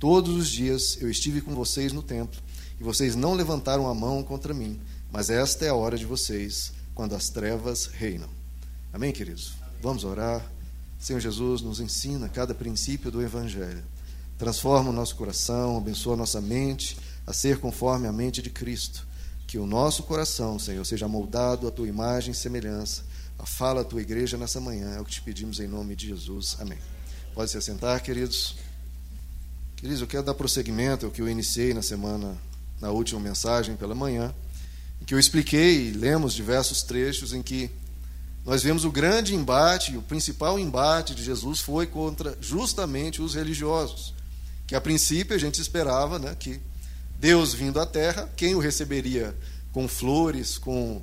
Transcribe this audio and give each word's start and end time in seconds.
Todos 0.00 0.34
os 0.34 0.48
dias 0.48 0.96
eu 0.98 1.10
estive 1.10 1.42
com 1.42 1.54
vocês 1.54 1.92
no 1.92 2.02
templo, 2.02 2.40
e 2.80 2.82
vocês 2.82 3.14
não 3.14 3.34
levantaram 3.34 3.86
a 3.86 3.94
mão 3.94 4.22
contra 4.22 4.54
mim, 4.54 4.80
mas 5.12 5.28
esta 5.28 5.66
é 5.66 5.68
a 5.68 5.74
hora 5.74 5.98
de 5.98 6.06
vocês, 6.06 6.72
quando 6.94 7.14
as 7.14 7.28
trevas 7.28 7.84
reinam. 7.84 8.30
Amém, 8.94 9.12
queridos? 9.12 9.52
Vamos 9.82 10.02
orar. 10.02 10.50
Senhor 10.98 11.20
Jesus, 11.20 11.60
nos 11.60 11.80
ensina 11.80 12.30
cada 12.30 12.54
princípio 12.54 13.10
do 13.10 13.20
Evangelho. 13.20 13.84
Transforma 14.38 14.88
o 14.88 14.92
nosso 14.92 15.16
coração, 15.16 15.76
abençoa 15.76 16.14
a 16.14 16.16
nossa 16.16 16.40
mente 16.40 16.96
a 17.26 17.34
ser 17.34 17.58
conforme 17.58 18.08
a 18.08 18.12
mente 18.12 18.40
de 18.40 18.48
Cristo. 18.48 19.06
Que 19.46 19.58
o 19.58 19.66
nosso 19.66 20.04
coração, 20.04 20.58
Senhor, 20.58 20.86
seja 20.86 21.06
moldado 21.06 21.68
à 21.68 21.70
tua 21.70 21.86
imagem 21.86 22.32
e 22.32 22.34
semelhança. 22.34 23.02
A 23.38 23.44
fala 23.44 23.82
a 23.82 23.84
tua 23.84 24.00
igreja 24.00 24.38
nessa 24.38 24.60
manhã 24.60 24.94
é 24.94 25.00
o 25.00 25.04
que 25.04 25.12
te 25.12 25.20
pedimos 25.20 25.60
em 25.60 25.68
nome 25.68 25.94
de 25.94 26.08
Jesus. 26.08 26.56
Amém. 26.58 26.78
Pode 27.34 27.50
se 27.50 27.58
assentar, 27.58 28.02
queridos. 28.02 28.69
Queridos, 29.80 30.02
eu 30.02 30.06
quero 30.06 30.22
dar 30.22 30.34
prosseguimento 30.34 31.06
ao 31.06 31.12
que 31.12 31.22
eu 31.22 31.28
iniciei 31.28 31.72
na 31.72 31.80
semana, 31.80 32.36
na 32.82 32.90
última 32.90 33.18
mensagem 33.18 33.76
pela 33.76 33.94
manhã, 33.94 34.34
em 35.00 35.06
que 35.06 35.14
eu 35.14 35.18
expliquei 35.18 35.88
e 35.88 35.92
lemos 35.92 36.34
diversos 36.34 36.82
trechos 36.82 37.32
em 37.32 37.42
que 37.42 37.70
nós 38.44 38.62
vemos 38.62 38.84
o 38.84 38.90
grande 38.90 39.34
embate, 39.34 39.96
o 39.96 40.02
principal 40.02 40.58
embate 40.58 41.14
de 41.14 41.24
Jesus 41.24 41.60
foi 41.60 41.86
contra 41.86 42.36
justamente 42.42 43.22
os 43.22 43.34
religiosos, 43.34 44.12
que 44.66 44.74
a 44.74 44.80
princípio 44.82 45.34
a 45.34 45.38
gente 45.38 45.62
esperava 45.62 46.18
né, 46.18 46.36
que 46.38 46.60
Deus 47.18 47.54
vindo 47.54 47.80
à 47.80 47.86
terra, 47.86 48.28
quem 48.36 48.54
o 48.54 48.58
receberia 48.58 49.34
com 49.72 49.88
flores, 49.88 50.58
com 50.58 51.00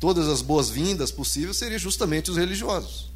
todas 0.00 0.26
as 0.26 0.42
boas-vindas 0.42 1.12
possíveis, 1.12 1.58
seria 1.58 1.78
justamente 1.78 2.32
os 2.32 2.36
religiosos. 2.36 3.08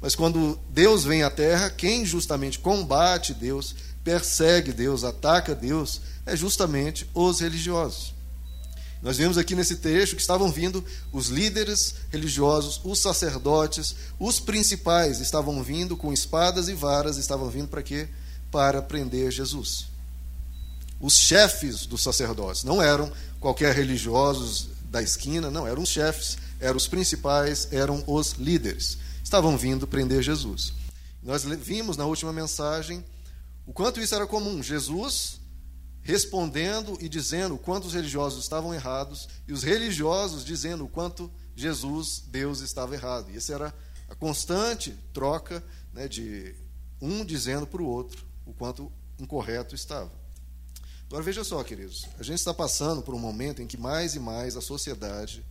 Mas 0.00 0.14
quando 0.14 0.56
Deus 0.70 1.02
vem 1.02 1.24
à 1.24 1.30
terra, 1.30 1.70
quem 1.70 2.04
justamente 2.04 2.58
combate 2.58 3.32
Deus, 3.34 3.74
persegue 4.04 4.72
Deus, 4.72 5.02
ataca 5.02 5.54
Deus, 5.54 6.00
é 6.26 6.36
justamente 6.36 7.08
os 7.14 7.40
religiosos. 7.40 8.14
Nós 9.02 9.16
vemos 9.18 9.36
aqui 9.36 9.54
nesse 9.54 9.76
trecho 9.76 10.14
que 10.16 10.22
estavam 10.22 10.50
vindo 10.50 10.82
os 11.12 11.28
líderes 11.28 11.96
religiosos, 12.10 12.80
os 12.84 12.98
sacerdotes, 13.00 13.94
os 14.18 14.40
principais 14.40 15.20
estavam 15.20 15.62
vindo 15.62 15.96
com 15.96 16.12
espadas 16.12 16.68
e 16.68 16.74
varas, 16.74 17.18
estavam 17.18 17.50
vindo 17.50 17.68
para 17.68 17.82
quê? 17.82 18.08
Para 18.50 18.80
prender 18.80 19.30
Jesus. 19.30 19.86
Os 21.00 21.18
chefes 21.18 21.84
dos 21.84 22.02
sacerdotes 22.02 22.64
não 22.64 22.80
eram 22.80 23.12
qualquer 23.40 23.74
religiosos 23.74 24.68
da 24.90 25.02
esquina, 25.02 25.50
não, 25.50 25.66
eram 25.66 25.82
os 25.82 25.90
chefes, 25.90 26.38
eram 26.58 26.76
os 26.76 26.86
principais, 26.86 27.68
eram 27.72 28.02
os 28.06 28.32
líderes. 28.38 28.96
Estavam 29.22 29.58
vindo 29.58 29.86
prender 29.86 30.22
Jesus. 30.22 30.72
Nós 31.22 31.44
vimos 31.44 31.98
na 31.98 32.06
última 32.06 32.32
mensagem 32.32 33.04
o 33.66 33.72
quanto 33.72 34.00
isso 34.00 34.14
era 34.14 34.26
comum. 34.26 34.62
Jesus 34.62 35.40
respondendo 36.04 36.98
e 37.00 37.08
dizendo 37.08 37.54
o 37.54 37.58
quanto 37.58 37.86
os 37.86 37.94
religiosos 37.94 38.42
estavam 38.42 38.74
errados 38.74 39.26
e 39.48 39.52
os 39.52 39.62
religiosos 39.62 40.44
dizendo 40.44 40.84
o 40.84 40.88
quanto 40.88 41.32
Jesus, 41.56 42.22
Deus, 42.26 42.60
estava 42.60 42.94
errado. 42.94 43.30
E 43.30 43.36
essa 43.38 43.54
era 43.54 43.74
a 44.08 44.14
constante 44.14 44.94
troca 45.14 45.64
né, 45.94 46.06
de 46.06 46.54
um 47.00 47.24
dizendo 47.24 47.66
para 47.66 47.80
o 47.80 47.86
outro 47.86 48.24
o 48.44 48.52
quanto 48.52 48.92
incorreto 49.18 49.74
estava. 49.74 50.12
Agora 51.06 51.22
veja 51.22 51.42
só, 51.42 51.62
queridos, 51.64 52.06
a 52.18 52.22
gente 52.22 52.38
está 52.38 52.52
passando 52.52 53.00
por 53.00 53.14
um 53.14 53.18
momento 53.18 53.62
em 53.62 53.66
que 53.66 53.78
mais 53.78 54.14
e 54.14 54.20
mais 54.20 54.56
a 54.56 54.60
sociedade 54.60 55.44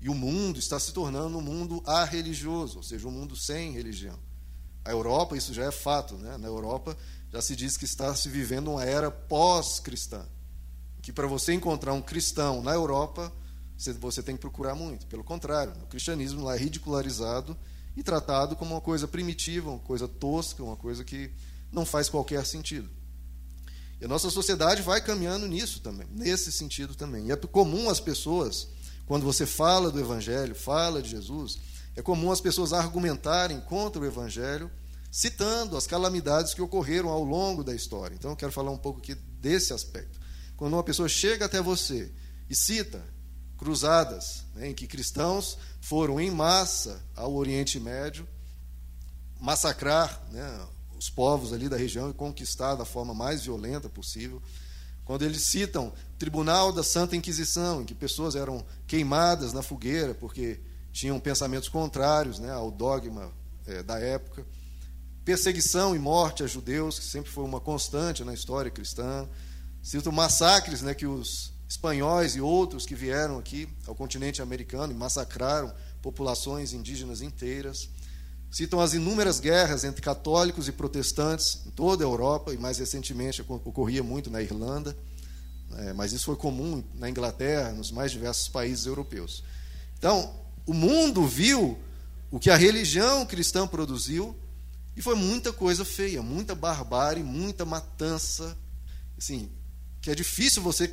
e 0.00 0.08
o 0.08 0.14
mundo 0.14 0.58
está 0.58 0.80
se 0.80 0.92
tornando 0.92 1.38
um 1.38 1.42
mundo 1.42 1.82
arreligioso, 1.86 2.78
ou 2.78 2.82
seja, 2.82 3.06
um 3.06 3.12
mundo 3.12 3.36
sem 3.36 3.72
religião. 3.72 4.18
A 4.84 4.90
Europa, 4.90 5.36
isso 5.36 5.52
já 5.52 5.64
é 5.64 5.70
fato, 5.70 6.14
né? 6.14 6.38
Na 6.38 6.48
Europa, 6.48 6.96
já 7.32 7.40
se 7.40 7.54
diz 7.54 7.76
que 7.76 7.84
está 7.84 8.14
se 8.14 8.28
vivendo 8.28 8.72
uma 8.72 8.84
era 8.84 9.10
pós-cristã. 9.10 10.26
Que 11.00 11.12
para 11.12 11.26
você 11.26 11.52
encontrar 11.52 11.92
um 11.92 12.02
cristão 12.02 12.62
na 12.62 12.72
Europa, 12.72 13.32
você 14.00 14.22
tem 14.22 14.34
que 14.34 14.40
procurar 14.40 14.74
muito. 14.74 15.06
Pelo 15.06 15.24
contrário, 15.24 15.72
o 15.82 15.86
cristianismo 15.86 16.44
lá 16.44 16.56
é 16.56 16.58
ridicularizado 16.58 17.56
e 17.96 18.02
tratado 18.02 18.56
como 18.56 18.74
uma 18.74 18.80
coisa 18.80 19.08
primitiva, 19.08 19.70
uma 19.70 19.78
coisa 19.78 20.06
tosca, 20.06 20.62
uma 20.62 20.76
coisa 20.76 21.04
que 21.04 21.30
não 21.72 21.86
faz 21.86 22.08
qualquer 22.08 22.44
sentido. 22.44 22.88
E 24.00 24.04
a 24.04 24.08
nossa 24.08 24.28
sociedade 24.30 24.82
vai 24.82 25.00
caminhando 25.00 25.46
nisso 25.46 25.80
também, 25.80 26.06
nesse 26.10 26.50
sentido 26.50 26.94
também. 26.94 27.26
E 27.26 27.32
é 27.32 27.36
comum 27.36 27.88
as 27.88 28.00
pessoas, 28.00 28.68
quando 29.06 29.24
você 29.24 29.46
fala 29.46 29.90
do 29.90 30.00
Evangelho, 30.00 30.54
fala 30.54 31.00
de 31.00 31.10
Jesus, 31.10 31.58
é 31.94 32.02
comum 32.02 32.32
as 32.32 32.40
pessoas 32.40 32.72
argumentarem 32.72 33.60
contra 33.60 34.00
o 34.00 34.06
Evangelho 34.06 34.70
citando 35.10 35.76
as 35.76 35.86
calamidades 35.86 36.54
que 36.54 36.62
ocorreram 36.62 37.08
ao 37.08 37.24
longo 37.24 37.64
da 37.64 37.74
história. 37.74 38.14
Então, 38.14 38.30
eu 38.30 38.36
quero 38.36 38.52
falar 38.52 38.70
um 38.70 38.78
pouco 38.78 39.00
aqui 39.00 39.14
desse 39.14 39.72
aspecto. 39.72 40.20
Quando 40.56 40.74
uma 40.74 40.84
pessoa 40.84 41.08
chega 41.08 41.46
até 41.46 41.60
você 41.60 42.12
e 42.48 42.54
cita 42.54 43.02
cruzadas 43.56 44.44
né, 44.54 44.68
em 44.68 44.74
que 44.74 44.86
cristãos 44.86 45.58
foram 45.80 46.20
em 46.20 46.30
massa 46.30 47.02
ao 47.14 47.34
Oriente 47.34 47.78
Médio 47.78 48.26
massacrar 49.38 50.22
né, 50.30 50.66
os 50.96 51.10
povos 51.10 51.52
ali 51.52 51.68
da 51.68 51.76
região 51.76 52.10
e 52.10 52.14
conquistar 52.14 52.74
da 52.74 52.84
forma 52.84 53.14
mais 53.14 53.42
violenta 53.42 53.88
possível. 53.88 54.42
Quando 55.04 55.24
eles 55.24 55.42
citam 55.42 55.92
Tribunal 56.18 56.72
da 56.72 56.82
Santa 56.82 57.16
Inquisição, 57.16 57.82
em 57.82 57.84
que 57.84 57.94
pessoas 57.94 58.36
eram 58.36 58.64
queimadas 58.86 59.52
na 59.52 59.62
fogueira 59.62 60.14
porque 60.14 60.60
tinham 60.92 61.18
pensamentos 61.18 61.68
contrários 61.68 62.38
né, 62.38 62.52
ao 62.52 62.70
dogma 62.70 63.32
é, 63.66 63.82
da 63.82 63.98
época 63.98 64.46
perseguição 65.24 65.94
e 65.94 65.98
morte 65.98 66.42
a 66.42 66.46
judeus, 66.46 66.98
que 66.98 67.04
sempre 67.04 67.30
foi 67.30 67.44
uma 67.44 67.60
constante 67.60 68.24
na 68.24 68.34
história 68.34 68.70
cristã. 68.70 69.28
Citam 69.82 70.12
massacres 70.12 70.82
né, 70.82 70.94
que 70.94 71.06
os 71.06 71.52
espanhóis 71.68 72.34
e 72.34 72.40
outros 72.40 72.84
que 72.84 72.94
vieram 72.94 73.38
aqui 73.38 73.68
ao 73.86 73.94
continente 73.94 74.42
americano 74.42 74.92
e 74.92 74.96
massacraram 74.96 75.72
populações 76.02 76.72
indígenas 76.72 77.22
inteiras. 77.22 77.88
Citam 78.50 78.80
as 78.80 78.94
inúmeras 78.94 79.38
guerras 79.38 79.84
entre 79.84 80.02
católicos 80.02 80.66
e 80.66 80.72
protestantes 80.72 81.60
em 81.64 81.70
toda 81.70 82.02
a 82.02 82.06
Europa, 82.06 82.52
e 82.52 82.58
mais 82.58 82.78
recentemente 82.78 83.40
ocorria 83.42 84.02
muito 84.02 84.28
na 84.28 84.42
Irlanda, 84.42 84.96
é, 85.76 85.92
mas 85.92 86.12
isso 86.12 86.24
foi 86.24 86.34
comum 86.34 86.82
na 86.94 87.08
Inglaterra, 87.08 87.70
nos 87.70 87.92
mais 87.92 88.10
diversos 88.10 88.48
países 88.48 88.86
europeus. 88.86 89.44
Então, 89.96 90.34
o 90.66 90.74
mundo 90.74 91.24
viu 91.24 91.78
o 92.30 92.40
que 92.40 92.50
a 92.50 92.56
religião 92.56 93.24
cristã 93.24 93.68
produziu 93.68 94.36
e 94.96 95.02
foi 95.02 95.14
muita 95.14 95.52
coisa 95.52 95.84
feia, 95.84 96.22
muita 96.22 96.54
barbárie, 96.54 97.22
muita 97.22 97.64
matança. 97.64 98.56
Assim, 99.16 99.50
que 100.00 100.10
é 100.10 100.14
difícil 100.14 100.62
você 100.62 100.92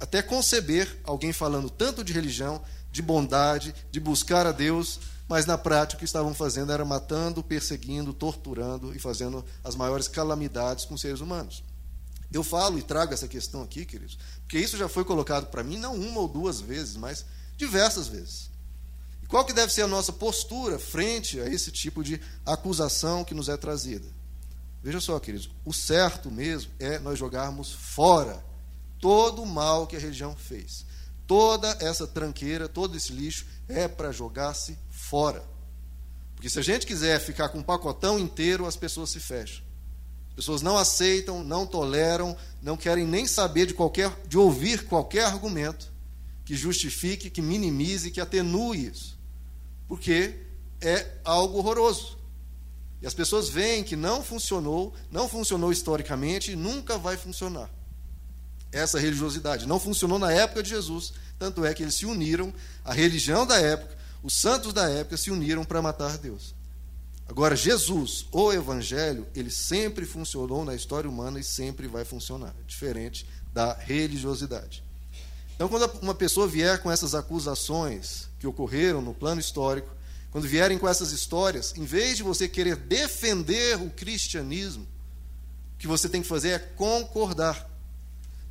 até 0.00 0.20
conceber 0.20 1.00
alguém 1.04 1.32
falando 1.32 1.70
tanto 1.70 2.02
de 2.02 2.12
religião, 2.12 2.62
de 2.90 3.00
bondade, 3.00 3.74
de 3.90 4.00
buscar 4.00 4.46
a 4.46 4.52
Deus, 4.52 4.98
mas 5.28 5.46
na 5.46 5.56
prática 5.56 5.96
o 5.96 5.98
que 5.98 6.04
estavam 6.04 6.34
fazendo 6.34 6.72
era 6.72 6.84
matando, 6.84 7.42
perseguindo, 7.42 8.12
torturando 8.12 8.94
e 8.94 8.98
fazendo 8.98 9.44
as 9.64 9.74
maiores 9.74 10.08
calamidades 10.08 10.84
com 10.84 10.98
seres 10.98 11.20
humanos. 11.20 11.64
Eu 12.32 12.42
falo 12.42 12.78
e 12.78 12.82
trago 12.82 13.14
essa 13.14 13.28
questão 13.28 13.62
aqui, 13.62 13.84
queridos, 13.84 14.18
porque 14.40 14.58
isso 14.58 14.76
já 14.76 14.88
foi 14.88 15.04
colocado 15.04 15.46
para 15.46 15.62
mim 15.62 15.78
não 15.78 15.94
uma 15.94 16.20
ou 16.20 16.28
duas 16.28 16.60
vezes, 16.60 16.96
mas 16.96 17.24
diversas 17.56 18.08
vezes. 18.08 18.51
Qual 19.32 19.46
que 19.46 19.54
deve 19.54 19.72
ser 19.72 19.80
a 19.80 19.88
nossa 19.88 20.12
postura 20.12 20.78
frente 20.78 21.40
a 21.40 21.46
esse 21.46 21.72
tipo 21.72 22.04
de 22.04 22.20
acusação 22.44 23.24
que 23.24 23.34
nos 23.34 23.48
é 23.48 23.56
trazida? 23.56 24.06
Veja 24.82 25.00
só, 25.00 25.18
queridos, 25.18 25.48
o 25.64 25.72
certo 25.72 26.30
mesmo 26.30 26.70
é 26.78 26.98
nós 26.98 27.18
jogarmos 27.18 27.72
fora 27.72 28.44
todo 29.00 29.40
o 29.40 29.46
mal 29.46 29.86
que 29.86 29.96
a 29.96 29.98
religião 29.98 30.36
fez. 30.36 30.84
Toda 31.26 31.66
essa 31.80 32.06
tranqueira, 32.06 32.68
todo 32.68 32.94
esse 32.94 33.10
lixo 33.10 33.46
é 33.70 33.88
para 33.88 34.12
jogar-se 34.12 34.76
fora. 34.90 35.42
Porque 36.34 36.50
se 36.50 36.58
a 36.58 36.62
gente 36.62 36.86
quiser 36.86 37.18
ficar 37.18 37.48
com 37.48 37.60
um 37.60 37.62
pacotão 37.62 38.18
inteiro, 38.18 38.66
as 38.66 38.76
pessoas 38.76 39.08
se 39.08 39.18
fecham. 39.18 39.64
As 40.28 40.34
pessoas 40.34 40.60
não 40.60 40.76
aceitam, 40.76 41.42
não 41.42 41.66
toleram, 41.66 42.36
não 42.60 42.76
querem 42.76 43.06
nem 43.06 43.26
saber 43.26 43.64
de 43.64 43.72
qualquer 43.72 44.14
de 44.28 44.36
ouvir 44.36 44.84
qualquer 44.84 45.24
argumento 45.24 45.90
que 46.44 46.54
justifique, 46.54 47.30
que 47.30 47.40
minimize, 47.40 48.10
que 48.10 48.20
atenue 48.20 48.88
isso 48.88 49.21
porque 49.92 50.36
é 50.80 51.06
algo 51.22 51.58
horroroso. 51.58 52.16
E 53.02 53.06
as 53.06 53.12
pessoas 53.12 53.50
veem 53.50 53.84
que 53.84 53.94
não 53.94 54.24
funcionou, 54.24 54.94
não 55.10 55.28
funcionou 55.28 55.70
historicamente 55.70 56.52
e 56.52 56.56
nunca 56.56 56.96
vai 56.96 57.14
funcionar. 57.14 57.68
Essa 58.72 58.98
religiosidade 58.98 59.66
não 59.66 59.78
funcionou 59.78 60.18
na 60.18 60.32
época 60.32 60.62
de 60.62 60.70
Jesus, 60.70 61.12
tanto 61.38 61.62
é 61.62 61.74
que 61.74 61.82
eles 61.82 61.94
se 61.94 62.06
uniram, 62.06 62.54
a 62.82 62.94
religião 62.94 63.46
da 63.46 63.58
época, 63.58 63.94
os 64.22 64.32
santos 64.32 64.72
da 64.72 64.88
época 64.88 65.18
se 65.18 65.30
uniram 65.30 65.62
para 65.62 65.82
matar 65.82 66.16
Deus. 66.16 66.54
Agora, 67.28 67.54
Jesus, 67.54 68.24
o 68.32 68.50
Evangelho, 68.50 69.26
ele 69.34 69.50
sempre 69.50 70.06
funcionou 70.06 70.64
na 70.64 70.74
história 70.74 71.10
humana 71.10 71.38
e 71.38 71.44
sempre 71.44 71.86
vai 71.86 72.06
funcionar, 72.06 72.54
diferente 72.66 73.26
da 73.52 73.74
religiosidade. 73.74 74.82
Então, 75.62 75.70
quando 75.70 76.00
uma 76.02 76.12
pessoa 76.12 76.48
vier 76.48 76.82
com 76.82 76.90
essas 76.90 77.14
acusações 77.14 78.28
que 78.40 78.48
ocorreram 78.48 79.00
no 79.00 79.14
plano 79.14 79.40
histórico, 79.40 79.94
quando 80.32 80.48
vierem 80.48 80.76
com 80.76 80.88
essas 80.88 81.12
histórias, 81.12 81.72
em 81.76 81.84
vez 81.84 82.16
de 82.16 82.24
você 82.24 82.48
querer 82.48 82.74
defender 82.74 83.80
o 83.80 83.88
cristianismo, 83.88 84.84
que 85.78 85.86
você 85.86 86.08
tem 86.08 86.20
que 86.20 86.26
fazer 86.26 86.48
é 86.48 86.58
concordar. 86.58 87.70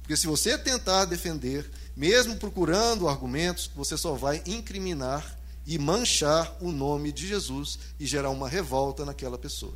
Porque 0.01 0.15
se 0.15 0.25
você 0.25 0.57
tentar 0.57 1.03
defender, 1.03 1.69
mesmo 1.97 2.37
procurando 2.37 3.09
argumentos, 3.09 3.69
você 3.75 3.97
só 3.97 4.13
vai 4.13 4.41
incriminar 4.45 5.37
e 5.67 5.77
manchar 5.77 6.55
o 6.61 6.71
nome 6.71 7.11
de 7.11 7.27
Jesus 7.27 7.77
e 7.99 8.05
gerar 8.05 8.29
uma 8.29 8.47
revolta 8.47 9.03
naquela 9.03 9.37
pessoa. 9.37 9.73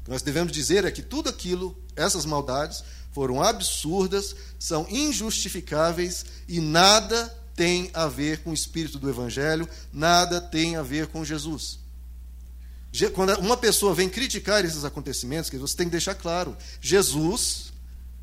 O 0.00 0.04
que 0.04 0.10
nós 0.10 0.22
devemos 0.22 0.50
dizer 0.50 0.86
é 0.86 0.90
que 0.90 1.02
tudo 1.02 1.28
aquilo, 1.28 1.76
essas 1.94 2.24
maldades, 2.24 2.82
foram 3.12 3.42
absurdas, 3.42 4.34
são 4.58 4.86
injustificáveis 4.90 6.24
e 6.48 6.60
nada 6.60 7.28
tem 7.54 7.90
a 7.92 8.08
ver 8.08 8.42
com 8.42 8.50
o 8.50 8.54
espírito 8.54 8.98
do 8.98 9.08
Evangelho, 9.08 9.68
nada 9.92 10.40
tem 10.40 10.76
a 10.76 10.82
ver 10.82 11.06
com 11.08 11.24
Jesus. 11.24 11.78
Quando 13.14 13.38
uma 13.38 13.56
pessoa 13.56 13.94
vem 13.94 14.08
criticar 14.08 14.64
esses 14.64 14.84
acontecimentos, 14.84 15.50
você 15.50 15.76
tem 15.76 15.86
que 15.86 15.92
deixar 15.92 16.14
claro: 16.14 16.56
Jesus, 16.80 17.72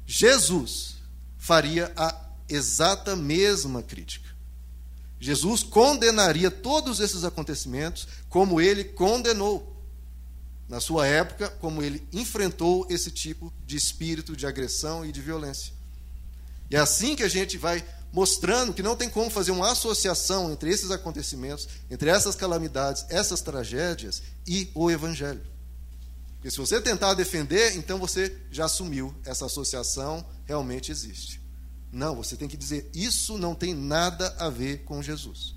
Jesus 0.06 0.96
faria 1.38 1.92
a 1.96 2.16
exata 2.48 3.16
mesma 3.16 3.82
crítica. 3.82 4.30
Jesus 5.20 5.64
condenaria 5.64 6.50
todos 6.50 7.00
esses 7.00 7.24
acontecimentos 7.24 8.08
como 8.30 8.62
ele 8.62 8.84
condenou 8.84 9.79
na 10.70 10.80
sua 10.80 11.08
época, 11.08 11.50
como 11.60 11.82
ele 11.82 12.08
enfrentou 12.14 12.86
esse 12.92 13.10
tipo 13.10 13.52
de 13.66 13.76
espírito 13.76 14.36
de 14.36 14.46
agressão 14.46 15.04
e 15.04 15.12
de 15.12 15.20
violência. 15.20 15.74
E 16.70 16.76
é 16.76 16.80
assim 16.80 17.16
que 17.16 17.24
a 17.24 17.28
gente 17.28 17.58
vai 17.58 17.84
mostrando 18.14 18.74
que 18.74 18.84
não 18.84 18.96
tem 18.96 19.10
como 19.10 19.30
fazer 19.32 19.52
uma 19.52 19.72
associação 19.72 20.52
entre 20.52 20.70
esses 20.70 20.92
acontecimentos, 20.92 21.68
entre 21.90 22.10
essas 22.10 22.36
calamidades, 22.36 23.06
essas 23.10 23.42
tragédias 23.42 24.22
e 24.48 24.70
o 24.76 24.90
Evangelho. 24.92 25.42
Porque 26.36 26.52
se 26.52 26.58
você 26.58 26.80
tentar 26.80 27.16
defender, 27.16 27.76
então 27.76 27.98
você 27.98 28.36
já 28.52 28.66
assumiu 28.66 29.14
essa 29.26 29.48
associação 29.48 30.26
realmente 30.46 30.92
existe. 30.92 31.42
Não, 31.92 32.16
você 32.16 32.36
tem 32.36 32.48
que 32.48 32.56
dizer 32.56 32.90
isso 32.94 33.38
não 33.38 33.56
tem 33.56 33.74
nada 33.74 34.36
a 34.38 34.50
ver 34.50 34.84
com 34.84 35.02
Jesus. 35.02 35.56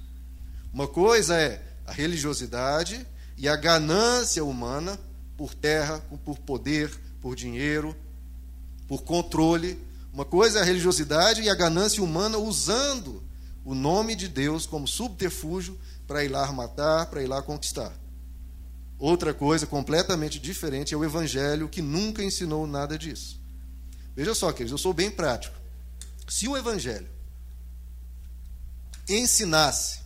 Uma 0.73 0.89
coisa 0.89 1.39
é 1.39 1.63
a 1.87 1.93
religiosidade 1.93 3.07
e 3.43 3.49
a 3.49 3.57
ganância 3.57 4.45
humana 4.45 4.97
por 5.37 5.53
terra, 5.53 5.99
por 6.25 6.39
poder, 6.39 6.89
por 7.21 7.35
dinheiro, 7.35 7.95
por 8.87 9.03
controle. 9.03 9.85
Uma 10.13 10.25
coisa 10.25 10.61
é 10.61 10.63
a 10.63 10.65
religiosidade 10.65 11.43
e 11.43 11.51
a 11.51 11.55
ganância 11.55 12.01
humana 12.01 12.39
usando 12.39 13.21
o 13.65 13.75
nome 13.75 14.15
de 14.15 14.29
Deus 14.29 14.65
como 14.65 14.87
subterfúgio 14.87 15.77
para 16.07 16.25
ir 16.25 16.29
lá 16.29 16.53
matar, 16.53 17.07
para 17.07 17.21
ir 17.21 17.27
lá 17.27 17.43
conquistar. 17.43 17.93
Outra 18.97 19.35
coisa 19.35 19.67
completamente 19.67 20.39
diferente 20.39 20.95
é 20.95 20.97
o 20.97 21.05
evangelho 21.05 21.69
que 21.69 21.83
nunca 21.83 22.23
ensinou 22.23 22.65
nada 22.65 22.97
disso. 22.97 23.41
Veja 24.15 24.37
só, 24.37 24.53
queridos, 24.53 24.71
eu 24.71 24.79
sou 24.79 24.93
bem 24.93 25.11
prático. 25.11 25.57
Se 26.29 26.47
o 26.47 26.57
evangelho 26.57 27.09
ensinasse 29.09 29.99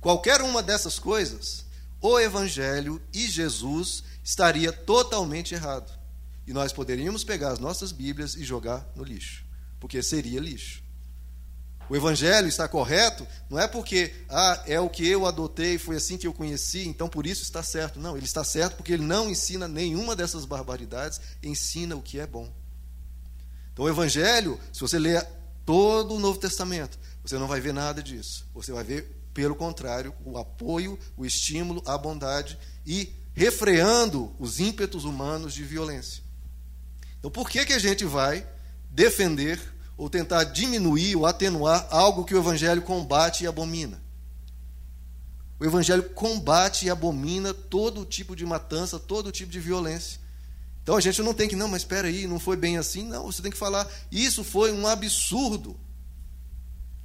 qualquer 0.00 0.40
uma 0.42 0.62
dessas 0.62 1.00
coisas, 1.00 1.61
o 2.02 2.18
evangelho 2.18 3.00
e 3.14 3.28
Jesus 3.28 4.02
estaria 4.22 4.72
totalmente 4.72 5.54
errado. 5.54 5.90
E 6.46 6.52
nós 6.52 6.72
poderíamos 6.72 7.22
pegar 7.22 7.52
as 7.52 7.60
nossas 7.60 7.92
Bíblias 7.92 8.34
e 8.34 8.42
jogar 8.42 8.90
no 8.96 9.04
lixo, 9.04 9.46
porque 9.78 10.02
seria 10.02 10.40
lixo. 10.40 10.82
O 11.88 11.96
evangelho 11.96 12.48
está 12.48 12.66
correto 12.66 13.26
não 13.50 13.58
é 13.58 13.68
porque 13.68 14.12
ah, 14.28 14.62
é 14.66 14.80
o 14.80 14.88
que 14.88 15.06
eu 15.06 15.26
adotei, 15.26 15.78
foi 15.78 15.96
assim 15.96 16.16
que 16.16 16.26
eu 16.26 16.32
conheci, 16.32 16.88
então 16.88 17.08
por 17.08 17.26
isso 17.26 17.42
está 17.42 17.62
certo. 17.62 18.00
Não, 18.00 18.16
ele 18.16 18.24
está 18.24 18.42
certo 18.42 18.76
porque 18.76 18.92
ele 18.92 19.04
não 19.04 19.30
ensina 19.30 19.68
nenhuma 19.68 20.16
dessas 20.16 20.44
barbaridades, 20.44 21.20
ensina 21.42 21.94
o 21.94 22.02
que 22.02 22.18
é 22.18 22.26
bom. 22.26 22.52
Então 23.72 23.84
o 23.84 23.88
evangelho, 23.88 24.58
se 24.72 24.80
você 24.80 24.98
ler 24.98 25.26
todo 25.64 26.14
o 26.14 26.20
Novo 26.20 26.38
Testamento, 26.38 26.98
você 27.24 27.38
não 27.38 27.46
vai 27.46 27.60
ver 27.60 27.72
nada 27.72 28.02
disso. 28.02 28.46
Você 28.54 28.72
vai 28.72 28.84
ver, 28.84 29.21
pelo 29.32 29.54
contrário, 29.54 30.14
o 30.24 30.38
apoio, 30.38 30.98
o 31.16 31.24
estímulo, 31.24 31.82
a 31.86 31.96
bondade 31.96 32.58
e 32.86 33.12
refreando 33.34 34.34
os 34.38 34.60
ímpetos 34.60 35.04
humanos 35.04 35.54
de 35.54 35.64
violência. 35.64 36.22
Então, 37.18 37.30
por 37.30 37.48
que, 37.48 37.64
que 37.64 37.72
a 37.72 37.78
gente 37.78 38.04
vai 38.04 38.46
defender 38.90 39.60
ou 39.96 40.10
tentar 40.10 40.44
diminuir 40.44 41.16
ou 41.16 41.24
atenuar 41.24 41.86
algo 41.90 42.24
que 42.24 42.34
o 42.34 42.38
Evangelho 42.38 42.82
combate 42.82 43.44
e 43.44 43.46
abomina? 43.46 44.02
O 45.58 45.64
Evangelho 45.64 46.02
combate 46.10 46.86
e 46.86 46.90
abomina 46.90 47.54
todo 47.54 48.04
tipo 48.04 48.34
de 48.34 48.44
matança, 48.44 48.98
todo 48.98 49.30
tipo 49.30 49.50
de 49.50 49.60
violência. 49.60 50.20
Então 50.82 50.96
a 50.96 51.00
gente 51.00 51.22
não 51.22 51.32
tem 51.32 51.48
que, 51.48 51.54
não, 51.54 51.68
mas 51.68 51.82
espera 51.82 52.08
aí, 52.08 52.26
não 52.26 52.40
foi 52.40 52.56
bem 52.56 52.76
assim. 52.76 53.04
Não, 53.06 53.26
você 53.26 53.40
tem 53.40 53.52
que 53.52 53.56
falar, 53.56 53.88
isso 54.10 54.42
foi 54.42 54.72
um 54.72 54.86
absurdo. 54.86 55.78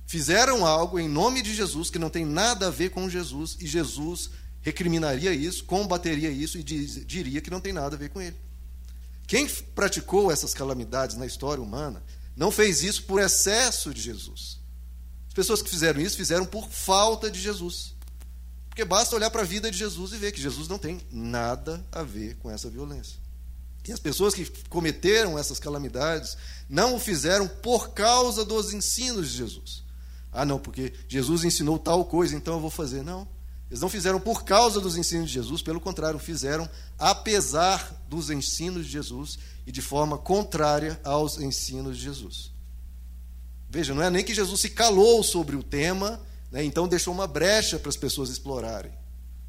Fizeram 0.07 0.65
algo 0.65 0.97
em 0.97 1.09
nome 1.09 1.41
de 1.41 1.53
Jesus 1.53 1.89
que 1.89 1.99
não 1.99 2.09
tem 2.09 2.25
nada 2.25 2.67
a 2.67 2.71
ver 2.71 2.91
com 2.91 3.09
Jesus, 3.09 3.57
e 3.59 3.67
Jesus 3.67 4.29
recriminaria 4.61 5.33
isso, 5.33 5.65
combateria 5.65 6.31
isso 6.31 6.57
e 6.57 6.63
diz, 6.63 7.05
diria 7.05 7.41
que 7.41 7.49
não 7.49 7.59
tem 7.59 7.73
nada 7.73 7.97
a 7.97 7.99
ver 7.99 8.09
com 8.09 8.21
ele. 8.21 8.35
Quem 9.27 9.45
praticou 9.75 10.31
essas 10.31 10.53
calamidades 10.53 11.17
na 11.17 11.25
história 11.25 11.61
humana 11.61 12.01
não 12.37 12.49
fez 12.51 12.83
isso 12.83 13.03
por 13.03 13.21
excesso 13.21 13.93
de 13.93 14.01
Jesus. 14.01 14.61
As 15.27 15.33
pessoas 15.33 15.61
que 15.61 15.69
fizeram 15.69 15.99
isso 15.99 16.15
fizeram 16.15 16.45
por 16.45 16.69
falta 16.69 17.29
de 17.29 17.41
Jesus. 17.41 17.93
Porque 18.69 18.85
basta 18.85 19.13
olhar 19.13 19.29
para 19.29 19.41
a 19.41 19.45
vida 19.45 19.69
de 19.69 19.77
Jesus 19.77 20.13
e 20.13 20.17
ver 20.17 20.31
que 20.31 20.41
Jesus 20.41 20.69
não 20.69 20.77
tem 20.77 21.01
nada 21.11 21.85
a 21.91 22.01
ver 22.01 22.37
com 22.37 22.49
essa 22.49 22.69
violência. 22.69 23.19
E 23.85 23.91
as 23.91 23.99
pessoas 23.99 24.33
que 24.33 24.45
cometeram 24.69 25.37
essas 25.37 25.59
calamidades 25.59 26.37
não 26.69 26.95
o 26.95 26.99
fizeram 26.99 27.47
por 27.47 27.89
causa 27.89 28.45
dos 28.45 28.73
ensinos 28.73 29.29
de 29.29 29.37
Jesus. 29.37 29.86
Ah, 30.31 30.45
não, 30.45 30.59
porque 30.59 30.93
Jesus 31.07 31.43
ensinou 31.43 31.79
tal 31.79 32.05
coisa, 32.05 32.35
então 32.35 32.55
eu 32.55 32.59
vou 32.59 32.69
fazer. 32.69 33.03
Não. 33.03 33.27
Eles 33.69 33.81
não 33.81 33.89
fizeram 33.89 34.19
por 34.19 34.43
causa 34.43 34.79
dos 34.79 34.97
ensinos 34.97 35.27
de 35.27 35.33
Jesus, 35.33 35.61
pelo 35.61 35.81
contrário, 35.81 36.19
fizeram 36.19 36.69
apesar 36.97 38.05
dos 38.07 38.29
ensinos 38.29 38.85
de 38.85 38.91
Jesus 38.91 39.37
e 39.65 39.71
de 39.71 39.81
forma 39.81 40.17
contrária 40.17 40.99
aos 41.03 41.37
ensinos 41.37 41.97
de 41.97 42.03
Jesus. 42.03 42.51
Veja, 43.69 43.93
não 43.93 44.01
é 44.01 44.09
nem 44.09 44.23
que 44.23 44.33
Jesus 44.33 44.61
se 44.61 44.69
calou 44.69 45.21
sobre 45.21 45.57
o 45.57 45.63
tema, 45.63 46.21
né, 46.49 46.63
então 46.63 46.87
deixou 46.87 47.13
uma 47.13 47.27
brecha 47.27 47.77
para 47.77 47.89
as 47.89 47.97
pessoas 47.97 48.29
explorarem. 48.29 48.93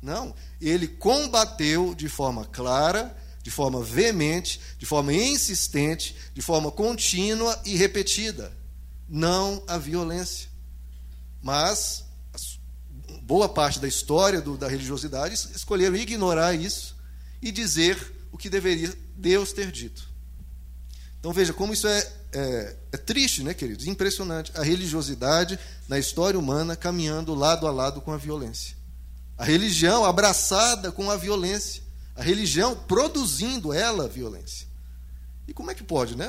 Não, 0.03 0.35
ele 0.61 0.89
combateu 0.89 1.95
de 1.95 2.09
forma 2.09 2.45
clara, 2.45 3.17
de 3.43 3.51
forma 3.51 3.81
veemente, 3.83 4.61
de 4.79 4.87
forma 4.87 5.13
insistente, 5.13 6.17
de 6.35 6.43
forma 6.43 6.73
contínua 6.73 7.61
e 7.65 7.77
repetida. 7.77 8.53
Não 9.09 9.63
a 9.69 9.79
violência. 9.79 10.48
Mas 11.43 12.05
boa 13.23 13.49
parte 13.49 13.79
da 13.79 13.87
história 13.87 14.41
do, 14.41 14.57
da 14.57 14.69
religiosidade 14.69 15.35
escolheram 15.35 15.97
ignorar 15.97 16.55
isso 16.55 16.97
e 17.43 17.53
dizer 17.53 17.97
o 18.33 18.39
que 18.39 18.49
deveria 18.49 18.93
Deus 19.17 19.53
ter 19.53 19.71
dito. 19.71 20.09
Então 21.21 21.33
veja 21.33 21.53
como 21.53 21.73
isso 21.73 21.87
é, 21.87 22.13
é, 22.33 22.77
é 22.93 22.97
triste, 22.97 23.43
né, 23.43 23.53
queridos? 23.53 23.87
Impressionante. 23.87 24.53
A 24.55 24.63
religiosidade 24.63 25.59
na 25.89 25.99
história 25.99 26.39
humana 26.39 26.77
caminhando 26.77 27.35
lado 27.35 27.67
a 27.67 27.71
lado 27.71 28.01
com 28.01 28.13
a 28.13 28.17
violência. 28.17 28.77
A 29.37 29.45
religião 29.45 30.05
abraçada 30.05 30.91
com 30.91 31.11
a 31.11 31.17
violência. 31.17 31.83
A 32.15 32.23
religião 32.23 32.75
produzindo 32.75 33.73
ela 33.73 34.05
a 34.05 34.09
violência. 34.09 34.67
E 35.47 35.53
como 35.53 35.71
é 35.71 35.75
que 35.75 35.85
pode, 35.85 36.17
né? 36.17 36.29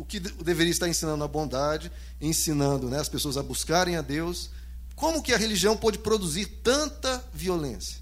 O 0.00 0.04
que 0.06 0.18
deveria 0.18 0.70
estar 0.70 0.88
ensinando 0.88 1.22
a 1.22 1.28
bondade, 1.28 1.92
ensinando 2.18 2.88
né, 2.88 2.98
as 2.98 3.08
pessoas 3.08 3.36
a 3.36 3.42
buscarem 3.42 3.96
a 3.96 4.00
Deus, 4.00 4.48
como 4.96 5.22
que 5.22 5.34
a 5.34 5.36
religião 5.36 5.76
pode 5.76 5.98
produzir 5.98 6.46
tanta 6.62 7.22
violência? 7.34 7.98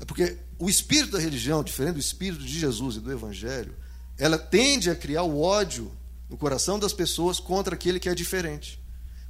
É 0.00 0.04
porque 0.04 0.36
o 0.58 0.68
espírito 0.68 1.12
da 1.12 1.20
religião, 1.20 1.62
diferente 1.62 1.94
do 1.94 2.00
espírito 2.00 2.42
de 2.42 2.58
Jesus 2.58 2.96
e 2.96 3.00
do 3.00 3.12
Evangelho, 3.12 3.76
ela 4.18 4.36
tende 4.36 4.90
a 4.90 4.96
criar 4.96 5.22
o 5.22 5.40
ódio 5.40 5.88
no 6.28 6.36
coração 6.36 6.80
das 6.80 6.92
pessoas 6.92 7.38
contra 7.38 7.76
aquele 7.76 8.00
que 8.00 8.08
é 8.08 8.14
diferente, 8.14 8.82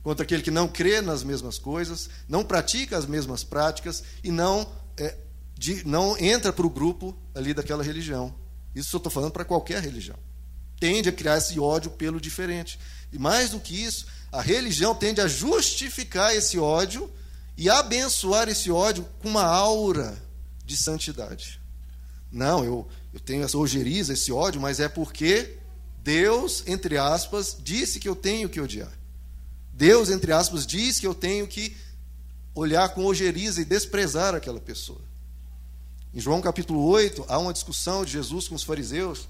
contra 0.03 0.25
aquele 0.25 0.43
que 0.43 0.51
não 0.51 0.67
crê 0.67 1.03
nas 1.03 1.23
mesmas 1.23 1.59
coisas, 1.59 2.09
não 2.27 2.43
pratica 2.43 2.97
as 2.97 3.05
mesmas 3.05 3.45
práticas 3.45 4.03
e 4.23 4.31
não, 4.31 4.67
é, 4.97 5.19
de, 5.55 5.87
não 5.87 6.17
entra 6.17 6.51
para 6.51 6.67
o 6.67 6.71
grupo 6.71 7.15
ali 7.35 7.53
daquela 7.53 7.85
religião. 7.85 8.35
Isso 8.75 8.97
eu 8.97 8.99
estou 8.99 9.13
falando 9.13 9.33
para 9.33 9.45
qualquer 9.45 9.83
religião. 9.83 10.17
Tende 10.79 11.09
a 11.09 11.13
criar 11.13 11.39
esse 11.39 11.59
ódio 11.59 11.91
pelo 11.91 12.21
diferente. 12.21 12.79
E 13.13 13.19
mais 13.19 13.51
do 13.51 13.61
que 13.61 13.83
isso, 13.83 14.07
a 14.33 14.43
religião 14.43 14.95
tende 14.95 15.21
a 15.21 15.29
justificar 15.29 16.35
esse 16.35 16.59
ódio 16.59 17.11
e 17.57 17.71
abençoar 17.71 18.49
esse 18.49 18.71
ódio 18.71 19.07
com 19.21 19.29
uma 19.29 19.45
aura 19.45 20.21
de 20.65 20.77
santidade. 20.77 21.61
Não, 22.31 22.65
eu, 22.65 22.89
eu 23.13 23.21
tenho 23.21 23.45
essa 23.45 23.57
ojeriza, 23.57 24.13
esse 24.13 24.33
ódio, 24.33 24.61
mas 24.61 24.81
é 24.81 24.89
porque 24.89 25.57
Deus, 26.03 26.65
entre 26.67 26.99
aspas, 26.99 27.57
disse 27.63 28.01
que 28.01 28.09
eu 28.09 28.17
tenho 28.17 28.49
que 28.49 28.61
odiar. 28.61 28.93
Deus, 29.73 30.11
entre 30.11 30.33
aspas, 30.33 30.67
diz 30.67 30.99
que 30.99 31.07
eu 31.07 31.15
tenho 31.15 31.47
que 31.47 31.77
olhar 32.55 32.89
com 32.91 33.05
ojeriza 33.05 33.61
e 33.61 33.65
desprezar 33.65 34.35
aquela 34.35 34.61
pessoa. 34.61 35.01
Em 36.13 36.21
João 36.21 36.41
capítulo 36.41 36.85
8, 36.87 37.25
há 37.29 37.39
uma 37.39 37.53
discussão 37.53 38.05
de 38.05 38.13
Jesus 38.13 38.47
com 38.49 38.55
os 38.55 38.63
fariseus 38.63 39.29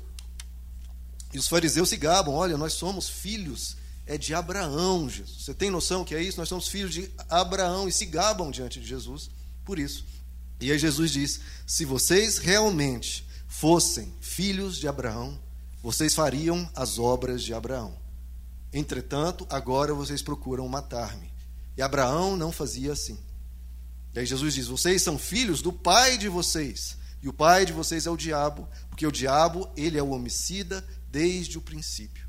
E 1.34 1.38
os 1.38 1.48
fariseus 1.48 1.88
se 1.88 1.96
gabam: 1.96 2.32
olha, 2.32 2.56
nós 2.56 2.74
somos 2.74 3.08
filhos 3.08 3.76
é 4.06 4.16
de 4.16 4.34
Abraão, 4.34 5.08
Jesus. 5.08 5.44
Você 5.44 5.54
tem 5.54 5.70
noção 5.70 6.04
que 6.04 6.14
é 6.14 6.22
isso? 6.22 6.38
Nós 6.38 6.48
somos 6.48 6.68
filhos 6.68 6.92
de 6.92 7.10
Abraão 7.28 7.88
e 7.88 7.92
se 7.92 8.06
gabam 8.06 8.50
diante 8.50 8.78
de 8.78 8.86
Jesus 8.86 9.30
por 9.64 9.78
isso. 9.78 10.04
E 10.60 10.70
aí 10.70 10.78
Jesus 10.78 11.10
diz: 11.10 11.40
se 11.66 11.84
vocês 11.84 12.38
realmente 12.38 13.26
fossem 13.48 14.14
filhos 14.20 14.76
de 14.76 14.86
Abraão, 14.86 15.40
vocês 15.82 16.14
fariam 16.14 16.70
as 16.74 16.98
obras 16.98 17.42
de 17.42 17.52
Abraão. 17.52 17.98
Entretanto, 18.72 19.46
agora 19.50 19.92
vocês 19.92 20.22
procuram 20.22 20.68
matar-me. 20.68 21.32
E 21.76 21.82
Abraão 21.82 22.36
não 22.36 22.52
fazia 22.52 22.92
assim. 22.92 23.18
E 24.14 24.20
aí 24.20 24.26
Jesus 24.26 24.54
diz: 24.54 24.66
vocês 24.68 25.02
são 25.02 25.18
filhos 25.18 25.60
do 25.62 25.72
pai 25.72 26.16
de 26.16 26.28
vocês. 26.28 26.96
E 27.22 27.28
o 27.28 27.32
pai 27.32 27.64
de 27.64 27.72
vocês 27.72 28.06
é 28.06 28.10
o 28.10 28.18
diabo, 28.18 28.68
porque 28.90 29.06
o 29.06 29.10
diabo, 29.10 29.66
ele 29.78 29.96
é 29.96 30.02
o 30.02 30.10
homicida 30.10 30.86
desde 31.14 31.56
o 31.56 31.60
princípio. 31.60 32.26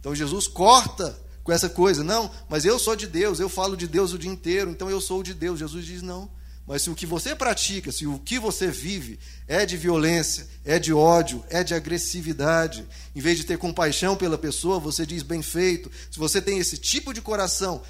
Então 0.00 0.12
Jesus 0.12 0.48
corta 0.48 1.16
com 1.44 1.52
essa 1.52 1.68
coisa, 1.68 2.02
não, 2.02 2.28
mas 2.48 2.64
eu 2.64 2.80
sou 2.80 2.96
de 2.96 3.06
Deus, 3.06 3.38
eu 3.38 3.48
falo 3.48 3.76
de 3.76 3.86
Deus 3.86 4.12
o 4.12 4.18
dia 4.18 4.30
inteiro, 4.30 4.72
então 4.72 4.90
eu 4.90 5.00
sou 5.00 5.22
de 5.22 5.32
Deus. 5.32 5.60
Jesus 5.60 5.86
diz: 5.86 6.02
não. 6.02 6.28
Mas 6.66 6.82
se 6.82 6.90
o 6.90 6.96
que 6.96 7.06
você 7.06 7.36
pratica, 7.36 7.92
se 7.92 8.04
o 8.04 8.18
que 8.18 8.40
você 8.40 8.72
vive 8.72 9.20
é 9.46 9.64
de 9.64 9.76
violência, 9.76 10.48
é 10.64 10.80
de 10.80 10.92
ódio, 10.92 11.44
é 11.48 11.62
de 11.62 11.74
agressividade, 11.74 12.84
em 13.14 13.20
vez 13.20 13.38
de 13.38 13.44
ter 13.44 13.56
compaixão 13.56 14.16
pela 14.16 14.36
pessoa, 14.36 14.80
você 14.80 15.06
diz 15.06 15.22
bem 15.22 15.40
feito. 15.42 15.88
Se 16.10 16.18
você 16.18 16.42
tem 16.42 16.58
esse 16.58 16.76
tipo 16.76 17.14
de 17.14 17.22
coração 17.22 17.82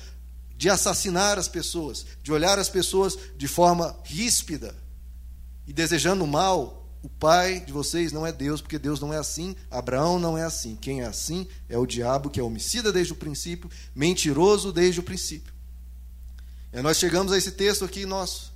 de 0.58 0.68
assassinar 0.68 1.38
as 1.38 1.48
pessoas, 1.48 2.04
de 2.22 2.30
olhar 2.30 2.58
as 2.58 2.68
pessoas 2.68 3.16
de 3.38 3.48
forma 3.48 3.98
ríspida 4.04 4.76
e 5.66 5.72
desejando 5.72 6.26
mal, 6.26 6.85
o 7.06 7.08
pai 7.08 7.60
de 7.60 7.72
vocês 7.72 8.10
não 8.10 8.26
é 8.26 8.32
Deus, 8.32 8.60
porque 8.60 8.80
Deus 8.80 8.98
não 8.98 9.14
é 9.14 9.16
assim, 9.16 9.54
Abraão 9.70 10.18
não 10.18 10.36
é 10.36 10.42
assim. 10.42 10.74
Quem 10.74 11.02
é 11.02 11.06
assim 11.06 11.46
é 11.68 11.78
o 11.78 11.86
diabo, 11.86 12.28
que 12.28 12.40
é 12.40 12.42
homicida 12.42 12.92
desde 12.92 13.12
o 13.12 13.16
princípio, 13.16 13.70
mentiroso 13.94 14.72
desde 14.72 14.98
o 14.98 15.04
princípio. 15.04 15.54
E 16.72 16.82
nós 16.82 16.96
chegamos 16.96 17.30
a 17.30 17.38
esse 17.38 17.52
texto 17.52 17.84
aqui 17.84 18.04
nosso, 18.04 18.52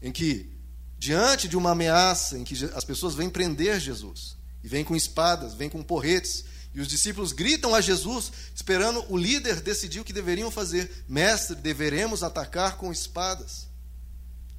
em 0.00 0.12
que, 0.12 0.48
diante 0.96 1.48
de 1.48 1.56
uma 1.56 1.72
ameaça, 1.72 2.38
em 2.38 2.44
que 2.44 2.54
as 2.76 2.84
pessoas 2.84 3.16
vêm 3.16 3.28
prender 3.28 3.80
Jesus, 3.80 4.36
e 4.62 4.68
vêm 4.68 4.84
com 4.84 4.94
espadas, 4.94 5.54
vêm 5.54 5.68
com 5.68 5.82
porretes, 5.82 6.44
e 6.72 6.80
os 6.80 6.86
discípulos 6.86 7.32
gritam 7.32 7.74
a 7.74 7.80
Jesus, 7.80 8.30
esperando 8.54 9.04
o 9.08 9.16
líder 9.16 9.60
decidir 9.60 9.98
o 9.98 10.04
que 10.04 10.12
deveriam 10.12 10.48
fazer. 10.48 11.04
Mestre, 11.08 11.56
deveremos 11.56 12.22
atacar 12.22 12.76
com 12.76 12.92
espadas. 12.92 13.66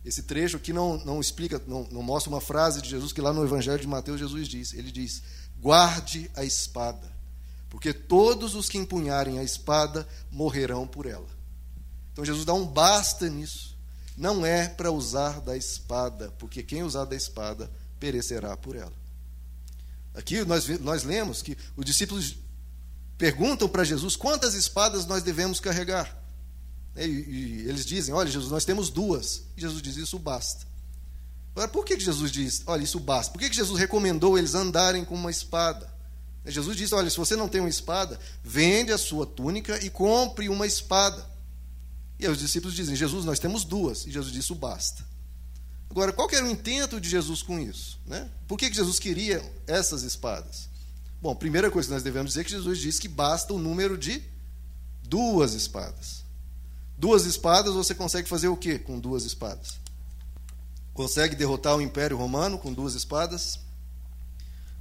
Esse 0.05 0.21
trecho 0.21 0.57
aqui 0.57 0.71
não, 0.71 1.03
não 1.03 1.19
explica, 1.19 1.59
não, 1.65 1.87
não 1.91 2.03
mostra 2.03 2.29
uma 2.29 2.39
frase 2.39 2.79
de 2.79 2.87
Jesus 2.87 3.11
que 3.11 3.19
lá 3.19 3.33
no 3.33 3.43
Evangelho 3.43 3.79
de 3.79 3.87
Mateus 3.87 4.19
Jesus 4.19 4.47
diz. 4.47 4.71
Ele 4.73 4.91
diz: 4.91 5.23
guarde 5.59 6.29
a 6.35 6.45
espada, 6.45 7.11
porque 7.71 7.91
todos 7.91 8.53
os 8.53 8.69
que 8.69 8.77
empunharem 8.77 9.39
a 9.39 9.43
espada 9.43 10.07
morrerão 10.31 10.85
por 10.85 11.07
ela. 11.07 11.27
Então 12.13 12.23
Jesus 12.23 12.45
dá 12.45 12.53
um 12.53 12.67
basta 12.67 13.27
nisso. 13.27 13.75
Não 14.15 14.45
é 14.45 14.69
para 14.69 14.91
usar 14.91 15.41
da 15.41 15.57
espada, 15.57 16.31
porque 16.37 16.61
quem 16.61 16.83
usar 16.83 17.05
da 17.05 17.15
espada 17.15 17.69
perecerá 17.99 18.55
por 18.55 18.75
ela. 18.75 18.93
Aqui 20.13 20.45
nós, 20.45 20.67
nós 20.79 21.03
lemos 21.03 21.41
que 21.41 21.57
os 21.75 21.83
discípulos 21.83 22.37
perguntam 23.17 23.67
para 23.67 23.83
Jesus 23.83 24.15
quantas 24.15 24.53
espadas 24.53 25.05
nós 25.05 25.23
devemos 25.23 25.59
carregar. 25.59 26.24
E, 26.95 27.03
e, 27.03 27.65
eles 27.67 27.85
dizem: 27.85 28.13
Olha, 28.13 28.29
Jesus, 28.29 28.51
nós 28.51 28.65
temos 28.65 28.89
duas. 28.89 29.43
E 29.57 29.61
Jesus 29.61 29.81
diz: 29.81 29.97
Isso 29.97 30.17
basta. 30.17 30.65
Agora, 31.51 31.67
por 31.67 31.85
que 31.85 31.99
Jesus 31.99 32.31
diz: 32.31 32.63
Olha, 32.65 32.83
isso 32.83 32.99
basta? 32.99 33.31
Por 33.31 33.39
que 33.39 33.51
Jesus 33.51 33.79
recomendou 33.79 34.37
eles 34.37 34.55
andarem 34.55 35.03
com 35.03 35.15
uma 35.15 35.31
espada? 35.31 35.93
Jesus 36.45 36.77
disse: 36.77 36.93
Olha, 36.93 37.09
se 37.09 37.17
você 37.17 37.35
não 37.35 37.49
tem 37.49 37.61
uma 37.61 37.69
espada, 37.69 38.19
vende 38.43 38.91
a 38.91 38.97
sua 38.97 39.25
túnica 39.25 39.83
e 39.83 39.89
compre 39.89 40.47
uma 40.49 40.67
espada. 40.67 41.25
E 42.19 42.25
aí 42.25 42.31
os 42.31 42.39
discípulos 42.39 42.75
dizem: 42.75 42.95
Jesus, 42.95 43.25
nós 43.25 43.39
temos 43.39 43.63
duas. 43.63 44.05
E 44.05 44.11
Jesus 44.11 44.31
disse: 44.31 44.45
Isso 44.45 44.55
basta. 44.55 45.03
Agora, 45.89 46.11
qual 46.11 46.29
era 46.31 46.45
o 46.45 46.49
intento 46.49 46.99
de 46.99 47.09
Jesus 47.09 47.41
com 47.41 47.59
isso? 47.59 47.99
Né? 48.05 48.29
Por 48.47 48.57
que 48.57 48.71
Jesus 48.71 48.99
queria 48.99 49.41
essas 49.65 50.03
espadas? 50.03 50.69
Bom, 51.21 51.33
primeira 51.33 51.71
coisa 51.71 51.87
que 51.87 51.93
nós 51.93 52.03
devemos 52.03 52.31
dizer 52.31 52.41
é 52.41 52.43
que 52.43 52.51
Jesus 52.51 52.79
disse 52.79 52.99
que 52.99 53.07
basta 53.07 53.53
o 53.53 53.57
número 53.57 53.97
de 53.97 54.21
duas 55.03 55.53
espadas. 55.53 56.24
Duas 56.97 57.25
espadas, 57.25 57.73
você 57.73 57.93
consegue 57.93 58.27
fazer 58.27 58.47
o 58.47 58.55
que 58.55 58.79
com 58.79 58.99
duas 58.99 59.23
espadas? 59.25 59.79
Consegue 60.93 61.35
derrotar 61.35 61.75
o 61.75 61.81
Império 61.81 62.17
Romano 62.17 62.57
com 62.57 62.71
duas 62.71 62.93
espadas? 62.93 63.59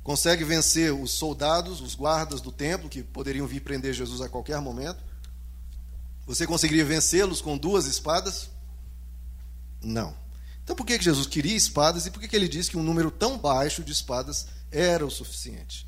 Consegue 0.02 0.44
vencer 0.44 0.92
os 0.92 1.10
soldados, 1.10 1.80
os 1.80 1.94
guardas 1.94 2.40
do 2.40 2.52
templo, 2.52 2.88
que 2.88 3.02
poderiam 3.02 3.46
vir 3.46 3.60
prender 3.60 3.92
Jesus 3.92 4.20
a 4.20 4.28
qualquer 4.28 4.60
momento? 4.60 5.02
Você 6.26 6.46
conseguiria 6.46 6.84
vencê-los 6.84 7.40
com 7.40 7.58
duas 7.58 7.86
espadas? 7.86 8.48
Não. 9.82 10.14
Então 10.62 10.76
por 10.76 10.86
que 10.86 11.00
Jesus 11.00 11.26
queria 11.26 11.56
espadas 11.56 12.06
e 12.06 12.10
por 12.10 12.22
que 12.22 12.34
ele 12.34 12.48
disse 12.48 12.70
que 12.70 12.76
um 12.76 12.82
número 12.82 13.10
tão 13.10 13.36
baixo 13.36 13.82
de 13.82 13.92
espadas 13.92 14.46
era 14.70 15.04
o 15.04 15.10
suficiente? 15.10 15.86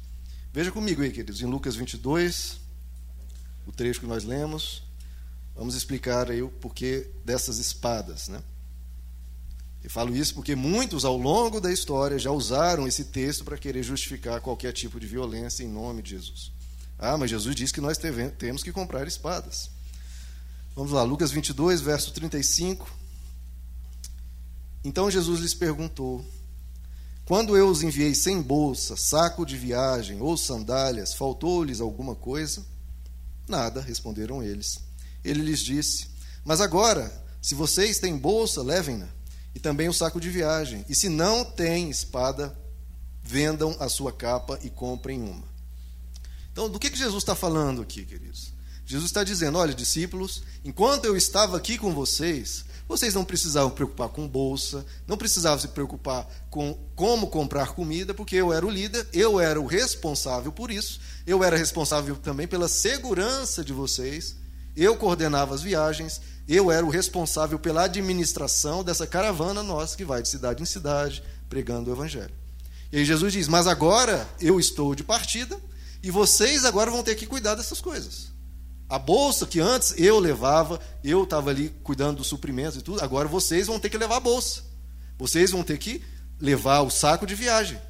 Veja 0.53 0.73
comigo 0.73 1.03
aí, 1.03 1.11
queridos, 1.11 1.41
em 1.41 1.47
Lucas 1.47 1.77
22, 1.77 2.59
o 3.67 3.73
trecho 3.73 4.01
que 4.01 4.07
nós 4.07 4.25
lemos. 4.25 4.86
Vamos 5.57 5.75
explicar 5.75 6.31
aí 6.31 6.43
o 6.43 6.51
porquê 6.51 7.09
dessas 7.25 7.59
espadas, 7.59 8.29
né? 8.29 8.43
Eu 9.83 9.89
falo 9.89 10.15
isso 10.15 10.35
porque 10.35 10.55
muitos 10.55 11.05
ao 11.05 11.17
longo 11.17 11.61
da 11.61 11.73
história 11.73 12.19
já 12.19 12.31
usaram 12.31 12.87
esse 12.87 13.05
texto 13.05 13.45
para 13.45 13.57
querer 13.57 13.83
justificar 13.83 14.41
qualquer 14.41 14.73
tipo 14.73 15.01
de 15.01 15.07
violência 15.07 15.63
em 15.63 15.69
nome 15.69 16.03
de 16.03 16.11
Jesus. 16.11 16.53
Ah, 16.99 17.17
mas 17.17 17.31
Jesus 17.31 17.55
disse 17.55 17.73
que 17.73 17.81
nós 17.81 17.97
temos 18.37 18.63
que 18.63 18.73
comprar 18.73 19.07
espadas. 19.07 19.71
Vamos 20.75 20.93
lá, 20.93 21.03
Lucas 21.05 21.31
22, 21.31 21.81
verso 21.81 22.13
35. 22.13 22.91
Então 24.85 25.11
Jesus 25.11 25.41
lhes 25.41 25.55
perguntou: 25.55 26.25
Quando 27.25 27.57
eu 27.57 27.69
os 27.69 27.83
enviei 27.83 28.15
sem 28.15 28.43
bolsa, 28.43 28.97
saco 28.97 29.47
de 29.47 29.57
viagem 29.57 30.21
ou 30.21 30.37
sandálias, 30.37 31.15
faltou-lhes 31.15 31.81
alguma 31.81 32.15
coisa? 32.15 32.65
Nada, 33.49 33.81
responderam 33.81 34.43
eles. 34.43 34.86
Ele 35.29 35.43
lhes 35.43 35.61
disse: 35.61 36.09
Mas 36.45 36.61
agora, 36.61 37.13
se 37.43 37.55
vocês 37.55 37.99
têm 37.99 38.17
bolsa, 38.17 38.63
levem-na, 38.63 39.09
e 39.55 39.59
também 39.59 39.89
o 39.89 39.93
saco 39.93 40.21
de 40.21 40.29
viagem. 40.29 40.85
E 40.89 40.95
se 40.95 41.09
não 41.09 41.43
têm 41.43 41.89
espada, 41.89 42.57
vendam 43.23 43.75
a 43.81 43.89
sua 43.89 44.13
capa 44.13 44.59
e 44.63 44.69
comprem 44.69 45.23
uma. 45.23 45.49
Então, 46.53 46.69
do 46.69 46.79
que, 46.79 46.91
que 46.91 46.99
Jesus 46.99 47.23
está 47.23 47.35
falando 47.35 47.83
aqui, 47.83 48.05
queridos? 48.05 48.53
Jesus 48.85 49.11
está 49.11 49.25
dizendo: 49.25 49.59
olha, 49.59 49.75
discípulos, 49.75 50.43
enquanto 50.65 51.07
eu 51.07 51.17
estava 51.17 51.57
aqui 51.57 51.77
com 51.77 51.93
vocês, 51.93 52.65
vocês 52.87 53.15
não 53.15 53.25
precisavam 53.25 53.71
preocupar 53.71 54.11
com 54.11 54.29
bolsa, 54.29 54.87
não 55.07 55.17
precisavam 55.17 55.59
se 55.59 55.69
preocupar 55.69 56.29
com 56.51 56.79
como 56.95 57.27
comprar 57.27 57.75
comida, 57.75 58.15
porque 58.15 58.37
eu 58.37 58.53
era 58.53 58.65
o 58.65 58.71
líder, 58.71 59.09
eu 59.13 59.41
era 59.41 59.61
o 59.61 59.67
responsável 59.67 60.53
por 60.53 60.71
isso, 60.71 61.01
eu 61.27 61.43
era 61.43 61.57
responsável 61.57 62.15
também 62.17 62.47
pela 62.47 62.69
segurança 62.69 63.65
de 63.65 63.73
vocês. 63.73 64.37
Eu 64.77 64.97
coordenava 64.97 65.55
as 65.55 65.63
viagens, 65.63 66.21
eu 66.47 66.71
era 66.71 66.85
o 66.85 66.91
responsável 66.91 67.59
pela 67.59 67.85
administração 67.85 68.85
dessa 68.85 69.07
caravana 69.07 69.63
nossa 69.63 69.97
que 69.97 70.05
vai 70.05 70.23
de 70.23 70.29
cidade 70.29 70.63
em 70.63 70.67
cidade 70.67 71.23
pregando 71.49 71.91
o 71.91 71.95
evangelho. 71.95 72.35
E 72.93 72.99
aí 72.99 73.05
Jesus 73.05 73.33
diz: 73.33 73.49
"Mas 73.49 73.67
agora 73.67 74.29
eu 74.41 74.61
estou 74.61 74.95
de 74.95 75.03
partida 75.03 75.59
e 76.03 76.11
vocês 76.11 76.65
agora 76.65 76.91
vão 76.91 77.03
ter 77.03 77.15
que 77.15 77.27
cuidar 77.27 77.55
dessas 77.55 77.81
coisas. 77.81 78.31
A 78.89 78.99
bolsa 78.99 79.47
que 79.47 79.59
antes 79.59 79.95
eu 79.97 80.21
levava, 80.21 80.81
eu 81.03 81.25
estava 81.25 81.51
ali 81.51 81.71
cuidando 81.83 82.19
dos 82.19 82.29
suprimentos 82.29 82.79
e 82.79 82.83
tudo, 82.83 83.03
agora 83.03 83.27
vocês 83.27 83.67
vão 83.67 83.81
ter 83.81 83.91
que 83.91 83.99
levar 83.99 84.17
a 84.17 84.21
bolsa. 84.21 84.63
Vocês 85.19 85.51
vão 85.51 85.65
ter 85.65 85.79
que 85.79 86.03
levar 86.39 86.83
o 86.83 86.91
saco 86.91 87.27
de 87.27 87.35
viagem. 87.35 87.81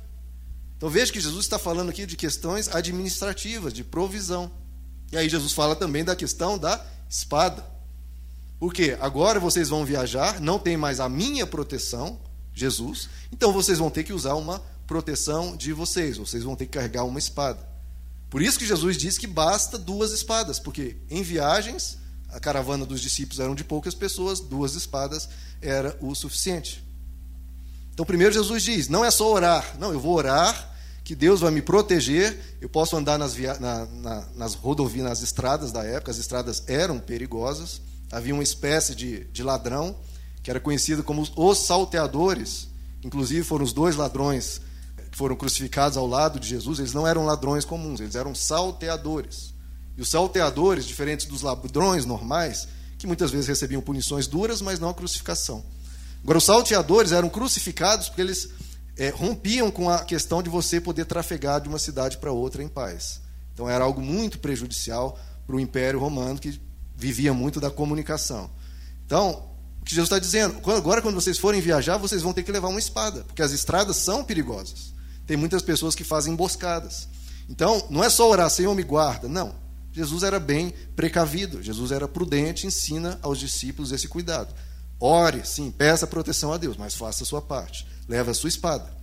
Então 0.77 0.89
veja 0.89 1.13
que 1.13 1.21
Jesus 1.21 1.45
está 1.45 1.59
falando 1.59 1.91
aqui 1.91 2.07
de 2.07 2.17
questões 2.17 2.69
administrativas, 2.75 3.73
de 3.73 3.83
provisão. 3.85 4.51
E 5.13 5.17
aí 5.17 5.29
Jesus 5.29 5.53
fala 5.53 5.77
também 5.77 6.05
da 6.05 6.17
questão 6.17 6.59
da 6.59 6.85
espada. 7.09 7.65
Porque 8.59 8.97
agora 9.01 9.39
vocês 9.39 9.69
vão 9.69 9.85
viajar, 9.85 10.41
não 10.41 10.59
tem 10.59 10.77
mais 10.77 11.01
a 11.01 11.09
minha 11.09 11.47
proteção, 11.47 12.19
Jesus, 12.55 13.11
então 13.31 13.53
vocês 13.53 13.79
vão 13.79 13.91
ter 13.91 14.03
que 14.03 14.15
usar 14.15 14.35
uma 14.35 14.63
proteção 14.87 15.55
de 15.55 15.75
vocês, 15.75 16.17
vocês 16.17 16.43
vão 16.43 16.57
ter 16.57 16.65
que 16.65 16.73
carregar 16.73 17.05
uma 17.05 17.19
espada. 17.19 17.61
Por 18.31 18.41
isso 18.41 18.59
que 18.59 18.67
Jesus 18.67 18.97
diz 18.97 19.19
que 19.19 19.27
basta 19.27 19.79
duas 19.79 20.11
espadas, 20.11 20.59
porque 20.59 20.97
em 21.11 21.23
viagens, 21.23 21.99
a 22.31 22.41
caravana 22.41 22.87
dos 22.87 23.01
discípulos 23.01 23.41
eram 23.41 23.55
de 23.55 23.63
poucas 23.63 23.95
pessoas, 23.95 24.41
duas 24.41 24.75
espadas 24.75 25.29
era 25.61 25.97
o 26.01 26.15
suficiente. 26.15 26.83
Então, 27.93 28.07
primeiro 28.07 28.33
Jesus 28.33 28.63
diz: 28.63 28.89
não 28.89 29.05
é 29.05 29.11
só 29.11 29.31
orar, 29.31 29.77
não, 29.79 29.93
eu 29.93 30.01
vou 30.01 30.15
orar 30.15 30.76
que 31.07 31.15
Deus 31.15 31.39
vai 31.39 31.53
me 31.53 31.63
proteger, 31.63 32.37
eu 32.61 32.69
posso 32.69 32.97
andar 32.97 33.17
nas, 33.17 33.33
via... 33.33 33.55
na, 33.61 33.87
na, 33.87 34.27
nas 34.35 34.55
rodovias, 34.55 35.05
nas 35.05 35.23
estradas 35.23 35.71
da 35.71 35.85
época, 35.85 36.11
as 36.11 36.19
estradas 36.19 36.65
eram 36.67 36.99
perigosas, 36.99 37.81
havia 38.11 38.35
uma 38.35 38.43
espécie 38.43 38.93
de, 38.93 39.23
de 39.27 39.41
ladrão, 39.45 39.95
que 40.43 40.51
era 40.51 40.59
conhecido 40.59 41.05
como 41.05 41.25
os 41.37 41.59
salteadores, 41.59 42.67
inclusive 43.05 43.45
foram 43.45 43.65
os 43.65 43.73
dois 43.73 43.95
ladrões 43.95 44.61
foram 45.13 45.37
crucificados 45.37 45.97
ao 45.97 46.09
lado 46.09 46.41
de 46.41 46.49
Jesus, 46.49 46.81
eles 46.81 46.93
não 46.93 47.07
eram 47.07 47.25
ladrões 47.25 47.65
comuns, 47.65 48.01
eles 48.01 48.17
eram 48.17 48.35
salteadores. 48.35 49.55
E 49.97 50.03
os 50.03 50.11
salteadores, 50.11 50.85
diferentes 50.85 51.27
dos 51.27 51.41
ladrões 51.41 52.05
normais, 52.05 52.67
que 52.99 53.07
muitas 53.07 53.31
vezes 53.31 53.47
recebiam 53.47 53.81
punições 53.81 54.27
duras, 54.27 54.61
mas 54.61 54.81
não 54.81 54.89
a 54.89 54.95
crucificação. 54.95 55.65
Agora, 56.25 56.39
os 56.39 56.45
salteadores 56.45 57.13
eram 57.13 57.29
crucificados 57.29 58.09
porque 58.09 58.23
eles 58.23 58.51
é, 58.97 59.11
rompiam 59.11 59.71
com 59.71 59.91
a 59.91 60.05
questão 60.05 60.43
de 60.43 60.49
você 60.49 60.81
poder 60.81 61.05
trafegar 61.05 61.61
de 61.61 61.69
uma 61.69 61.79
cidade 61.79 62.19
para 62.19 62.33
outra 62.33 62.63
em 62.63 62.69
paz. 62.69 63.21
Então, 63.53 63.69
era 63.69 63.85
algo 63.85 64.01
muito 64.01 64.39
prejudicial 64.39 65.19
para 65.47 65.57
o 65.57 65.61
Império 65.61 66.01
Romano, 66.01 66.39
que 66.39 66.61
vivia 66.97 67.33
muito 67.33 67.61
da 67.61 67.71
comunicação. 67.71 68.51
Então, 69.05 69.49
o 69.81 69.85
que 69.85 69.95
Jesus 69.95 70.09
está 70.09 70.19
dizendo, 70.19 70.59
agora 70.71 71.01
quando 71.01 71.15
vocês 71.15 71.39
forem 71.39 71.61
viajar, 71.61 71.97
vocês 71.97 72.23
vão 72.23 72.33
ter 72.33 72.43
que 72.43 72.51
levar 72.51 72.69
uma 72.69 72.79
espada, 72.79 73.23
porque 73.25 73.43
as 73.43 73.53
estradas 73.53 73.97
são 73.97 74.25
perigosas. 74.25 74.93
Tem 75.27 75.37
muitas 75.37 75.63
pessoas 75.63 75.95
que 75.95 76.05
fazem 76.05 76.33
emboscadas. 76.33 77.09
Então, 77.49 77.87
não 77.91 78.03
é 78.03 78.11
só 78.11 78.29
orar, 78.29 78.51
Senhor, 78.51 78.75
me 78.75 78.83
guarda. 78.83 79.29
Não. 79.29 79.55
Jesus 79.93 80.23
era 80.23 80.39
bem 80.39 80.75
precavido, 80.95 81.63
Jesus 81.63 81.91
era 81.91 82.07
prudente, 82.07 82.67
ensina 82.67 83.19
aos 83.23 83.39
discípulos 83.39 83.93
esse 83.93 84.07
cuidado. 84.07 84.55
Ore, 85.01 85.43
sim, 85.45 85.71
peça 85.71 86.07
proteção 86.07 86.53
a 86.53 86.59
Deus, 86.59 86.77
mas 86.77 86.95
faça 86.95 87.23
a 87.23 87.27
sua 87.27 87.41
parte. 87.41 87.87
Leve 88.09 88.31
a 88.31 88.35
sua 88.35 88.49
espada. 88.49 88.95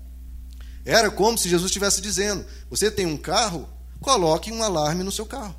Era 0.85 1.09
como 1.09 1.37
se 1.37 1.49
Jesus 1.49 1.69
estivesse 1.69 2.01
dizendo: 2.01 2.45
você 2.69 2.91
tem 2.91 3.05
um 3.05 3.17
carro, 3.17 3.67
coloque 3.99 4.51
um 4.51 4.61
alarme 4.61 5.03
no 5.03 5.11
seu 5.11 5.25
carro. 5.25 5.55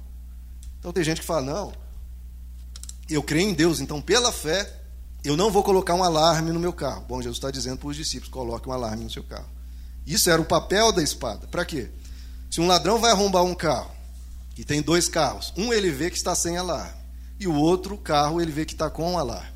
Então 0.79 0.93
tem 0.93 1.05
gente 1.05 1.21
que 1.21 1.27
fala: 1.27 1.43
não, 1.43 1.73
eu 3.09 3.23
creio 3.23 3.49
em 3.49 3.55
Deus, 3.55 3.81
então 3.81 4.01
pela 4.01 4.33
fé 4.33 4.81
eu 5.25 5.37
não 5.37 5.51
vou 5.51 5.63
colocar 5.63 5.95
um 5.95 6.05
alarme 6.05 6.53
no 6.53 6.61
meu 6.61 6.73
carro. 6.73 7.05
Bom, 7.09 7.23
Jesus 7.23 7.39
está 7.39 7.51
dizendo 7.51 7.79
para 7.79 7.89
os 7.89 7.97
discípulos: 7.97 8.33
coloque 8.33 8.69
um 8.69 8.73
alarme 8.73 9.05
no 9.05 9.11
seu 9.11 9.25
carro. 9.25 9.49
Isso 10.07 10.29
era 10.29 10.41
o 10.41 10.45
papel 10.45 10.93
da 10.93 11.03
espada. 11.03 11.47
Para 11.47 11.65
quê? 11.65 11.91
Se 12.51 12.61
um 12.61 12.67
ladrão 12.67 12.99
vai 12.99 13.11
arrombar 13.11 13.43
um 13.43 13.55
carro 13.55 13.91
e 14.57 14.65
tem 14.65 14.83
dois 14.83 15.09
carros, 15.09 15.53
um 15.57 15.73
ele 15.73 15.91
vê 15.91 16.11
que 16.11 16.17
está 16.17 16.35
sem 16.35 16.57
alarme 16.57 17.05
e 17.41 17.49
o 17.49 17.55
outro 17.55 17.97
carro 17.97 18.41
ele 18.41 18.53
vê 18.53 18.65
que 18.65 18.75
está 18.75 18.91
com 18.91 19.13
um 19.13 19.19
alarme. 19.19 19.55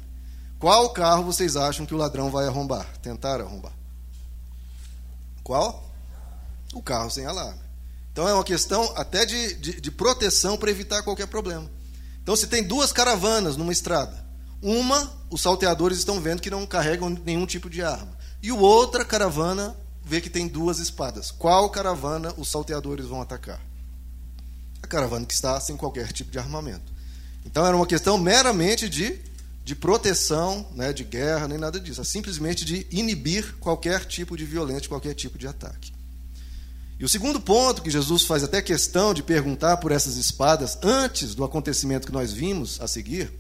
Qual 0.59 0.90
carro 0.90 1.23
vocês 1.23 1.57
acham 1.57 1.87
que 1.87 1.95
o 1.95 1.99
ladrão 1.99 2.30
vai 2.30 2.47
arrombar? 2.47 2.87
Tentar 3.00 3.40
arrombar? 3.40 3.78
Qual? 5.49 5.83
O 6.75 6.83
carro 6.83 7.11
sem 7.11 7.25
alarme. 7.25 7.59
Então 8.12 8.28
é 8.28 8.35
uma 8.35 8.45
questão 8.45 8.93
até 8.95 9.25
de, 9.25 9.55
de, 9.55 9.81
de 9.81 9.90
proteção 9.90 10.59
para 10.59 10.71
evitar 10.71 11.02
qualquer 11.02 11.26
problema. 11.26 11.71
Então, 12.23 12.37
se 12.37 12.47
tem 12.47 12.62
duas 12.62 12.93
caravanas 12.93 13.57
numa 13.57 13.73
estrada, 13.73 14.23
uma, 14.61 15.11
os 15.31 15.40
salteadores 15.40 15.97
estão 15.97 16.21
vendo 16.21 16.43
que 16.43 16.50
não 16.50 16.67
carregam 16.67 17.09
nenhum 17.09 17.47
tipo 17.47 17.71
de 17.71 17.83
arma, 17.83 18.14
e 18.43 18.52
o 18.52 18.59
outra 18.59 19.07
caravana 19.07 19.75
vê 20.05 20.21
que 20.21 20.28
tem 20.28 20.47
duas 20.47 20.81
espadas. 20.81 21.31
Qual 21.31 21.71
caravana 21.71 22.35
os 22.37 22.50
salteadores 22.50 23.07
vão 23.07 23.23
atacar? 23.23 23.59
A 24.83 24.87
caravana 24.87 25.25
que 25.25 25.33
está 25.33 25.59
sem 25.61 25.78
qualquer 25.78 26.12
tipo 26.12 26.31
de 26.31 26.38
armamento. 26.38 26.93
Então 27.47 27.64
era 27.64 27.75
uma 27.75 27.87
questão 27.87 28.19
meramente 28.19 28.87
de, 28.87 29.19
de 29.69 29.77
proteção, 29.77 30.67
né, 30.75 30.95
de 30.95 31.05
guerra, 31.05 31.47
nem 31.47 31.59
nada 31.59 31.79
disso. 31.79 32.01
É 32.01 32.05
simplesmente 32.05 32.65
de 32.65 32.87
inibir 32.91 33.57
qualquer 33.61 34.07
tipo 34.07 34.35
de 34.35 34.47
violência, 34.47 34.89
qualquer 34.89 35.13
tipo 35.13 35.37
de 35.37 35.47
ataque. 35.47 35.93
E 36.99 37.05
o 37.05 37.09
segundo 37.09 37.39
ponto 37.39 37.83
que 37.83 37.91
Jesus 37.91 38.23
faz 38.23 38.43
até 38.43 38.63
questão 38.63 39.13
de 39.13 39.23
perguntar 39.23 39.77
por 39.77 39.93
essas 39.93 40.17
espadas 40.17 40.79
antes 40.83 41.35
do 41.35 41.45
acontecimento 41.45 42.07
que 42.07 42.13
nós 42.13 42.33
vimos 42.33 42.81
a 42.81 42.89
seguir 42.89 43.31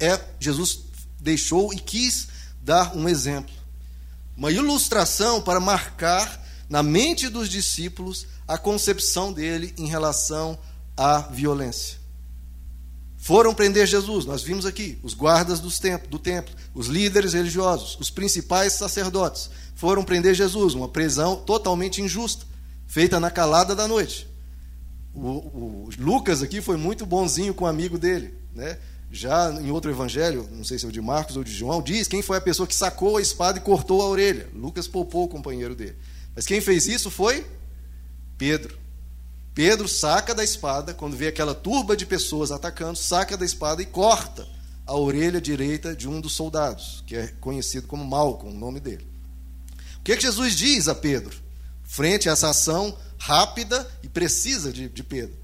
é 0.00 0.20
Jesus 0.40 0.80
deixou 1.20 1.72
e 1.72 1.78
quis 1.78 2.26
dar 2.60 2.96
um 2.96 3.08
exemplo 3.08 3.54
uma 4.36 4.50
ilustração 4.50 5.40
para 5.40 5.60
marcar 5.60 6.44
na 6.68 6.82
mente 6.82 7.28
dos 7.28 7.48
discípulos 7.48 8.26
a 8.48 8.58
concepção 8.58 9.32
dele 9.32 9.72
em 9.78 9.86
relação 9.86 10.58
à 10.96 11.18
violência. 11.18 11.99
Foram 13.20 13.54
prender 13.54 13.86
Jesus, 13.86 14.24
nós 14.24 14.42
vimos 14.42 14.64
aqui, 14.64 14.98
os 15.02 15.12
guardas 15.12 15.60
do 15.60 16.18
templo, 16.18 16.56
os 16.74 16.86
líderes 16.86 17.34
religiosos, 17.34 17.98
os 18.00 18.08
principais 18.08 18.72
sacerdotes, 18.72 19.50
foram 19.74 20.02
prender 20.02 20.34
Jesus, 20.34 20.72
uma 20.72 20.88
prisão 20.88 21.36
totalmente 21.36 22.00
injusta, 22.00 22.46
feita 22.86 23.20
na 23.20 23.30
calada 23.30 23.76
da 23.76 23.86
noite. 23.86 24.26
O, 25.14 25.28
o 25.28 25.88
Lucas 25.98 26.42
aqui 26.42 26.62
foi 26.62 26.78
muito 26.78 27.04
bonzinho 27.04 27.52
com 27.52 27.66
o 27.66 27.68
amigo 27.68 27.98
dele, 27.98 28.34
né? 28.54 28.78
já 29.12 29.50
em 29.60 29.70
outro 29.70 29.90
evangelho, 29.90 30.48
não 30.52 30.64
sei 30.64 30.78
se 30.78 30.86
é 30.86 30.88
o 30.88 30.92
de 30.92 31.00
Marcos 31.00 31.36
ou 31.36 31.42
de 31.42 31.52
João, 31.52 31.82
diz 31.82 32.06
quem 32.06 32.22
foi 32.22 32.38
a 32.38 32.40
pessoa 32.40 32.66
que 32.66 32.74
sacou 32.74 33.16
a 33.16 33.22
espada 33.22 33.58
e 33.58 33.62
cortou 33.62 34.00
a 34.02 34.08
orelha. 34.08 34.48
Lucas 34.54 34.86
poupou 34.86 35.24
o 35.24 35.28
companheiro 35.28 35.74
dele. 35.74 35.96
Mas 36.34 36.46
quem 36.46 36.60
fez 36.60 36.86
isso 36.86 37.10
foi 37.10 37.44
Pedro. 38.38 38.78
Pedro 39.54 39.88
saca 39.88 40.34
da 40.34 40.44
espada, 40.44 40.94
quando 40.94 41.16
vê 41.16 41.28
aquela 41.28 41.54
turba 41.54 41.96
de 41.96 42.06
pessoas 42.06 42.50
atacando, 42.50 42.96
saca 42.96 43.36
da 43.36 43.44
espada 43.44 43.82
e 43.82 43.86
corta 43.86 44.46
a 44.86 44.96
orelha 44.96 45.40
direita 45.40 45.94
de 45.94 46.08
um 46.08 46.20
dos 46.20 46.32
soldados, 46.32 47.02
que 47.06 47.16
é 47.16 47.28
conhecido 47.40 47.86
como 47.86 48.04
Malcolm, 48.04 48.54
o 48.54 48.58
nome 48.58 48.80
dele. 48.80 49.06
O 49.98 50.02
que, 50.02 50.12
é 50.12 50.16
que 50.16 50.22
Jesus 50.22 50.54
diz 50.54 50.88
a 50.88 50.94
Pedro? 50.94 51.36
Frente 51.84 52.28
a 52.28 52.32
essa 52.32 52.48
ação 52.48 52.96
rápida 53.18 53.88
e 54.02 54.08
precisa 54.08 54.72
de, 54.72 54.88
de 54.88 55.02
Pedro. 55.02 55.36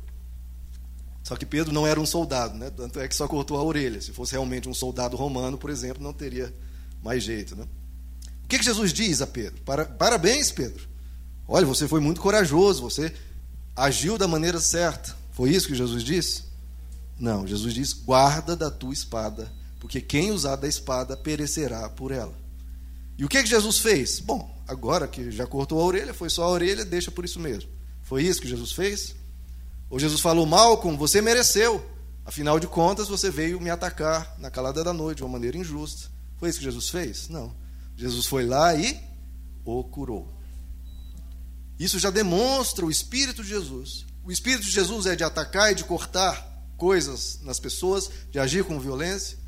Só 1.22 1.36
que 1.36 1.44
Pedro 1.44 1.72
não 1.72 1.86
era 1.86 2.00
um 2.00 2.06
soldado, 2.06 2.56
né? 2.56 2.70
tanto 2.70 3.00
é 3.00 3.08
que 3.08 3.14
só 3.14 3.26
cortou 3.26 3.58
a 3.58 3.62
orelha. 3.62 4.00
Se 4.00 4.12
fosse 4.12 4.32
realmente 4.32 4.68
um 4.68 4.74
soldado 4.74 5.16
romano, 5.16 5.58
por 5.58 5.70
exemplo, 5.70 6.02
não 6.02 6.12
teria 6.12 6.54
mais 7.02 7.22
jeito. 7.22 7.56
Né? 7.56 7.66
O 8.44 8.48
que, 8.48 8.58
que 8.58 8.64
Jesus 8.64 8.92
diz 8.92 9.20
a 9.20 9.26
Pedro? 9.26 9.60
Para, 9.62 9.84
parabéns, 9.84 10.52
Pedro. 10.52 10.88
Olha, 11.48 11.66
você 11.66 11.86
foi 11.86 12.00
muito 12.00 12.20
corajoso, 12.20 12.82
você 12.82 13.12
agiu 13.76 14.16
da 14.16 14.26
maneira 14.26 14.58
certa. 14.58 15.14
Foi 15.32 15.50
isso 15.50 15.68
que 15.68 15.74
Jesus 15.74 16.02
disse? 16.02 16.44
Não, 17.18 17.46
Jesus 17.46 17.74
diz: 17.74 17.92
guarda 17.92 18.56
da 18.56 18.70
tua 18.70 18.92
espada, 18.92 19.52
porque 19.78 20.00
quem 20.00 20.30
usar 20.30 20.56
da 20.56 20.66
espada 20.66 21.16
perecerá 21.16 21.88
por 21.90 22.10
ela. 22.10 22.34
E 23.18 23.24
o 23.24 23.28
que, 23.28 23.42
que 23.42 23.48
Jesus 23.48 23.78
fez? 23.78 24.20
Bom, 24.20 24.54
agora 24.66 25.06
que 25.06 25.30
já 25.30 25.46
cortou 25.46 25.80
a 25.80 25.84
orelha, 25.84 26.12
foi 26.12 26.28
só 26.28 26.44
a 26.44 26.50
orelha, 26.50 26.84
deixa 26.84 27.10
por 27.10 27.24
isso 27.24 27.40
mesmo. 27.40 27.70
Foi 28.02 28.22
isso 28.22 28.40
que 28.40 28.48
Jesus 28.48 28.72
fez? 28.72 29.14
Ou 29.88 29.98
Jesus 29.98 30.20
falou, 30.20 30.44
Malcolm, 30.46 30.96
você 30.96 31.20
mereceu. 31.20 31.84
Afinal 32.24 32.58
de 32.58 32.66
contas, 32.66 33.08
você 33.08 33.30
veio 33.30 33.60
me 33.60 33.70
atacar 33.70 34.34
na 34.38 34.50
calada 34.50 34.82
da 34.82 34.92
noite 34.92 35.18
de 35.18 35.22
uma 35.22 35.30
maneira 35.30 35.56
injusta. 35.56 36.10
Foi 36.38 36.48
isso 36.48 36.58
que 36.58 36.64
Jesus 36.64 36.88
fez? 36.88 37.28
Não. 37.28 37.54
Jesus 37.96 38.26
foi 38.26 38.44
lá 38.44 38.74
e 38.74 39.00
o 39.64 39.82
curou. 39.84 40.35
Isso 41.78 41.98
já 41.98 42.10
demonstra 42.10 42.84
o 42.84 42.90
Espírito 42.90 43.42
de 43.42 43.50
Jesus. 43.50 44.06
O 44.24 44.32
Espírito 44.32 44.64
de 44.64 44.70
Jesus 44.70 45.06
é 45.06 45.14
de 45.14 45.24
atacar 45.24 45.72
e 45.72 45.74
de 45.74 45.84
cortar 45.84 46.46
coisas 46.76 47.40
nas 47.42 47.60
pessoas, 47.60 48.10
de 48.30 48.38
agir 48.38 48.64
com 48.64 48.80
violência. 48.80 49.38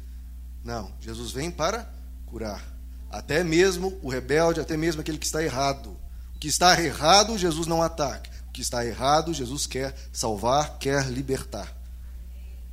Não, 0.65 0.93
Jesus 1.01 1.33
vem 1.33 1.51
para 1.51 1.93
curar. 2.27 2.65
Até 3.11 3.43
mesmo 3.43 3.99
o 4.03 4.09
rebelde, 4.09 4.61
até 4.61 4.77
mesmo 4.77 5.01
aquele 5.01 5.19
que 5.19 5.27
está 5.27 5.43
errado. 5.43 5.97
O 6.35 6.39
que 6.39 6.49
está 6.49 6.81
errado, 6.81 7.39
Jesus 7.39 7.67
não 7.67 7.83
ataca 7.83 8.39
que 8.59 8.63
está 8.63 8.85
errado, 8.85 9.33
Jesus 9.33 9.69
quer 9.69 9.95
salvar, 10.13 10.79
quer 10.81 11.07
libertar. 11.07 11.73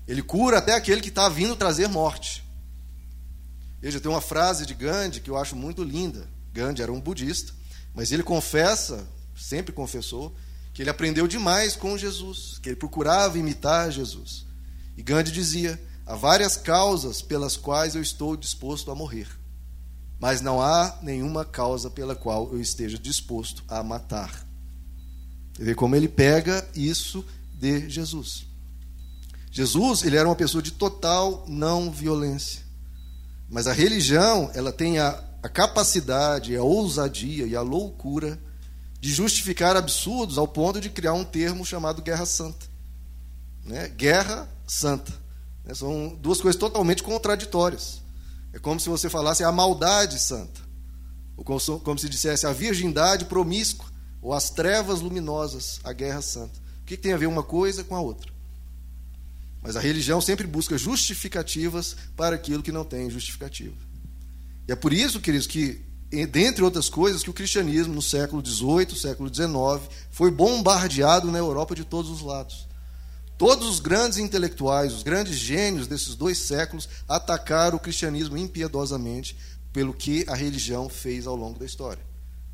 Ele 0.08 0.24
cura 0.24 0.58
até 0.58 0.74
aquele 0.74 1.00
que 1.00 1.10
está 1.10 1.30
vindo 1.30 1.56
trazer 1.56 1.88
morte. 1.88 2.44
Veja, 3.80 4.00
tem 4.00 4.10
uma 4.10 4.20
frase 4.20 4.66
de 4.66 4.74
Gandhi 4.74 5.20
que 5.20 5.30
eu 5.30 5.38
acho 5.38 5.56
muito 5.56 5.84
linda. 5.84 6.28
Gandhi 6.52 6.82
era 6.82 6.92
um 6.92 7.00
budista, 7.00 7.54
mas 7.94 8.12
ele 8.12 8.24
confessa, 8.24 9.08
sempre 9.36 9.74
confessou, 9.74 10.36
que 10.74 10.82
ele 10.82 10.90
aprendeu 10.90 11.28
demais 11.28 11.76
com 11.76 11.98
Jesus, 11.98 12.60
que 12.62 12.70
ele 12.70 12.76
procurava 12.76 13.38
imitar 13.38 13.92
Jesus. 13.92 14.46
E 14.98 15.04
Gandhi 15.04 15.32
dizia: 15.32 15.82
há 16.06 16.16
várias 16.16 16.58
causas 16.58 17.22
pelas 17.22 17.56
quais 17.56 17.96
eu 17.96 18.02
estou 18.02 18.36
disposto 18.36 18.92
a 18.92 18.96
morrer, 18.96 19.28
mas 20.20 20.42
não 20.42 20.62
há 20.62 21.00
nenhuma 21.02 21.46
causa 21.46 21.90
pela 21.90 22.16
qual 22.16 22.52
eu 22.52 22.60
esteja 22.60 22.98
disposto 22.98 23.64
a 23.68 23.82
matar. 23.84 24.46
Você 25.54 25.64
vê 25.64 25.76
como 25.76 25.96
ele 25.96 26.10
pega 26.10 26.68
isso 26.76 27.26
de 27.54 27.90
Jesus. 27.90 28.46
Jesus, 29.50 30.04
ele 30.04 30.18
era 30.18 30.28
uma 30.28 30.36
pessoa 30.36 30.62
de 30.62 30.72
total 30.72 31.46
não 31.48 31.90
violência. 31.90 32.62
Mas 33.50 33.68
a 33.68 33.72
religião, 33.72 34.52
ela 34.54 34.74
tem 34.74 35.00
a, 35.00 35.24
a 35.42 35.48
capacidade, 35.48 36.58
a 36.58 36.64
ousadia 36.64 37.46
e 37.46 37.56
a 37.56 37.62
loucura 37.62 38.38
de 39.06 39.14
justificar 39.14 39.78
absurdos 39.78 40.40
ao 40.40 40.48
ponto 40.48 40.82
de 40.82 40.90
criar 40.90 41.14
um 41.14 41.24
termo 41.24 41.64
chamado 41.64 42.02
guerra 42.02 42.26
santa. 42.26 42.66
Né? 43.64 43.88
Guerra 43.88 44.50
santa. 44.66 45.14
Né? 45.64 45.76
São 45.76 46.18
duas 46.20 46.42
coisas 46.42 46.60
totalmente 46.60 47.04
contraditórias. 47.04 48.02
É 48.52 48.58
como 48.58 48.80
se 48.80 48.90
você 48.90 49.08
falasse 49.08 49.44
a 49.44 49.52
maldade 49.52 50.18
santa. 50.18 50.60
Ou 51.38 51.44
como, 51.44 52.00
se 52.00 52.10
dissesse 52.10 52.48
a 52.48 52.52
virgindade 52.52 53.26
promíscua 53.26 53.86
ou 54.24 54.34
as 54.34 54.50
trevas 54.50 55.02
luminosas, 55.02 55.80
a 55.84 55.94
guerra 55.94 56.24
santa. 56.24 56.60
O 56.82 56.86
que 56.86 56.98
tem 56.98 57.14
a 57.14 57.18
ver 57.18 57.28
uma 57.28 57.44
coisa 57.44 57.84
com 57.84 57.96
a 57.96 58.02
outra? 58.02 58.34
Mas 59.62 59.76
a 59.76 59.82
religião 59.82 60.20
sempre 60.20 60.48
busca 60.48 60.80
justificativas 60.80 61.96
para 62.18 62.36
aquilo 62.36 62.64
que 62.64 62.72
não 62.72 62.84
tem 62.84 63.08
justificativa. 63.12 63.76
E 64.68 64.72
é 64.72 64.76
por 64.76 64.92
isso, 64.92 65.22
queridos, 65.22 65.46
que 65.46 65.85
dentre 66.26 66.64
outras 66.64 66.90
coisas, 66.90 67.24
que 67.24 67.30
o 67.30 67.34
cristianismo 67.34 67.94
no 67.94 68.02
século 68.02 68.46
XVIII, 68.46 68.96
século 68.96 69.34
XIX, 69.34 69.90
foi 70.12 70.32
bombardeado 70.32 71.32
na 71.32 71.38
Europa 71.38 71.76
de 71.76 71.84
todos 71.84 72.12
os 72.12 72.22
lados. 72.22 72.68
Todos 73.38 73.68
os 73.68 73.80
grandes 73.80 74.18
intelectuais, 74.18 74.94
os 74.94 75.04
grandes 75.04 75.36
gênios 75.36 75.88
desses 75.88 76.16
dois 76.16 76.38
séculos 76.38 76.88
atacaram 77.08 77.76
o 77.78 77.80
cristianismo 77.80 78.38
impiedosamente 78.38 79.38
pelo 79.74 79.94
que 79.94 80.26
a 80.30 80.36
religião 80.36 80.88
fez 80.88 81.28
ao 81.28 81.36
longo 81.36 81.60
da 81.60 81.66
história. 81.66 82.02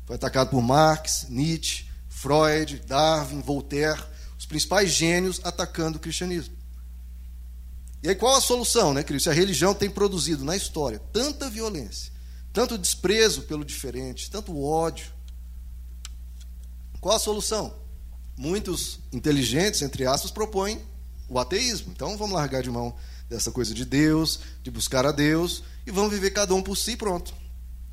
Foi 0.04 0.16
atacado 0.16 0.50
por 0.50 0.60
Marx, 0.60 1.26
Nietzsche, 1.28 1.86
Freud, 2.08 2.82
Darwin, 2.86 3.40
Voltaire, 3.40 4.02
os 4.36 4.44
principais 4.44 4.90
gênios 4.90 5.40
atacando 5.44 5.98
o 5.98 6.00
cristianismo. 6.00 6.54
E 8.02 8.08
aí 8.08 8.14
qual 8.16 8.36
a 8.36 8.40
solução, 8.40 8.92
né, 8.92 9.04
Cristo? 9.04 9.30
A 9.30 9.32
religião 9.32 9.72
tem 9.72 9.88
produzido 9.88 10.44
na 10.44 10.56
história 10.56 11.00
tanta 11.12 11.48
violência, 11.48 12.11
tanto 12.52 12.76
desprezo 12.76 13.42
pelo 13.42 13.64
diferente, 13.64 14.30
tanto 14.30 14.60
ódio. 14.62 15.12
Qual 17.00 17.16
a 17.16 17.18
solução? 17.18 17.74
Muitos 18.36 19.00
inteligentes, 19.12 19.82
entre 19.82 20.06
aspas, 20.06 20.30
propõem 20.30 20.80
o 21.28 21.38
ateísmo. 21.38 21.92
Então 21.92 22.16
vamos 22.16 22.34
largar 22.34 22.62
de 22.62 22.70
mão 22.70 22.94
dessa 23.28 23.50
coisa 23.50 23.72
de 23.72 23.84
Deus, 23.84 24.40
de 24.62 24.70
buscar 24.70 25.06
a 25.06 25.12
Deus, 25.12 25.62
e 25.86 25.90
vamos 25.90 26.12
viver 26.12 26.30
cada 26.30 26.54
um 26.54 26.62
por 26.62 26.76
si, 26.76 26.96
pronto. 26.96 27.34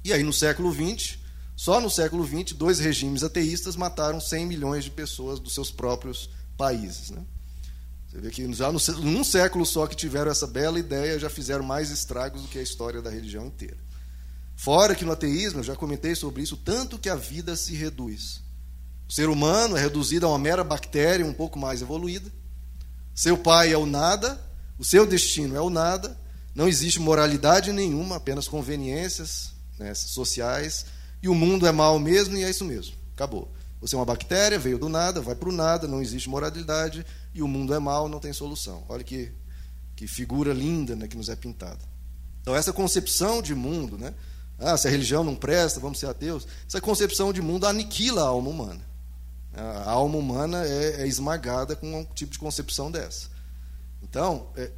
E 0.03 0.11
aí 0.11 0.23
no 0.23 0.33
século 0.33 0.73
XX, 0.73 1.17
só 1.55 1.79
no 1.79 1.89
século 1.89 2.25
XX, 2.25 2.55
dois 2.55 2.79
regimes 2.79 3.23
ateístas 3.23 3.75
mataram 3.75 4.19
100 4.19 4.45
milhões 4.45 4.83
de 4.83 4.91
pessoas 4.91 5.39
dos 5.39 5.53
seus 5.53 5.71
próprios 5.71 6.29
países. 6.57 7.09
Né? 7.09 7.23
Você 8.07 8.19
vê 8.19 8.29
que 8.29 8.53
já 8.53 8.71
num 8.71 9.23
século 9.23 9.65
só 9.65 9.87
que 9.87 9.95
tiveram 9.95 10.31
essa 10.31 10.47
bela 10.47 10.79
ideia, 10.79 11.19
já 11.19 11.29
fizeram 11.29 11.63
mais 11.63 11.91
estragos 11.91 12.41
do 12.41 12.47
que 12.47 12.59
a 12.59 12.61
história 12.61 13.01
da 13.01 13.09
religião 13.09 13.45
inteira. 13.45 13.77
Fora 14.59 14.93
que 14.93 15.05
no 15.05 15.13
ateísmo, 15.13 15.61
eu 15.61 15.63
já 15.63 15.73
comentei 15.73 16.13
sobre 16.15 16.41
isso, 16.41 16.57
tanto 16.57 16.99
que 16.99 17.07
a 17.07 17.15
vida 17.15 17.55
se 17.55 17.73
reduz. 17.73 18.41
O 19.07 19.13
ser 19.13 19.29
humano 19.29 19.77
é 19.77 19.79
reduzido 19.79 20.25
a 20.25 20.29
uma 20.29 20.37
mera 20.37 20.65
bactéria 20.65 21.25
um 21.25 21.31
pouco 21.31 21.57
mais 21.57 21.81
evoluída. 21.81 22.29
Seu 23.15 23.37
pai 23.37 23.71
é 23.71 23.77
o 23.77 23.85
nada, 23.85 24.37
o 24.77 24.83
seu 24.83 25.07
destino 25.07 25.55
é 25.55 25.61
o 25.61 25.69
nada. 25.69 26.19
Não 26.53 26.67
existe 26.67 26.99
moralidade 26.99 27.71
nenhuma, 27.71 28.17
apenas 28.17 28.49
conveniências 28.49 29.53
né, 29.77 29.93
sociais. 29.93 30.87
E 31.23 31.29
o 31.29 31.33
mundo 31.33 31.65
é 31.65 31.71
mal 31.71 31.97
mesmo 31.97 32.35
e 32.35 32.43
é 32.43 32.49
isso 32.49 32.65
mesmo. 32.65 32.95
Acabou. 33.13 33.49
Você 33.79 33.95
é 33.95 33.97
uma 33.97 34.03
bactéria, 34.03 34.59
veio 34.59 34.77
do 34.77 34.89
nada, 34.89 35.21
vai 35.21 35.35
para 35.35 35.47
o 35.47 35.53
nada, 35.53 35.87
não 35.87 36.01
existe 36.01 36.27
moralidade 36.27 37.05
e 37.33 37.41
o 37.41 37.47
mundo 37.47 37.73
é 37.73 37.79
mal, 37.79 38.09
não 38.09 38.19
tem 38.19 38.33
solução. 38.33 38.83
Olha 38.89 39.05
que, 39.05 39.31
que 39.95 40.05
figura 40.05 40.51
linda 40.51 40.97
né, 40.97 41.07
que 41.07 41.15
nos 41.15 41.29
é 41.29 41.35
pintada. 41.37 41.79
Então, 42.41 42.53
essa 42.53 42.73
concepção 42.73 43.41
de 43.41 43.55
mundo, 43.55 43.97
né, 43.97 44.13
ah, 44.59 44.77
se 44.77 44.87
a 44.87 44.91
religião 44.91 45.23
não 45.23 45.35
presta, 45.35 45.79
vamos 45.79 45.99
ser 45.99 46.07
ateus, 46.07 46.47
essa 46.67 46.81
concepção 46.81 47.31
de 47.31 47.41
mundo 47.41 47.65
aniquila 47.65 48.23
a 48.23 48.27
alma 48.27 48.49
humana. 48.49 48.89
A 49.53 49.91
alma 49.91 50.17
humana 50.17 50.65
é, 50.65 51.01
é 51.01 51.07
esmagada 51.07 51.75
com 51.75 51.99
um 51.99 52.05
tipo 52.05 52.31
de 52.31 52.39
concepção 52.39 52.91
dessa. 52.91 53.29
Então, 54.03 54.47
é, 54.55 54.71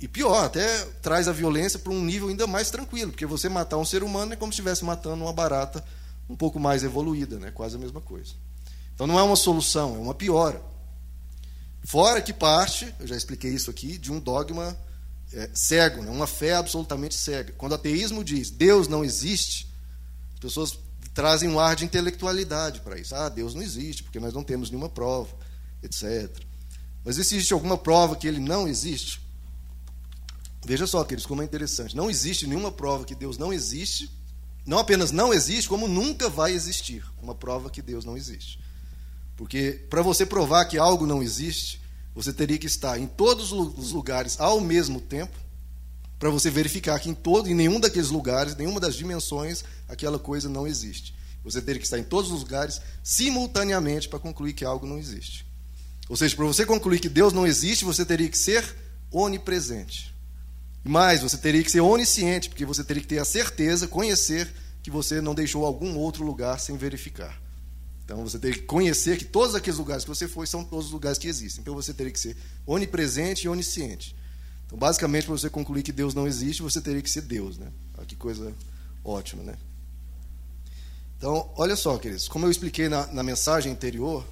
e 0.00 0.06
pior, 0.06 0.44
até 0.44 0.84
traz 1.00 1.28
a 1.28 1.32
violência 1.32 1.78
para 1.78 1.92
um 1.92 2.02
nível 2.02 2.28
ainda 2.28 2.46
mais 2.46 2.70
tranquilo, 2.70 3.12
porque 3.12 3.24
você 3.24 3.48
matar 3.48 3.78
um 3.78 3.84
ser 3.84 4.02
humano 4.02 4.32
é 4.32 4.36
como 4.36 4.52
se 4.52 4.56
estivesse 4.56 4.84
matando 4.84 5.24
uma 5.24 5.32
barata 5.32 5.82
um 6.28 6.36
pouco 6.36 6.58
mais 6.58 6.82
evoluída, 6.82 7.38
né? 7.38 7.50
quase 7.50 7.76
a 7.76 7.78
mesma 7.78 8.00
coisa. 8.00 8.34
Então 8.94 9.06
não 9.06 9.18
é 9.18 9.22
uma 9.22 9.36
solução, 9.36 9.94
é 9.94 9.98
uma 9.98 10.14
piora. 10.14 10.60
Fora 11.84 12.20
que 12.20 12.32
parte, 12.32 12.92
eu 12.98 13.06
já 13.06 13.16
expliquei 13.16 13.52
isso 13.52 13.70
aqui, 13.70 13.96
de 13.96 14.12
um 14.12 14.18
dogma 14.18 14.76
é, 15.32 15.50
cego, 15.52 16.02
né? 16.02 16.10
uma 16.10 16.26
fé 16.26 16.54
absolutamente 16.54 17.14
cega. 17.14 17.52
Quando 17.56 17.72
o 17.72 17.74
ateísmo 17.74 18.22
diz 18.22 18.50
Deus 18.50 18.88
não 18.88 19.04
existe, 19.04 19.68
as 20.34 20.40
pessoas 20.40 20.78
trazem 21.14 21.48
um 21.48 21.58
ar 21.58 21.74
de 21.74 21.84
intelectualidade 21.84 22.80
para 22.80 22.98
isso. 22.98 23.14
Ah, 23.14 23.28
Deus 23.28 23.54
não 23.54 23.62
existe, 23.62 24.02
porque 24.02 24.20
nós 24.20 24.34
não 24.34 24.44
temos 24.44 24.70
nenhuma 24.70 24.88
prova, 24.88 25.34
etc. 25.82 26.30
Mas 27.04 27.18
existe 27.18 27.52
alguma 27.52 27.78
prova 27.78 28.16
que 28.16 28.26
ele 28.26 28.40
não 28.40 28.68
existe? 28.68 29.20
Veja 30.64 30.86
só, 30.86 31.02
queridos, 31.04 31.26
como 31.26 31.42
é 31.42 31.44
interessante. 31.44 31.96
Não 31.96 32.10
existe 32.10 32.46
nenhuma 32.46 32.72
prova 32.72 33.04
que 33.04 33.14
Deus 33.14 33.38
não 33.38 33.52
existe. 33.52 34.10
Não 34.66 34.78
apenas 34.78 35.12
não 35.12 35.32
existe, 35.32 35.68
como 35.68 35.86
nunca 35.86 36.28
vai 36.28 36.52
existir 36.52 37.04
uma 37.22 37.34
prova 37.34 37.70
que 37.70 37.80
Deus 37.80 38.04
não 38.04 38.16
existe. 38.16 38.58
Porque 39.36 39.86
para 39.88 40.02
você 40.02 40.26
provar 40.26 40.64
que 40.64 40.76
algo 40.76 41.06
não 41.06 41.22
existe, 41.22 41.80
você 42.16 42.32
teria 42.32 42.56
que 42.56 42.66
estar 42.66 42.98
em 42.98 43.06
todos 43.06 43.52
os 43.52 43.92
lugares 43.92 44.40
ao 44.40 44.58
mesmo 44.58 45.02
tempo 45.02 45.36
para 46.18 46.30
você 46.30 46.50
verificar 46.50 46.98
que 46.98 47.10
em 47.10 47.14
todo, 47.14 47.46
em 47.46 47.54
nenhum 47.54 47.78
daqueles 47.78 48.08
lugares, 48.08 48.56
nenhuma 48.56 48.80
das 48.80 48.94
dimensões, 48.94 49.62
aquela 49.86 50.18
coisa 50.18 50.48
não 50.48 50.66
existe. 50.66 51.14
Você 51.44 51.60
teria 51.60 51.78
que 51.78 51.84
estar 51.84 51.98
em 51.98 52.02
todos 52.02 52.32
os 52.32 52.40
lugares 52.40 52.80
simultaneamente 53.04 54.08
para 54.08 54.18
concluir 54.18 54.54
que 54.54 54.64
algo 54.64 54.86
não 54.86 54.98
existe. 54.98 55.46
Ou 56.08 56.16
seja, 56.16 56.34
para 56.34 56.46
você 56.46 56.64
concluir 56.64 57.00
que 57.00 57.08
Deus 57.10 57.34
não 57.34 57.46
existe, 57.46 57.84
você 57.84 58.02
teria 58.02 58.30
que 58.30 58.38
ser 58.38 58.64
onipresente. 59.12 60.14
Mais, 60.82 61.20
você 61.20 61.36
teria 61.36 61.62
que 61.62 61.70
ser 61.70 61.80
onisciente, 61.80 62.48
porque 62.48 62.64
você 62.64 62.82
teria 62.82 63.02
que 63.02 63.08
ter 63.08 63.18
a 63.18 63.26
certeza, 63.26 63.86
conhecer 63.86 64.50
que 64.82 64.90
você 64.90 65.20
não 65.20 65.34
deixou 65.34 65.66
algum 65.66 65.98
outro 65.98 66.24
lugar 66.24 66.60
sem 66.60 66.78
verificar. 66.78 67.38
Então 68.06 68.22
você 68.22 68.38
teria 68.38 68.56
que 68.56 68.66
conhecer 68.66 69.18
que 69.18 69.24
todos 69.24 69.56
aqueles 69.56 69.80
lugares 69.80 70.04
que 70.04 70.08
você 70.08 70.28
foi 70.28 70.46
são 70.46 70.64
todos 70.64 70.86
os 70.86 70.92
lugares 70.92 71.18
que 71.18 71.26
existem. 71.26 71.60
Então 71.60 71.74
você 71.74 71.92
teria 71.92 72.12
que 72.12 72.20
ser 72.20 72.36
onipresente 72.64 73.46
e 73.46 73.48
onisciente. 73.48 74.14
Então, 74.64 74.78
basicamente, 74.78 75.26
para 75.26 75.32
você 75.32 75.50
concluir 75.50 75.82
que 75.82 75.90
Deus 75.90 76.14
não 76.14 76.26
existe, 76.26 76.62
você 76.62 76.80
teria 76.80 77.02
que 77.02 77.10
ser 77.10 77.22
Deus. 77.22 77.58
Né? 77.58 77.66
Olha 77.98 78.06
que 78.06 78.14
coisa 78.14 78.54
ótima. 79.04 79.42
Né? 79.42 79.56
Então, 81.18 81.50
olha 81.56 81.74
só, 81.74 81.98
queridos, 81.98 82.28
como 82.28 82.46
eu 82.46 82.50
expliquei 82.50 82.88
na, 82.88 83.08
na 83.08 83.24
mensagem 83.24 83.72
anterior, 83.72 84.24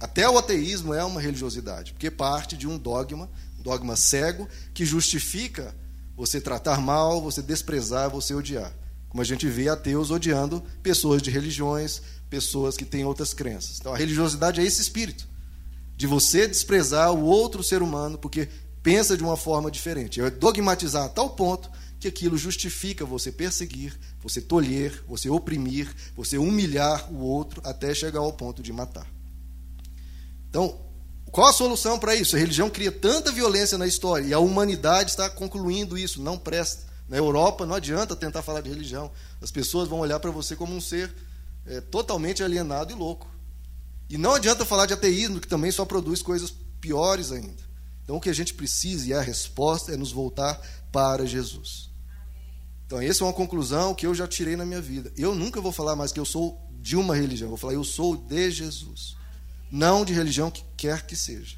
até 0.00 0.28
o 0.28 0.38
ateísmo 0.38 0.94
é 0.94 1.04
uma 1.04 1.20
religiosidade, 1.20 1.92
porque 1.92 2.10
parte 2.10 2.56
de 2.56 2.66
um 2.66 2.78
dogma, 2.78 3.28
um 3.58 3.62
dogma 3.62 3.94
cego, 3.94 4.48
que 4.72 4.86
justifica 4.86 5.74
você 6.16 6.40
tratar 6.40 6.80
mal, 6.80 7.20
você 7.20 7.42
desprezar, 7.42 8.08
você 8.08 8.32
odiar. 8.32 8.72
Como 9.08 9.22
a 9.22 9.24
gente 9.24 9.46
vê 9.48 9.68
ateus 9.68 10.10
odiando 10.10 10.62
pessoas 10.82 11.22
de 11.22 11.30
religiões, 11.30 12.02
pessoas 12.28 12.76
que 12.76 12.84
têm 12.84 13.04
outras 13.04 13.32
crenças. 13.32 13.78
Então, 13.80 13.94
a 13.94 13.96
religiosidade 13.96 14.60
é 14.60 14.64
esse 14.64 14.80
espírito 14.80 15.26
de 15.96 16.06
você 16.06 16.46
desprezar 16.46 17.12
o 17.12 17.24
outro 17.24 17.62
ser 17.62 17.82
humano 17.82 18.16
porque 18.18 18.48
pensa 18.82 19.16
de 19.16 19.22
uma 19.22 19.36
forma 19.36 19.70
diferente. 19.70 20.20
É 20.20 20.30
dogmatizar 20.30 21.04
a 21.04 21.08
tal 21.08 21.30
ponto 21.30 21.70
que 21.98 22.06
aquilo 22.06 22.38
justifica 22.38 23.04
você 23.04 23.32
perseguir, 23.32 23.98
você 24.22 24.40
tolher, 24.40 25.02
você 25.08 25.28
oprimir, 25.28 25.92
você 26.14 26.38
humilhar 26.38 27.12
o 27.12 27.18
outro 27.18 27.60
até 27.64 27.92
chegar 27.94 28.20
ao 28.20 28.32
ponto 28.32 28.62
de 28.62 28.72
matar. 28.72 29.06
Então, 30.48 30.78
qual 31.32 31.48
a 31.48 31.52
solução 31.52 31.98
para 31.98 32.14
isso? 32.14 32.36
A 32.36 32.38
religião 32.38 32.70
cria 32.70 32.92
tanta 32.92 33.32
violência 33.32 33.76
na 33.76 33.86
história 33.86 34.24
e 34.24 34.32
a 34.32 34.38
humanidade 34.38 35.10
está 35.10 35.28
concluindo 35.28 35.98
isso, 35.98 36.22
não 36.22 36.38
presta. 36.38 36.87
Na 37.08 37.16
Europa 37.16 37.64
não 37.64 37.74
adianta 37.74 38.14
tentar 38.14 38.42
falar 38.42 38.60
de 38.60 38.68
religião. 38.68 39.10
As 39.40 39.50
pessoas 39.50 39.88
vão 39.88 40.00
olhar 40.00 40.20
para 40.20 40.30
você 40.30 40.54
como 40.54 40.74
um 40.74 40.80
ser 40.80 41.12
é, 41.66 41.80
totalmente 41.80 42.42
alienado 42.42 42.92
e 42.92 42.94
louco. 42.94 43.28
E 44.10 44.18
não 44.18 44.34
adianta 44.34 44.64
falar 44.64 44.86
de 44.86 44.94
ateísmo, 44.94 45.40
que 45.40 45.48
também 45.48 45.70
só 45.70 45.84
produz 45.84 46.22
coisas 46.22 46.52
piores 46.80 47.32
ainda. 47.32 47.62
Então, 48.02 48.16
o 48.16 48.20
que 48.20 48.30
a 48.30 48.34
gente 48.34 48.54
precisa 48.54 49.06
e 49.06 49.12
a 49.12 49.20
resposta 49.20 49.92
é 49.92 49.96
nos 49.96 50.12
voltar 50.12 50.58
para 50.90 51.26
Jesus. 51.26 51.90
Então, 52.86 53.00
essa 53.00 53.22
é 53.22 53.26
uma 53.26 53.34
conclusão 53.34 53.94
que 53.94 54.06
eu 54.06 54.14
já 54.14 54.26
tirei 54.26 54.56
na 54.56 54.64
minha 54.64 54.80
vida. 54.80 55.12
Eu 55.14 55.34
nunca 55.34 55.60
vou 55.60 55.72
falar 55.72 55.94
mais 55.94 56.10
que 56.10 56.18
eu 56.18 56.24
sou 56.24 56.58
de 56.80 56.96
uma 56.96 57.14
religião, 57.14 57.50
vou 57.50 57.58
falar 57.58 57.74
eu 57.74 57.84
sou 57.84 58.16
de 58.16 58.50
Jesus. 58.50 59.14
Não 59.70 60.06
de 60.06 60.14
religião 60.14 60.50
que 60.50 60.64
quer 60.74 61.04
que 61.04 61.14
seja. 61.14 61.57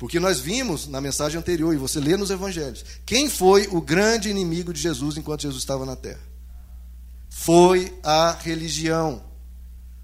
Porque 0.00 0.18
nós 0.18 0.40
vimos 0.40 0.86
na 0.86 0.98
mensagem 0.98 1.38
anterior, 1.38 1.74
e 1.74 1.76
você 1.76 2.00
lê 2.00 2.16
nos 2.16 2.30
evangelhos, 2.30 2.82
quem 3.04 3.28
foi 3.28 3.68
o 3.70 3.82
grande 3.82 4.30
inimigo 4.30 4.72
de 4.72 4.80
Jesus 4.80 5.18
enquanto 5.18 5.42
Jesus 5.42 5.60
estava 5.60 5.84
na 5.84 5.94
terra? 5.94 6.22
Foi 7.28 7.94
a 8.02 8.32
religião. 8.32 9.22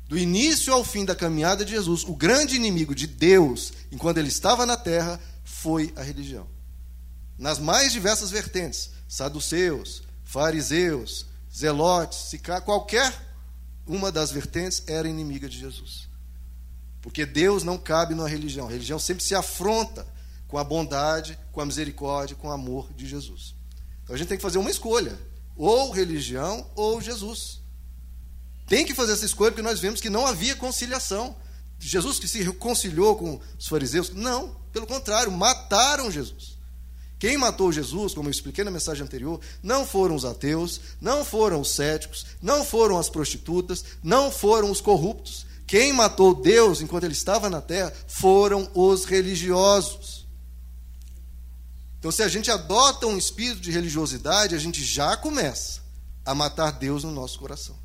Do 0.07 0.19
início 0.19 0.71
ao 0.75 0.85
fim 0.85 1.07
da 1.07 1.15
caminhada 1.15 1.65
de 1.65 1.71
Jesus, 1.71 2.05
o 2.05 2.15
grande 2.15 2.57
inimigo 2.57 2.95
de 2.95 3.07
Deus, 3.07 3.73
enquanto 3.91 4.19
ele 4.19 4.29
estava 4.29 4.67
na 4.67 4.77
terra, 4.77 5.19
foi 5.43 5.91
a 5.97 6.03
religião. 6.03 6.47
Nas 7.39 7.59
mais 7.59 7.91
diversas 7.91 8.31
vertentes, 8.31 8.91
saduceus, 9.09 10.03
fariseus, 10.25 11.25
zelotes, 11.51 12.39
qualquer 12.67 13.15
uma 13.87 14.13
das 14.13 14.31
vertentes 14.31 14.83
era 14.87 15.09
inimiga 15.09 15.49
de 15.49 15.59
Jesus. 15.59 16.07
Porque 17.07 17.25
Deus 17.25 17.63
não 17.63 17.79
cabe 17.79 18.17
numa 18.17 18.29
religião. 18.29 18.67
A 18.67 18.71
religião 18.71 18.99
sempre 18.99 19.23
se 19.23 19.33
afronta 19.33 20.05
com 20.49 20.59
a 20.59 20.65
bondade, 20.65 21.39
com 21.53 21.61
a 21.61 21.65
misericórdia, 21.65 22.35
com 22.35 22.49
o 22.49 22.51
amor 22.51 22.93
de 22.95 23.07
Jesus. 23.07 23.55
Então 24.03 24.17
a 24.17 24.19
gente 24.19 24.27
tem 24.27 24.37
que 24.37 24.43
fazer 24.43 24.59
uma 24.59 24.73
escolha: 24.73 25.17
ou 25.57 25.93
religião 25.93 26.69
ou 26.75 27.01
Jesus. 27.01 27.61
Tem 28.67 28.85
que 28.85 28.93
fazer 28.93 29.13
essa 29.13 29.25
escolha 29.25 29.53
porque 29.53 29.63
nós 29.63 29.79
vemos 29.79 30.01
que 30.01 30.11
não 30.11 30.27
havia 30.27 30.57
conciliação. 30.57 31.37
Jesus 31.79 32.19
que 32.19 32.27
se 32.27 32.43
reconciliou 32.43 33.15
com 33.15 33.41
os 33.57 33.69
fariseus, 33.69 34.11
não, 34.11 34.57
pelo 34.73 34.85
contrário, 34.85 35.31
mataram 35.31 36.11
Jesus. 36.11 36.59
Quem 37.21 37.37
matou 37.37 37.71
Jesus, 37.71 38.15
como 38.15 38.27
eu 38.27 38.33
expliquei 38.33 38.65
na 38.65 38.71
mensagem 38.73 39.05
anterior, 39.05 39.41
não 39.63 39.87
foram 39.87 40.17
os 40.17 40.25
ateus, 40.25 40.81
não 41.01 41.25
foram 41.25 41.61
os 41.61 41.71
céticos, 41.71 42.27
não 42.43 42.65
foram 42.65 42.99
as 42.99 43.09
prostitutas, 43.09 43.85
não 44.03 44.29
foram 44.29 44.73
os 44.73 44.81
corruptos. 44.81 45.46
Quem 45.67 45.93
matou 45.93 46.35
Deus 46.35 46.81
enquanto 46.81 47.05
ele 47.05 47.13
estava 47.13 47.51
na 47.51 47.61
terra 47.61 47.93
foram 48.07 48.71
os 48.73 49.05
religiosos. 49.05 50.27
Então, 51.99 52.13
se 52.13 52.23
a 52.23 52.29
gente 52.29 52.51
adota 52.51 53.07
um 53.07 53.19
espírito 53.19 53.61
de 53.61 53.73
religiosidade, 53.73 54.55
a 54.55 54.59
gente 54.59 54.85
já 54.85 55.17
começa 55.17 55.81
a 56.25 56.35
matar 56.35 56.71
Deus 56.71 57.03
no 57.03 57.11
nosso 57.11 57.39
coração. 57.39 57.77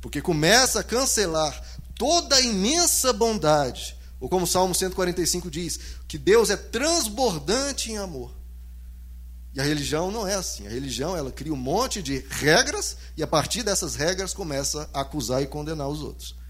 Porque 0.00 0.20
começa 0.20 0.80
a 0.80 0.84
cancelar 0.84 1.62
toda 1.96 2.34
a 2.34 2.40
imensa 2.40 3.12
bondade, 3.12 3.96
ou 4.18 4.28
como 4.28 4.44
o 4.44 4.48
Salmo 4.48 4.74
145 4.74 5.48
diz, 5.48 5.78
que 6.08 6.18
Deus 6.18 6.50
é 6.50 6.56
transbordante 6.56 7.92
em 7.92 7.98
amor. 7.98 8.34
E 9.54 9.60
a 9.60 9.64
religião 9.64 10.10
não 10.10 10.26
é 10.26 10.34
assim. 10.34 10.66
A 10.66 10.70
religião 10.70 11.16
ela 11.16 11.30
cria 11.30 11.52
um 11.52 11.56
monte 11.56 12.02
de 12.02 12.24
regras 12.28 12.96
e 13.16 13.22
a 13.22 13.26
partir 13.26 13.62
dessas 13.62 13.94
regras 13.94 14.32
começa 14.32 14.88
a 14.92 15.02
acusar 15.02 15.42
e 15.42 15.46
condenar 15.46 15.88
os 15.88 16.02
outros. 16.02 16.41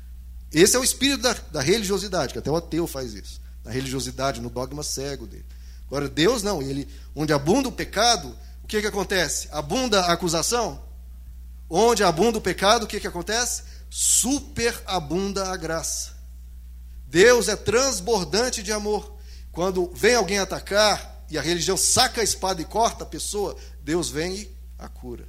Esse 0.53 0.77
é 0.77 0.79
o 0.79 0.85
espírito 0.85 1.23
da, 1.23 1.33
da 1.51 1.61
religiosidade, 1.61 2.33
que 2.33 2.38
até 2.38 2.51
o 2.51 2.57
ateu 2.57 2.87
faz 2.87 3.15
isso. 3.15 3.41
Na 3.65 3.71
religiosidade, 3.71 4.41
no 4.41 4.51
dogma 4.51 4.83
cego 4.83 5.27
dele. 5.27 5.47
Agora, 5.87 6.09
Deus 6.09 6.43
não. 6.43 6.61
Ele, 6.61 6.88
onde 7.15 7.33
abunda 7.33 7.69
o 7.69 7.73
pecado, 7.73 8.37
o 8.62 8.67
que, 8.67 8.81
que 8.81 8.87
acontece? 8.87 9.49
Abunda 9.51 10.01
a 10.01 10.12
acusação? 10.12 10.83
Onde 11.69 12.05
abunda 12.05 12.38
o 12.38 12.43
pecado, 12.43 12.85
o 12.85 12.87
que, 12.87 13.01
que 13.01 13.07
acontece? 13.07 13.62
Superabunda 13.88 15.49
a 15.49 15.57
graça. 15.57 16.12
Deus 17.07 17.49
é 17.49 17.57
transbordante 17.57 18.62
de 18.62 18.73
amor. 18.73 19.17
Quando 19.51 19.91
vem 19.95 20.15
alguém 20.15 20.38
atacar 20.38 21.25
e 21.31 21.38
a 21.38 21.43
religião 21.43 21.77
saca 21.77 22.21
a 22.21 22.25
espada 22.25 22.61
e 22.61 22.65
corta 22.65 23.05
a 23.05 23.07
pessoa, 23.07 23.57
Deus 23.83 24.09
vem 24.09 24.35
e 24.35 24.57
a 24.79 24.88
cura. 24.88 25.29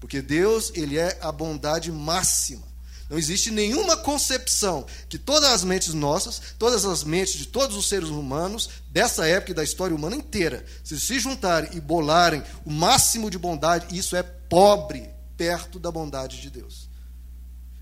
Porque 0.00 0.22
Deus, 0.22 0.70
ele 0.74 0.98
é 0.98 1.18
a 1.20 1.32
bondade 1.32 1.90
máxima. 1.90 2.66
Não 3.08 3.16
existe 3.16 3.50
nenhuma 3.50 3.96
concepção 3.96 4.86
que 5.08 5.18
todas 5.18 5.48
as 5.50 5.64
mentes 5.64 5.94
nossas, 5.94 6.40
todas 6.58 6.84
as 6.84 7.02
mentes 7.02 7.34
de 7.34 7.46
todos 7.46 7.74
os 7.76 7.88
seres 7.88 8.10
humanos, 8.10 8.68
dessa 8.90 9.26
época 9.26 9.52
e 9.52 9.54
da 9.54 9.64
história 9.64 9.96
humana 9.96 10.14
inteira, 10.14 10.64
se 10.84 11.00
se 11.00 11.18
juntarem 11.18 11.70
e 11.72 11.80
bolarem 11.80 12.42
o 12.66 12.70
máximo 12.70 13.30
de 13.30 13.38
bondade, 13.38 13.96
isso 13.96 14.14
é 14.14 14.22
pobre 14.22 15.08
perto 15.38 15.78
da 15.78 15.90
bondade 15.90 16.40
de 16.40 16.50
Deus. 16.50 16.88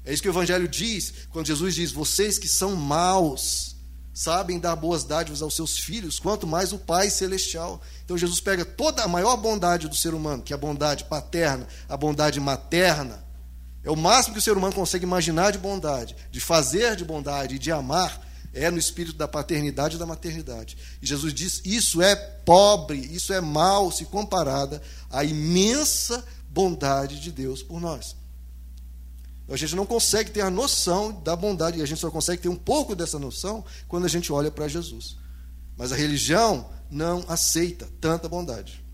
É 0.05 0.13
isso 0.13 0.23
que 0.23 0.29
o 0.29 0.31
Evangelho 0.31 0.69
diz, 0.69 1.13
quando 1.31 1.49
Jesus 1.49 1.75
diz: 1.75 1.91
Vocês 1.91 2.39
que 2.39 2.47
são 2.47 2.77
maus, 2.77 3.75
sabem 4.15 4.61
dar 4.61 4.77
boas 4.77 5.03
dádivas 5.03 5.43
aos 5.43 5.57
seus 5.57 5.77
filhos, 5.77 6.21
quanto 6.21 6.47
mais 6.47 6.73
o 6.73 6.79
Pai 6.79 7.11
Celestial. 7.11 7.83
Então 8.05 8.17
Jesus 8.17 8.41
pega 8.41 8.65
toda 8.65 9.03
a 9.03 9.09
maior 9.09 9.37
bondade 9.37 9.89
do 9.89 9.97
ser 9.97 10.15
humano, 10.15 10.45
que 10.45 10.53
é 10.53 10.57
a 10.57 10.59
bondade 10.59 11.05
paterna, 11.05 11.67
a 11.89 11.97
bondade 11.97 12.39
materna, 12.39 13.26
é 13.87 13.91
o 13.91 13.95
máximo 13.95 14.35
que 14.35 14.41
o 14.41 14.43
ser 14.43 14.57
humano 14.57 14.75
consegue 14.75 15.05
imaginar 15.05 15.53
de 15.53 15.59
bondade, 15.59 16.17
de 16.33 16.41
fazer 16.41 16.97
de 16.97 17.05
bondade 17.05 17.55
e 17.55 17.59
de 17.59 17.71
amar, 17.71 18.21
é 18.53 18.69
no 18.69 18.79
espírito 18.79 19.17
da 19.17 19.29
paternidade 19.29 19.95
e 19.95 19.99
da 19.99 20.05
maternidade. 20.05 20.77
E 21.01 21.07
Jesus 21.07 21.33
diz: 21.33 21.63
isso 21.65 22.03
é 22.03 22.17
pobre, 22.17 22.99
isso 22.99 23.33
é 23.33 23.41
mal 23.41 23.93
se 23.93 24.05
comparada 24.07 24.83
à 25.09 25.23
imensa 25.23 26.25
bondade 26.49 27.21
de 27.21 27.31
Deus 27.31 27.63
por 27.63 27.81
nós. 27.81 28.17
A 29.49 29.57
gente 29.57 29.77
não 29.77 29.87
consegue 29.87 30.33
ter 30.33 30.41
a 30.41 30.51
noção 30.51 31.13
da 31.23 31.37
bondade, 31.37 31.79
e 31.79 31.83
a 31.83 31.87
gente 31.87 32.01
só 32.01 32.11
consegue 32.11 32.43
ter 32.43 32.49
um 32.49 32.57
pouco 32.57 32.97
dessa 32.97 33.21
noção 33.21 33.65
quando 33.87 34.05
a 34.05 34.09
gente 34.09 34.33
olha 34.33 34.51
para 34.51 34.67
Jesus. 34.67 35.17
Mas 35.77 35.93
a 35.93 35.97
religião 35.97 36.69
não 36.91 37.25
aceita 37.29 37.89
tanta 38.01 38.29
bondade. 38.29 38.85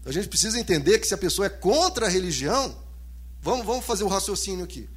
Então 0.00 0.10
a 0.10 0.12
gente 0.12 0.28
precisa 0.28 0.60
entender 0.60 0.98
que 0.98 1.06
se 1.06 1.14
a 1.14 1.18
pessoa 1.18 1.46
é 1.46 1.48
contra 1.48 2.04
a 2.04 2.10
religião, 2.10 2.76
Vamos, 3.42 3.66
vamos 3.66 3.84
fazer 3.84 4.04
o 4.04 4.06
um 4.06 4.10
raciocínio 4.10 4.64
aqui. 4.64 4.88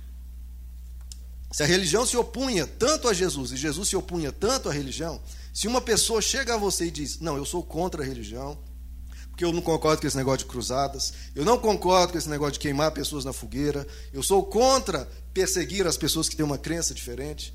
Se 1.52 1.64
a 1.64 1.66
religião 1.66 2.06
se 2.06 2.16
opunha 2.16 2.68
tanto 2.68 3.08
a 3.08 3.14
Jesus 3.14 3.52
e 3.52 3.58
Jesus 3.58 3.90
se 3.90 3.96
opunha 3.96 4.32
tanto 4.32 4.70
à 4.70 4.74
religião, 4.74 5.22
se 5.54 5.68
uma 5.68 5.82
pessoa 5.82 6.22
chega 6.22 6.54
a 6.54 6.58
você 6.58 6.86
e 6.86 6.92
diz: 6.92 7.20
Não, 7.20 7.38
eu 7.38 7.46
sou 7.46 7.64
contra 7.64 8.04
a 8.04 8.06
religião, 8.06 8.58
porque 9.30 9.44
eu 9.44 9.52
não 9.52 9.62
concordo 9.62 10.02
com 10.02 10.08
esse 10.08 10.18
negócio 10.18 10.40
de 10.40 10.46
cruzadas, 10.46 11.14
eu 11.34 11.44
não 11.44 11.58
concordo 11.58 12.12
com 12.12 12.18
esse 12.18 12.30
negócio 12.30 12.54
de 12.54 12.60
queimar 12.60 12.92
pessoas 12.92 13.26
na 13.26 13.34
fogueira, 13.34 13.88
eu 14.14 14.22
sou 14.22 14.44
contra 14.44 15.10
perseguir 15.34 15.88
as 15.88 15.98
pessoas 15.98 16.30
que 16.30 16.36
têm 16.36 16.46
uma 16.46 16.58
crença 16.58 16.94
diferente. 16.94 17.54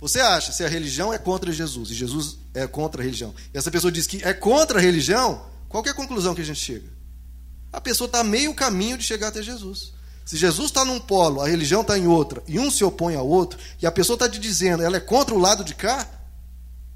Você 0.00 0.18
acha, 0.18 0.50
se 0.50 0.64
a 0.64 0.68
religião 0.68 1.12
é 1.12 1.18
contra 1.18 1.52
Jesus 1.52 1.90
e 1.90 1.94
Jesus 1.94 2.38
é 2.52 2.66
contra 2.66 3.02
a 3.02 3.04
religião, 3.04 3.34
e 3.54 3.56
essa 3.56 3.70
pessoa 3.70 3.92
diz 3.92 4.06
que 4.06 4.22
é 4.24 4.34
contra 4.34 4.78
a 4.78 4.82
religião, 4.82 5.46
qual 5.68 5.84
é 5.86 5.90
a 5.90 5.94
conclusão 5.94 6.34
que 6.34 6.40
a 6.40 6.44
gente 6.44 6.60
chega? 6.60 6.90
A 7.72 7.80
pessoa 7.80 8.06
está 8.06 8.24
meio 8.24 8.52
caminho 8.52 8.98
de 8.98 9.04
chegar 9.04 9.28
até 9.28 9.42
Jesus. 9.42 9.92
Se 10.24 10.36
Jesus 10.36 10.68
está 10.68 10.84
num 10.84 11.00
polo, 11.00 11.40
a 11.40 11.48
religião 11.48 11.82
está 11.82 11.98
em 11.98 12.06
outra, 12.06 12.42
e 12.46 12.58
um 12.58 12.70
se 12.70 12.84
opõe 12.84 13.16
ao 13.16 13.26
outro, 13.26 13.58
e 13.80 13.86
a 13.86 13.92
pessoa 13.92 14.14
está 14.14 14.28
te 14.28 14.38
dizendo, 14.38 14.82
ela 14.82 14.96
é 14.96 15.00
contra 15.00 15.34
o 15.34 15.38
lado 15.38 15.64
de 15.64 15.74
cá, 15.74 16.08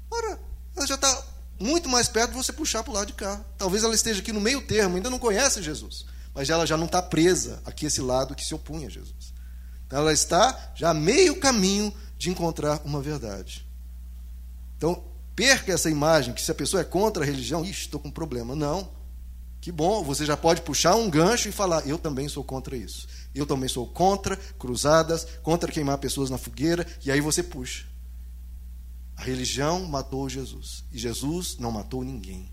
ora, 0.09 0.39
ela 0.75 0.87
já 0.87 0.95
está 0.95 1.23
muito 1.59 1.89
mais 1.89 2.07
perto 2.07 2.31
de 2.31 2.37
você 2.37 2.53
puxar 2.53 2.83
para 2.83 2.91
o 2.91 2.93
lado 2.93 3.07
de 3.07 3.13
cá. 3.13 3.41
Talvez 3.57 3.83
ela 3.83 3.95
esteja 3.95 4.21
aqui 4.21 4.31
no 4.31 4.39
meio 4.39 4.61
termo, 4.61 4.95
ainda 4.95 5.09
não 5.09 5.19
conhece 5.19 5.61
Jesus, 5.61 6.05
mas 6.33 6.49
ela 6.49 6.65
já 6.65 6.77
não 6.77 6.85
está 6.85 7.01
presa 7.01 7.61
aqui 7.65 7.85
esse 7.85 8.01
lado 8.01 8.35
que 8.35 8.45
se 8.45 8.53
opõe 8.53 8.85
a 8.85 8.89
Jesus. 8.89 9.33
Então 9.85 9.99
ela 9.99 10.13
está 10.13 10.71
já 10.75 10.93
meio 10.93 11.39
caminho 11.39 11.93
de 12.17 12.29
encontrar 12.29 12.81
uma 12.83 13.01
verdade. 13.01 13.65
Então, 14.77 15.03
perca 15.35 15.71
essa 15.71 15.89
imagem 15.89 16.33
que 16.33 16.41
se 16.41 16.51
a 16.51 16.55
pessoa 16.55 16.81
é 16.81 16.83
contra 16.83 17.23
a 17.23 17.25
religião, 17.25 17.63
ixi, 17.63 17.81
estou 17.81 17.99
com 17.99 18.09
um 18.09 18.11
problema. 18.11 18.55
Não. 18.55 18.89
Que 19.61 19.71
bom, 19.71 20.03
você 20.03 20.25
já 20.25 20.37
pode 20.37 20.61
puxar 20.61 20.95
um 20.95 21.09
gancho 21.09 21.49
e 21.49 21.51
falar: 21.51 21.87
eu 21.87 21.97
também 21.97 22.29
sou 22.29 22.43
contra 22.43 22.75
isso. 22.75 23.07
Eu 23.33 23.45
também 23.45 23.69
sou 23.69 23.85
contra 23.87 24.35
cruzadas, 24.35 25.25
contra 25.43 25.71
queimar 25.71 25.97
pessoas 25.99 26.29
na 26.29 26.37
fogueira, 26.37 26.85
e 27.05 27.11
aí 27.11 27.21
você 27.21 27.43
puxa. 27.43 27.85
A 29.15 29.23
religião 29.23 29.85
matou 29.85 30.29
Jesus, 30.29 30.83
e 30.91 30.97
Jesus 30.97 31.57
não 31.57 31.71
matou 31.71 32.03
ninguém. 32.03 32.51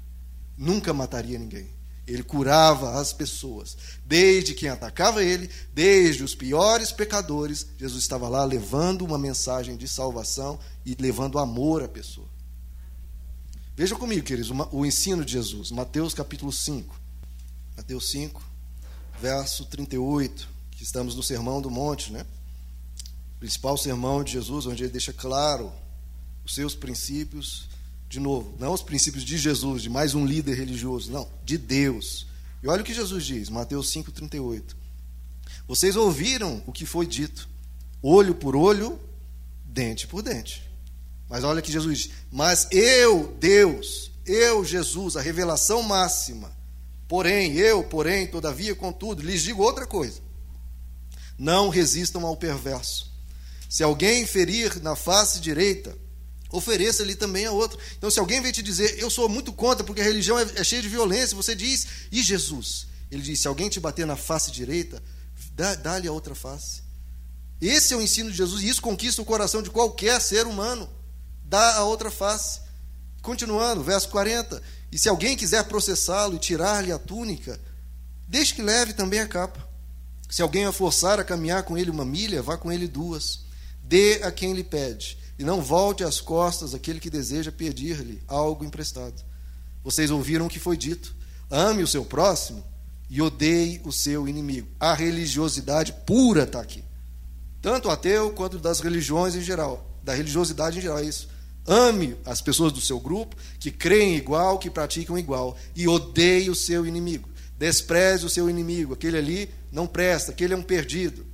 Nunca 0.56 0.92
mataria 0.94 1.38
ninguém. 1.38 1.68
Ele 2.06 2.22
curava 2.22 3.00
as 3.00 3.12
pessoas, 3.12 3.76
desde 4.04 4.54
quem 4.54 4.68
atacava 4.68 5.24
ele, 5.24 5.48
desde 5.72 6.22
os 6.22 6.34
piores 6.34 6.92
pecadores. 6.92 7.66
Jesus 7.78 8.02
estava 8.02 8.28
lá 8.28 8.44
levando 8.44 9.02
uma 9.02 9.18
mensagem 9.18 9.76
de 9.76 9.88
salvação 9.88 10.58
e 10.84 10.94
levando 10.98 11.38
amor 11.38 11.82
à 11.82 11.88
pessoa. 11.88 12.28
Veja 13.74 13.96
comigo, 13.96 14.22
queridos, 14.22 14.50
o 14.70 14.87
ensino 14.87 15.24
de 15.24 15.32
Jesus, 15.32 15.70
Mateus 15.70 16.12
capítulo 16.12 16.52
5. 16.52 16.94
Mateus 17.76 18.10
5, 18.10 18.42
verso 19.20 19.64
38 19.64 20.53
estamos 20.84 21.14
no 21.14 21.22
Sermão 21.22 21.62
do 21.62 21.70
Monte, 21.70 22.12
né? 22.12 22.26
O 23.36 23.40
principal 23.40 23.76
sermão 23.76 24.22
de 24.22 24.32
Jesus, 24.32 24.66
onde 24.66 24.82
ele 24.82 24.92
deixa 24.92 25.14
claro 25.14 25.72
os 26.44 26.54
seus 26.54 26.74
princípios, 26.74 27.68
de 28.06 28.20
novo, 28.20 28.54
não 28.58 28.72
os 28.74 28.82
princípios 28.82 29.24
de 29.24 29.38
Jesus, 29.38 29.82
de 29.82 29.88
mais 29.88 30.14
um 30.14 30.26
líder 30.26 30.54
religioso, 30.54 31.10
não, 31.10 31.26
de 31.42 31.56
Deus. 31.56 32.26
E 32.62 32.68
olha 32.68 32.82
o 32.82 32.84
que 32.84 32.92
Jesus 32.92 33.24
diz, 33.24 33.48
Mateus 33.48 33.90
5,38. 33.94 34.76
Vocês 35.66 35.96
ouviram 35.96 36.62
o 36.66 36.72
que 36.72 36.84
foi 36.84 37.06
dito, 37.06 37.48
olho 38.02 38.34
por 38.34 38.54
olho, 38.54 39.00
dente 39.64 40.06
por 40.06 40.22
dente. 40.22 40.70
Mas 41.30 41.44
olha 41.44 41.62
que 41.62 41.72
Jesus 41.72 41.98
diz: 41.98 42.10
Mas 42.30 42.68
eu, 42.70 43.34
Deus, 43.40 44.10
eu, 44.26 44.62
Jesus, 44.62 45.16
a 45.16 45.22
revelação 45.22 45.82
máxima, 45.82 46.54
porém, 47.08 47.54
eu, 47.54 47.82
porém, 47.84 48.26
todavia, 48.26 48.74
contudo, 48.74 49.22
lhes 49.22 49.42
digo 49.42 49.62
outra 49.62 49.86
coisa. 49.86 50.22
Não 51.38 51.68
resistam 51.68 52.24
ao 52.24 52.36
perverso. 52.36 53.12
Se 53.68 53.82
alguém 53.82 54.26
ferir 54.26 54.80
na 54.82 54.94
face 54.94 55.40
direita, 55.40 55.96
ofereça-lhe 56.50 57.14
também 57.14 57.46
a 57.46 57.50
outra. 57.50 57.78
Então, 57.96 58.10
se 58.10 58.20
alguém 58.20 58.40
vem 58.40 58.52
te 58.52 58.62
dizer, 58.62 58.98
eu 58.98 59.10
sou 59.10 59.28
muito 59.28 59.52
contra, 59.52 59.84
porque 59.84 60.00
a 60.00 60.04
religião 60.04 60.38
é, 60.38 60.46
é 60.54 60.64
cheia 60.64 60.80
de 60.80 60.88
violência, 60.88 61.36
você 61.36 61.54
diz, 61.54 61.86
e 62.12 62.22
Jesus? 62.22 62.86
Ele 63.10 63.22
diz: 63.22 63.40
se 63.40 63.48
alguém 63.48 63.68
te 63.68 63.80
bater 63.80 64.06
na 64.06 64.16
face 64.16 64.50
direita, 64.50 65.02
dá-lhe 65.82 66.08
a 66.08 66.12
outra 66.12 66.34
face. 66.34 66.82
Esse 67.60 67.94
é 67.94 67.96
o 67.96 68.02
ensino 68.02 68.30
de 68.30 68.36
Jesus, 68.36 68.62
e 68.62 68.68
isso 68.68 68.82
conquista 68.82 69.22
o 69.22 69.24
coração 69.24 69.62
de 69.62 69.70
qualquer 69.70 70.20
ser 70.20 70.46
humano. 70.46 70.88
Dá 71.44 71.76
a 71.76 71.84
outra 71.84 72.10
face. 72.10 72.60
Continuando, 73.22 73.82
verso 73.82 74.08
40. 74.10 74.62
E 74.92 74.98
se 74.98 75.08
alguém 75.08 75.36
quiser 75.36 75.64
processá-lo 75.64 76.36
e 76.36 76.38
tirar-lhe 76.38 76.92
a 76.92 76.98
túnica, 76.98 77.58
deixe 78.28 78.54
que 78.54 78.62
leve 78.62 78.92
também 78.92 79.20
a 79.20 79.26
capa. 79.26 79.66
Se 80.28 80.42
alguém 80.42 80.64
a 80.64 80.72
forçar 80.72 81.20
a 81.20 81.24
caminhar 81.24 81.62
com 81.62 81.76
ele 81.78 81.90
uma 81.90 82.04
milha, 82.04 82.42
vá 82.42 82.56
com 82.56 82.72
ele 82.72 82.88
duas. 82.88 83.44
Dê 83.82 84.22
a 84.22 84.32
quem 84.32 84.54
lhe 84.54 84.64
pede, 84.64 85.18
e 85.38 85.44
não 85.44 85.62
volte 85.62 86.02
as 86.02 86.20
costas 86.20 86.74
àquele 86.74 87.00
que 87.00 87.10
deseja 87.10 87.52
pedir-lhe 87.52 88.22
algo 88.26 88.64
emprestado. 88.64 89.22
Vocês 89.82 90.10
ouviram 90.10 90.46
o 90.46 90.48
que 90.48 90.58
foi 90.58 90.76
dito: 90.76 91.14
ame 91.50 91.82
o 91.82 91.87
seu 91.87 92.04
próximo 92.04 92.64
e 93.08 93.20
odeie 93.20 93.80
o 93.84 93.92
seu 93.92 94.26
inimigo. 94.26 94.68
A 94.80 94.94
religiosidade 94.94 95.92
pura 96.06 96.44
está 96.44 96.60
aqui. 96.60 96.82
Tanto 97.60 97.90
ateu 97.90 98.30
quanto 98.32 98.58
das 98.58 98.80
religiões 98.80 99.34
em 99.34 99.40
geral. 99.40 99.98
Da 100.02 100.14
religiosidade 100.14 100.78
em 100.78 100.82
geral, 100.82 100.98
é 100.98 101.04
isso. 101.04 101.28
Ame 101.66 102.16
as 102.26 102.42
pessoas 102.42 102.72
do 102.72 102.80
seu 102.80 103.00
grupo 103.00 103.37
que 103.58 103.70
creem 103.70 104.16
igual, 104.16 104.58
que 104.58 104.70
praticam 104.70 105.18
igual, 105.18 105.56
e 105.74 105.88
odeie 105.88 106.50
o 106.50 106.54
seu 106.54 106.87
inimigo. 106.87 107.28
Despreze 107.58 108.26
o 108.26 108.30
seu 108.30 108.50
inimigo. 108.50 108.94
Aquele 108.94 109.16
ali 109.16 109.54
não 109.70 109.86
presta, 109.86 110.32
aquele 110.32 110.54
é 110.54 110.56
um 110.56 110.62
perdido. 110.62 111.26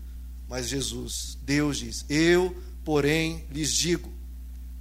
Mas 0.48 0.68
Jesus, 0.68 1.38
Deus 1.42 1.78
diz: 1.78 2.04
Eu, 2.09 2.56
porém, 2.85 3.46
lhes 3.50 3.72
digo: 3.72 4.12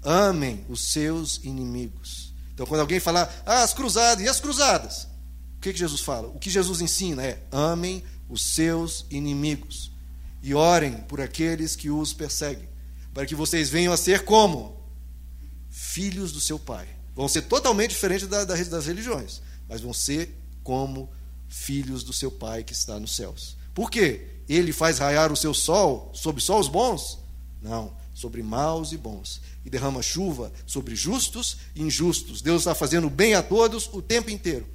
amem 0.04 0.65
os 0.69 0.91
seus 0.91 1.39
inimigos. 1.43 2.34
Então, 2.54 2.65
quando 2.65 2.82
alguém 2.82 2.99
falar, 2.99 3.43
ah, 3.45 3.63
as 3.63 3.73
cruzadas, 3.73 4.23
e 4.23 4.28
as 4.28 4.39
cruzadas? 4.39 5.08
O 5.58 5.62
que, 5.62 5.73
que 5.73 5.80
Jesus 5.80 6.02
fala? 6.02 6.28
O 6.28 6.39
que 6.39 6.49
Jesus 6.49 6.82
ensina 6.82 7.23
é: 7.23 7.41
amem 7.52 8.04
os 8.28 8.41
seus 8.41 9.06
inimigos 9.10 9.91
e 10.41 10.54
orem 10.54 10.93
por 11.02 11.19
aqueles 11.19 11.75
que 11.75 11.89
os 11.89 12.13
perseguem, 12.13 12.67
para 13.13 13.25
que 13.25 13.36
vocês 13.36 13.69
venham 13.69 13.93
a 13.93 13.97
ser 13.97 14.23
como? 14.23 14.80
Filhos 15.69 16.32
do 16.32 16.39
seu 16.39 16.58
Pai. 16.58 16.88
Vão 17.15 17.28
ser 17.28 17.43
totalmente 17.43 17.91
diferentes 17.91 18.28
das 18.28 18.86
religiões, 18.86 19.41
mas 19.67 19.82
vão 19.82 19.93
ser 19.93 20.38
como 20.63 21.10
filhos 21.50 22.04
do 22.04 22.14
seu 22.14 22.32
Pai 22.32 22.64
que 22.64 22.74
está 22.74 23.00
nos 23.00 23.16
céus. 23.16 23.58
Por 23.74 23.90
quê? 23.92 24.28
Ele 24.48 24.72
faz 24.72 25.00
raiar 25.00 25.32
o 25.32 25.36
seu 25.36 25.54
sol 25.54 26.12
sobre 26.14 26.42
só 26.42 26.60
os 26.60 26.68
bons? 26.68 27.20
Não, 27.62 27.94
sobre 28.14 28.42
maus 28.42 28.92
e 28.92 28.98
bons. 28.98 29.42
E 29.66 29.70
derrama 29.70 30.02
chuva 30.02 30.52
sobre 30.66 30.96
justos 30.96 31.58
e 31.76 31.82
injustos. 31.82 32.42
Deus 32.42 32.62
está 32.62 32.74
fazendo 32.74 33.10
bem 33.10 33.34
a 33.34 33.44
todos 33.44 33.90
o 33.92 34.02
tempo 34.02 34.30
inteiro. 34.30 34.66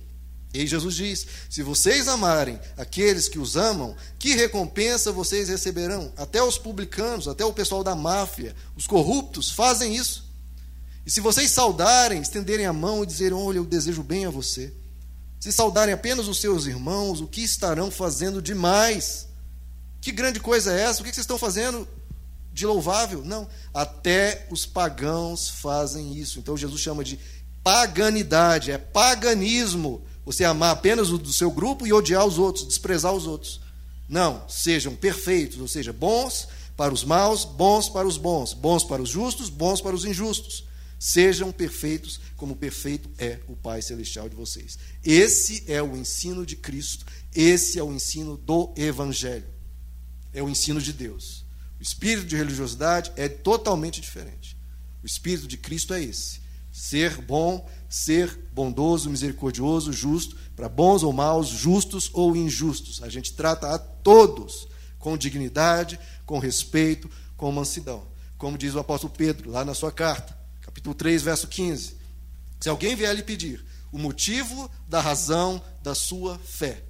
E 0.53 0.67
Jesus 0.67 0.95
diz: 0.95 1.27
Se 1.51 1.63
vocês 1.63 2.07
amarem 2.07 2.61
aqueles 2.77 3.29
que 3.29 3.41
os 3.41 3.57
amam, 3.57 3.97
que 4.19 4.37
recompensa 4.37 5.11
vocês 5.11 5.49
receberão? 5.49 6.13
Até 6.17 6.43
os 6.43 6.57
publicanos, 6.57 7.27
até 7.27 7.45
o 7.45 7.53
pessoal 7.53 7.83
da 7.83 7.97
máfia, 7.97 8.55
os 8.77 8.87
corruptos 8.87 9.51
fazem 9.51 9.97
isso. 9.97 10.25
E 11.05 11.11
se 11.11 11.21
vocês 11.21 11.51
saudarem, 11.51 12.23
estenderem 12.23 12.67
a 12.67 12.73
mão 12.73 13.03
e 13.03 13.07
dizerem: 13.07 13.37
Olha, 13.37 13.59
eu 13.59 13.65
desejo 13.65 14.05
bem 14.05 14.27
a 14.27 14.31
você. 14.31 14.73
Se 15.44 15.52
saudarem 15.52 15.92
apenas 15.92 16.26
os 16.26 16.38
seus 16.38 16.64
irmãos, 16.64 17.20
o 17.20 17.26
que 17.26 17.42
estarão 17.42 17.90
fazendo 17.90 18.40
demais? 18.40 19.28
Que 20.00 20.11
grande 20.11 20.40
coisa 20.40 20.72
é 20.72 20.80
essa? 20.80 21.02
O 21.02 21.04
que 21.04 21.12
vocês 21.12 21.24
estão 21.24 21.37
fazendo 21.37 21.87
de 22.50 22.64
louvável? 22.64 23.22
Não. 23.22 23.46
Até 23.74 24.46
os 24.50 24.64
pagãos 24.64 25.50
fazem 25.50 26.16
isso. 26.16 26.38
Então 26.38 26.57
Jesus 26.57 26.80
chama 26.80 27.04
de 27.04 27.20
paganidade, 27.62 28.72
é 28.72 28.78
paganismo. 28.78 30.02
Você 30.24 30.44
amar 30.44 30.70
apenas 30.70 31.11
o 31.11 31.18
do 31.18 31.30
seu 31.30 31.50
grupo 31.50 31.87
e 31.87 31.92
odiar 31.92 32.24
os 32.24 32.38
outros, 32.38 32.66
desprezar 32.66 33.12
os 33.12 33.26
outros. 33.26 33.61
Não, 34.09 34.48
sejam 34.48 34.96
perfeitos, 34.96 35.61
ou 35.61 35.68
seja, 35.68 35.92
bons 35.92 36.48
para 36.74 36.94
os 36.94 37.04
maus, 37.04 37.44
bons 37.44 37.90
para 37.90 38.09
os 38.09 38.16
bons, 38.16 38.54
bons 38.54 38.83
para 38.83 39.02
os 39.02 39.11
justos, 39.11 39.50
bons 39.50 39.83
para 39.83 39.94
os 39.94 40.07
injustos. 40.07 40.64
Sejam 41.07 41.53
perfeitos, 41.53 42.21
como 42.37 42.57
perfeito 42.57 43.11
é 43.19 43.40
o 43.47 43.55
Pai 43.55 43.83
Celestial 43.83 44.29
de 44.29 44.37
vocês. 44.37 44.79
Esse 45.05 45.64
é 45.67 45.83
o 45.83 45.97
ensino 45.97 46.47
de 46.47 46.57
Cristo, 46.57 47.05
esse 47.35 47.79
é 47.79 47.83
o 47.83 47.93
ensino 47.93 48.37
do 48.37 48.73
Evangelho 48.77 49.55
é 50.35 50.43
o 50.43 50.49
ensino 50.49 50.83
de 50.83 50.93
Deus. 50.93 51.47
O 51.79 51.83
espírito 51.83 52.27
de 52.27 52.37
religiosidade 52.37 53.12
é 53.17 53.29
totalmente 53.29 54.01
diferente. 54.01 54.57
O 55.03 55.07
espírito 55.07 55.47
de 55.47 55.57
Cristo 55.57 55.95
é 55.95 56.03
esse: 56.03 56.40
ser 56.73 57.17
bom, 57.23 57.67
ser 57.88 58.37
bondoso, 58.53 59.09
misericordioso, 59.09 59.93
justo, 59.93 60.37
para 60.57 60.69
bons 60.69 61.03
ou 61.03 61.12
maus, 61.12 61.49
justos 61.49 62.11
ou 62.12 62.37
injustos. 62.37 63.03
A 63.03 63.09
gente 63.09 63.33
trata 63.33 63.73
a 63.73 63.79
todos 63.79 64.67
com 64.99 65.17
dignidade, 65.17 65.99
com 66.27 66.38
respeito, 66.38 67.09
com 67.37 67.53
mansidão. 67.53 68.07
Como 68.37 68.59
diz 68.59 68.75
o 68.75 68.81
apóstolo 68.81 69.12
Pedro 69.17 69.51
lá 69.51 69.64
na 69.64 69.75
sua 69.75 69.93
carta, 69.93 70.37
capítulo 70.75 70.95
3, 70.95 71.23
verso 71.23 71.47
15. 71.47 71.97
Se 72.59 72.69
alguém 72.69 72.97
vier 72.97 73.15
lhe 73.15 73.23
pedir 73.23 73.65
o 73.93 73.99
motivo 73.99 74.69
da 74.89 75.01
razão 75.01 75.63
da 75.81 75.95
sua 75.95 76.37
fé, 76.39 76.83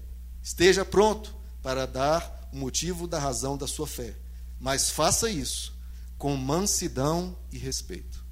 esteja 0.42 0.86
pronto 0.86 1.36
para 1.62 1.86
dar 1.86 2.48
o 2.50 2.56
motivo 2.56 3.06
da 3.06 3.18
razão 3.18 3.58
da 3.58 3.66
sua 3.66 3.86
fé, 3.86 4.16
mas 4.58 4.88
faça 4.88 5.28
isso 5.28 5.74
com 6.16 6.34
mansidão 6.34 7.36
e 7.52 7.58
respeito. 7.58 8.24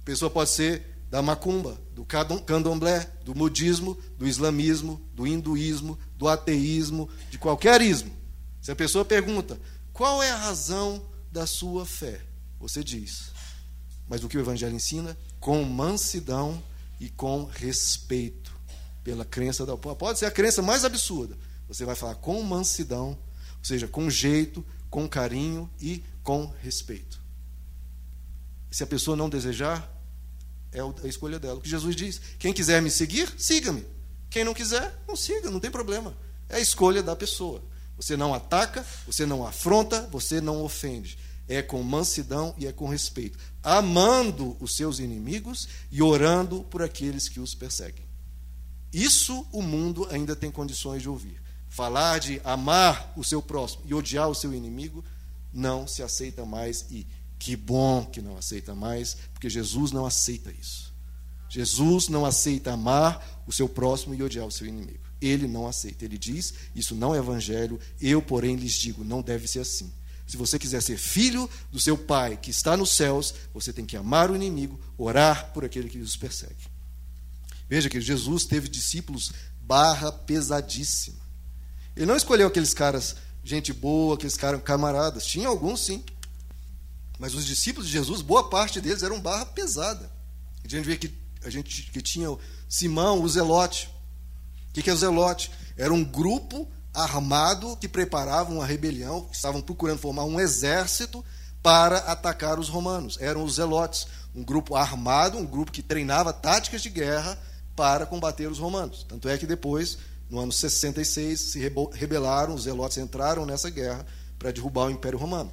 A 0.00 0.04
pessoa 0.04 0.30
pode 0.30 0.50
ser 0.50 1.04
da 1.08 1.22
macumba, 1.22 1.80
do 1.94 2.04
candomblé, 2.04 3.08
do 3.24 3.32
budismo, 3.32 3.96
do 4.18 4.26
islamismo, 4.26 5.00
do 5.14 5.26
hinduísmo, 5.28 5.96
do 6.16 6.26
ateísmo, 6.26 7.08
de 7.30 7.38
qualquer 7.38 7.80
ismo. 7.80 8.10
Se 8.60 8.72
a 8.72 8.76
pessoa 8.76 9.04
pergunta 9.04 9.60
qual 9.92 10.20
é 10.22 10.30
a 10.32 10.36
razão 10.36 11.08
da 11.30 11.46
sua 11.46 11.86
fé, 11.86 12.20
você 12.58 12.82
diz. 12.82 13.37
Mas 14.08 14.24
o 14.24 14.28
que 14.28 14.36
o 14.36 14.40
Evangelho 14.40 14.74
ensina? 14.74 15.16
Com 15.38 15.62
mansidão 15.64 16.62
e 16.98 17.08
com 17.08 17.44
respeito 17.44 18.52
pela 19.04 19.24
crença 19.24 19.64
da. 19.64 19.76
Pode 19.76 20.18
ser 20.18 20.26
a 20.26 20.30
crença 20.30 20.62
mais 20.62 20.84
absurda, 20.84 21.36
você 21.68 21.84
vai 21.84 21.94
falar 21.94 22.14
com 22.16 22.42
mansidão, 22.42 23.10
ou 23.58 23.64
seja, 23.64 23.86
com 23.86 24.10
jeito, 24.10 24.64
com 24.90 25.08
carinho 25.08 25.70
e 25.80 26.02
com 26.22 26.52
respeito. 26.62 27.20
Se 28.70 28.82
a 28.82 28.86
pessoa 28.86 29.16
não 29.16 29.28
desejar, 29.28 29.88
é 30.72 30.80
a 30.80 31.08
escolha 31.08 31.38
dela. 31.38 31.58
O 31.58 31.62
que 31.62 31.68
Jesus 31.68 31.96
diz: 31.96 32.20
quem 32.38 32.52
quiser 32.52 32.82
me 32.82 32.90
seguir, 32.90 33.32
siga-me. 33.38 33.84
Quem 34.30 34.44
não 34.44 34.52
quiser, 34.52 34.94
não 35.06 35.16
siga, 35.16 35.50
não 35.50 35.60
tem 35.60 35.70
problema. 35.70 36.14
É 36.48 36.56
a 36.56 36.60
escolha 36.60 37.02
da 37.02 37.16
pessoa. 37.16 37.62
Você 37.96 38.16
não 38.16 38.32
ataca, 38.32 38.84
você 39.06 39.26
não 39.26 39.46
afronta, 39.46 40.02
você 40.12 40.40
não 40.40 40.62
ofende. 40.62 41.18
É 41.48 41.62
com 41.62 41.82
mansidão 41.82 42.54
e 42.58 42.66
é 42.66 42.72
com 42.72 42.86
respeito, 42.86 43.38
amando 43.62 44.56
os 44.60 44.76
seus 44.76 44.98
inimigos 44.98 45.66
e 45.90 46.02
orando 46.02 46.62
por 46.64 46.82
aqueles 46.82 47.28
que 47.28 47.40
os 47.40 47.54
perseguem. 47.54 48.04
Isso 48.92 49.46
o 49.52 49.62
mundo 49.62 50.06
ainda 50.10 50.36
tem 50.36 50.50
condições 50.50 51.02
de 51.02 51.08
ouvir. 51.08 51.40
Falar 51.68 52.18
de 52.18 52.40
amar 52.44 53.12
o 53.16 53.24
seu 53.24 53.42
próximo 53.42 53.82
e 53.86 53.94
odiar 53.94 54.28
o 54.28 54.34
seu 54.34 54.52
inimigo 54.52 55.04
não 55.52 55.86
se 55.86 56.02
aceita 56.02 56.44
mais 56.44 56.86
e 56.90 57.06
que 57.38 57.54
bom 57.56 58.04
que 58.04 58.20
não 58.20 58.36
aceita 58.36 58.74
mais, 58.74 59.16
porque 59.32 59.48
Jesus 59.48 59.92
não 59.92 60.04
aceita 60.04 60.50
isso. 60.50 60.92
Jesus 61.48 62.08
não 62.08 62.26
aceita 62.26 62.72
amar 62.72 63.42
o 63.46 63.52
seu 63.52 63.68
próximo 63.68 64.14
e 64.14 64.22
odiar 64.22 64.46
o 64.46 64.52
seu 64.52 64.66
inimigo. 64.66 65.00
Ele 65.20 65.48
não 65.48 65.66
aceita. 65.66 66.04
Ele 66.04 66.18
diz: 66.18 66.54
Isso 66.74 66.94
não 66.94 67.14
é 67.14 67.18
evangelho. 67.18 67.80
Eu, 68.00 68.20
porém, 68.20 68.56
lhes 68.56 68.72
digo: 68.72 69.02
não 69.02 69.22
deve 69.22 69.48
ser 69.48 69.60
assim. 69.60 69.90
Se 70.28 70.36
você 70.36 70.58
quiser 70.58 70.82
ser 70.82 70.98
filho 70.98 71.48
do 71.72 71.80
seu 71.80 71.96
Pai 71.96 72.36
que 72.36 72.50
está 72.50 72.76
nos 72.76 72.90
céus, 72.90 73.34
você 73.52 73.72
tem 73.72 73.86
que 73.86 73.96
amar 73.96 74.30
o 74.30 74.36
inimigo, 74.36 74.78
orar 74.98 75.52
por 75.54 75.64
aquele 75.64 75.88
que 75.88 75.98
os 75.98 76.16
persegue. 76.16 76.68
Veja 77.66 77.88
que 77.88 77.98
Jesus 77.98 78.44
teve 78.44 78.68
discípulos 78.68 79.32
barra 79.62 80.12
pesadíssima. 80.12 81.18
Ele 81.96 82.04
não 82.04 82.14
escolheu 82.14 82.46
aqueles 82.46 82.74
caras, 82.74 83.16
gente 83.42 83.72
boa, 83.72 84.16
aqueles 84.16 84.36
caras 84.36 84.62
camaradas. 84.62 85.26
Tinha 85.26 85.48
alguns, 85.48 85.80
sim. 85.80 86.04
Mas 87.18 87.34
os 87.34 87.46
discípulos 87.46 87.86
de 87.86 87.92
Jesus, 87.94 88.20
boa 88.20 88.50
parte 88.50 88.82
deles 88.82 89.02
eram 89.02 89.20
barra 89.20 89.46
pesada. 89.46 90.12
A 90.62 90.68
gente 90.68 90.84
vê 90.84 90.96
que, 90.98 91.12
a 91.42 91.48
gente, 91.48 91.90
que 91.90 92.02
tinha 92.02 92.28
Simão, 92.68 93.22
o 93.22 93.28
Zelote. 93.28 93.88
O 94.68 94.72
que 94.74 94.90
é 94.90 94.92
o 94.92 94.96
Zelote? 94.96 95.50
Era 95.74 95.92
um 95.92 96.04
grupo 96.04 96.70
armado 97.02 97.76
que 97.76 97.88
preparava 97.88 98.52
uma 98.52 98.66
rebelião, 98.66 99.28
estavam 99.32 99.60
procurando 99.60 99.98
formar 99.98 100.24
um 100.24 100.40
exército 100.40 101.24
para 101.62 101.98
atacar 101.98 102.58
os 102.58 102.68
romanos. 102.68 103.18
Eram 103.20 103.44
os 103.44 103.54
Zelotes, 103.54 104.06
um 104.34 104.44
grupo 104.44 104.74
armado, 104.74 105.38
um 105.38 105.46
grupo 105.46 105.72
que 105.72 105.82
treinava 105.82 106.32
táticas 106.32 106.82
de 106.82 106.90
guerra 106.90 107.38
para 107.74 108.06
combater 108.06 108.48
os 108.48 108.58
romanos. 108.58 109.04
Tanto 109.08 109.28
é 109.28 109.38
que 109.38 109.46
depois 109.46 109.98
no 110.28 110.38
ano 110.38 110.52
66, 110.52 111.40
se 111.40 111.72
rebelaram, 111.92 112.54
os 112.54 112.64
zelotes 112.64 112.98
entraram 112.98 113.46
nessa 113.46 113.70
guerra 113.70 114.04
para 114.38 114.50
derrubar 114.50 114.86
o 114.86 114.90
Império 114.90 115.18
Romano. 115.18 115.52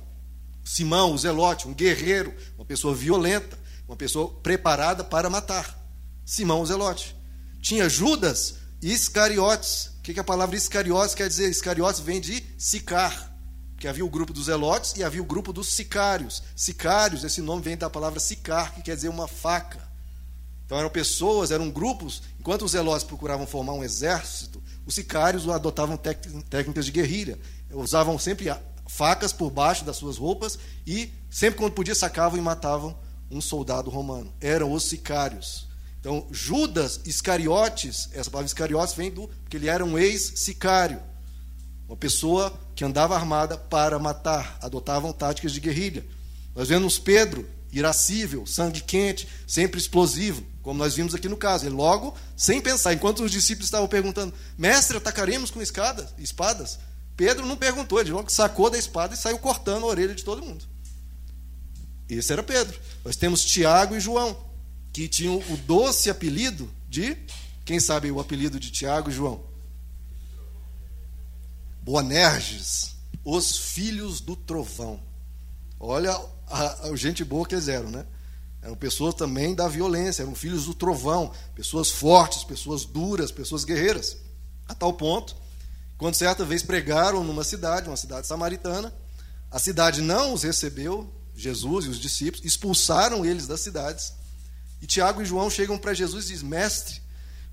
Simão, 0.63 1.13
o 1.13 1.17
zelote, 1.17 1.67
um 1.67 1.73
guerreiro, 1.73 2.34
uma 2.58 2.65
pessoa 2.65 2.93
violenta, 2.93 3.58
uma 3.88 3.95
pessoa 3.95 4.29
preparada 4.41 5.03
para 5.03 5.29
matar. 5.29 5.79
Simão, 6.25 6.62
o 6.62 6.65
zelote. 6.65 7.15
Tinha 7.62 7.88
Judas 7.88 8.55
e 8.81 8.91
Iscariotes. 8.91 9.91
O 10.07 10.13
que 10.13 10.19
a 10.19 10.23
palavra 10.23 10.55
Iscariotes 10.55 11.15
quer 11.15 11.27
dizer? 11.27 11.49
Iscariotes 11.49 11.99
vem 11.99 12.21
de 12.21 12.45
sicar, 12.59 13.36
que 13.75 13.88
havia 13.88 14.05
o 14.05 14.09
grupo 14.09 14.32
dos 14.32 14.45
zelotes 14.45 14.93
e 14.95 15.03
havia 15.03 15.19
o 15.19 15.25
grupo 15.25 15.51
dos 15.51 15.73
sicários. 15.73 16.43
Sicários, 16.55 17.23
esse 17.23 17.41
nome 17.41 17.63
vem 17.63 17.75
da 17.75 17.89
palavra 17.89 18.19
sicar, 18.19 18.75
que 18.75 18.84
quer 18.84 18.95
dizer 18.95 19.09
uma 19.09 19.27
faca. 19.27 19.80
Então 20.63 20.77
eram 20.77 20.91
pessoas, 20.91 21.49
eram 21.49 21.71
grupos, 21.71 22.21
enquanto 22.39 22.65
os 22.65 22.73
zelotes 22.73 23.03
procuravam 23.03 23.47
formar 23.47 23.73
um 23.73 23.84
exército, 23.84 24.61
os 24.86 24.93
sicários 24.93 25.49
adotavam 25.49 25.97
técnicas 25.97 26.86
de 26.86 26.91
guerrilha, 26.91 27.39
usavam 27.71 28.19
sempre 28.19 28.45
facas 28.88 29.34
por 29.34 29.49
baixo 29.49 29.84
das 29.84 29.97
suas 29.97 30.17
roupas 30.17 30.59
e 30.86 31.11
sempre 31.32 31.57
quando 31.57 31.73
podia 31.73 31.95
sacavam 31.95 32.38
e 32.38 32.41
matavam 32.43 32.95
um 33.32 33.41
soldado 33.41 33.89
romano. 33.89 34.32
Eram 34.39 34.71
os 34.71 34.84
sicários. 34.84 35.67
Então, 36.06 36.28
Judas 36.30 37.01
Iscariotes, 37.03 38.10
essa 38.14 38.30
palavra 38.30 38.45
Iscariotes 38.45 38.93
vem 38.93 39.10
do 39.10 39.28
porque 39.28 39.58
ele 39.58 39.68
era 39.68 39.84
um 39.84 39.97
ex-sicário, 39.97 41.01
uma 41.88 41.97
pessoa 41.97 42.56
que 42.76 42.86
andava 42.86 43.16
armada 43.16 43.58
para 43.58 43.97
matar, 43.97 44.56
adotavam 44.62 45.12
táticas 45.12 45.51
de 45.51 45.60
guerrilha. 45.60 46.06
Nós 46.53 46.68
vemos 46.68 46.99
Pedro 46.99 47.49
irascível, 47.72 48.45
sangue 48.45 48.82
quente, 48.82 49.28
sempre 49.47 49.80
explosivo, 49.80 50.43
como 50.62 50.78
nós 50.78 50.93
vimos 50.93 51.16
aqui 51.16 51.28
no 51.28 51.36
caso. 51.36 51.66
Ele 51.66 51.74
logo, 51.74 52.16
sem 52.38 52.62
pensar, 52.62 52.93
enquanto 52.93 53.24
os 53.24 53.32
discípulos 53.32 53.66
estavam 53.66 53.88
perguntando, 53.88 54.32
mestre, 54.56 54.97
atacaremos 54.97 55.49
com 55.49 55.60
escadas, 55.60 56.14
espadas? 56.20 56.78
Pedro 57.18 57.47
não 57.47 57.58
perguntou, 57.58 57.99
ele 57.99 58.12
logo 58.12 58.30
sacou 58.30 58.70
da 58.70 58.78
espada 58.78 59.16
e 59.16 59.18
saiu 59.18 59.39
cortando 59.39 59.86
a 59.86 59.88
orelha 59.88 60.14
de 60.14 60.24
todo 60.24 60.45
mundo. 60.45 60.66
Esse 62.08 62.32
era 62.32 62.43
Pedro. 62.43 62.80
Nós 63.03 63.16
temos 63.16 63.43
Tiago 63.43 63.95
e 63.95 63.99
João, 63.99 64.44
que 64.95 65.09
tinham 65.09 65.39
o 65.49 65.57
doce 65.57 66.09
apelido 66.09 66.71
de. 66.87 67.17
Quem 67.65 67.81
sabe 67.81 68.09
o 68.09 68.17
apelido 68.21 68.57
de 68.57 68.71
Tiago 68.71 69.09
e 69.09 69.13
João? 69.13 69.43
Boanerges, 71.81 72.95
os 73.21 73.57
filhos 73.57 74.21
do 74.21 74.37
trovão. 74.37 75.01
Olha 75.77 76.17
a, 76.47 76.87
a 76.87 76.95
gente 76.95 77.25
boa 77.25 77.45
que 77.45 77.55
eles 77.55 77.67
eram, 77.67 77.91
né? 77.91 78.05
Eram 78.61 78.77
pessoas 78.77 79.13
também 79.13 79.53
da 79.53 79.67
violência, 79.67 80.23
eram 80.23 80.33
filhos 80.33 80.63
do 80.63 80.73
trovão, 80.73 81.29
pessoas 81.53 81.91
fortes, 81.91 82.45
pessoas 82.45 82.85
duras, 82.85 83.33
pessoas 83.33 83.65
guerreiras. 83.65 84.15
A 84.65 84.73
tal 84.73 84.93
ponto, 84.93 85.35
quando 85.97 86.15
certa 86.15 86.45
vez 86.45 86.63
pregaram 86.63 87.21
numa 87.21 87.43
cidade, 87.43 87.89
uma 87.89 87.97
cidade 87.97 88.27
samaritana, 88.27 88.93
a 89.51 89.59
cidade 89.59 89.99
não 89.99 90.33
os 90.33 90.43
recebeu, 90.43 91.13
Jesus 91.35 91.83
e 91.83 91.89
os 91.89 91.99
discípulos, 91.99 92.45
expulsaram 92.45 93.25
eles 93.25 93.45
das 93.45 93.59
cidades. 93.59 94.13
E 94.82 94.88
Tiago 94.88 95.21
e 95.21 95.26
João 95.26 95.49
chegam 95.49 95.78
para 95.78 95.93
Jesus 95.93 96.26
e 96.26 96.34
dizem: 96.34 96.49
Mestre, 96.49 97.01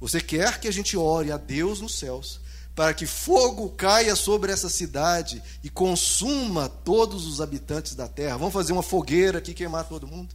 você 0.01 0.21
quer 0.21 0.61
que 0.61 0.69
a 0.69 0.73
gente 0.73 0.97
ore 0.97 1.31
a 1.33 1.37
Deus 1.37 1.81
nos 1.81 1.99
céus 1.99 2.41
para 2.75 2.95
que 2.95 3.07
fogo 3.07 3.69
caia 3.71 4.17
sobre 4.17 4.51
essa 4.51 4.69
cidade 4.69 5.43
e 5.63 5.69
consuma 5.69 6.69
todos 6.69 7.27
os 7.27 7.41
habitantes 7.41 7.95
da 7.95 8.09
terra. 8.09 8.39
Vamos 8.39 8.55
fazer 8.55 8.73
uma 8.73 8.83
fogueira 8.83 9.39
aqui 9.39 9.53
queimar 9.53 9.85
todo 9.85 10.07
mundo? 10.07 10.35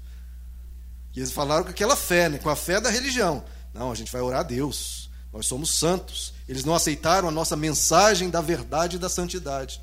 E 1.16 1.20
eles 1.20 1.32
falaram 1.32 1.64
com 1.64 1.72
aquela 1.72 1.96
fé, 1.96 2.30
né? 2.30 2.38
com 2.38 2.50
a 2.50 2.56
fé 2.56 2.80
da 2.80 2.92
religião. 2.92 3.44
Não, 3.74 3.92
a 3.92 3.96
gente 3.96 4.12
vai 4.12 4.22
orar 4.22 4.42
a 4.42 4.44
Deus. 4.44 5.10
Nós 5.34 5.48
somos 5.48 5.72
santos. 5.72 6.34
Eles 6.48 6.64
não 6.64 6.76
aceitaram 6.76 7.28
a 7.28 7.32
nossa 7.32 7.56
mensagem 7.56 8.30
da 8.30 8.40
verdade 8.40 8.98
e 8.98 9.00
da 9.00 9.10
santidade. 9.10 9.82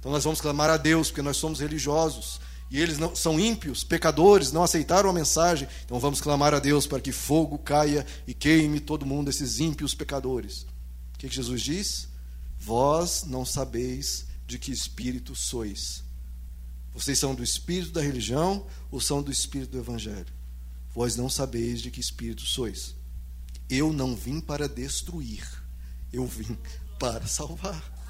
Então 0.00 0.10
nós 0.10 0.24
vamos 0.24 0.40
clamar 0.40 0.70
a 0.70 0.76
Deus, 0.76 1.08
porque 1.08 1.22
nós 1.22 1.36
somos 1.36 1.60
religiosos. 1.60 2.40
E 2.72 2.80
eles 2.80 2.98
não, 2.98 3.14
são 3.14 3.38
ímpios, 3.38 3.84
pecadores, 3.84 4.50
não 4.50 4.64
aceitaram 4.64 5.08
a 5.08 5.12
mensagem. 5.12 5.68
Então 5.84 6.00
vamos 6.00 6.20
clamar 6.20 6.54
a 6.54 6.58
Deus 6.58 6.86
para 6.86 7.00
que 7.00 7.12
fogo 7.12 7.58
caia 7.58 8.04
e 8.26 8.34
queime 8.34 8.80
todo 8.80 9.06
mundo, 9.06 9.28
esses 9.28 9.60
ímpios 9.60 9.94
pecadores 9.94 10.66
que, 11.22 11.28
que 11.28 11.36
Jesus 11.36 11.62
diz? 11.62 12.08
Vós 12.58 13.24
não 13.24 13.44
sabeis 13.44 14.26
de 14.44 14.58
que 14.58 14.72
espírito 14.72 15.36
sois. 15.36 16.02
Vocês 16.92 17.18
são 17.18 17.32
do 17.34 17.44
espírito 17.44 17.92
da 17.92 18.02
religião 18.02 18.66
ou 18.90 19.00
são 19.00 19.22
do 19.22 19.30
espírito 19.30 19.70
do 19.70 19.78
evangelho? 19.78 20.32
Vós 20.92 21.16
não 21.16 21.30
sabeis 21.30 21.80
de 21.80 21.90
que 21.92 22.00
espírito 22.00 22.42
sois. 22.42 22.94
Eu 23.70 23.92
não 23.92 24.16
vim 24.16 24.40
para 24.40 24.68
destruir, 24.68 25.46
eu 26.12 26.26
vim 26.26 26.58
para 26.98 27.26
salvar. 27.26 28.01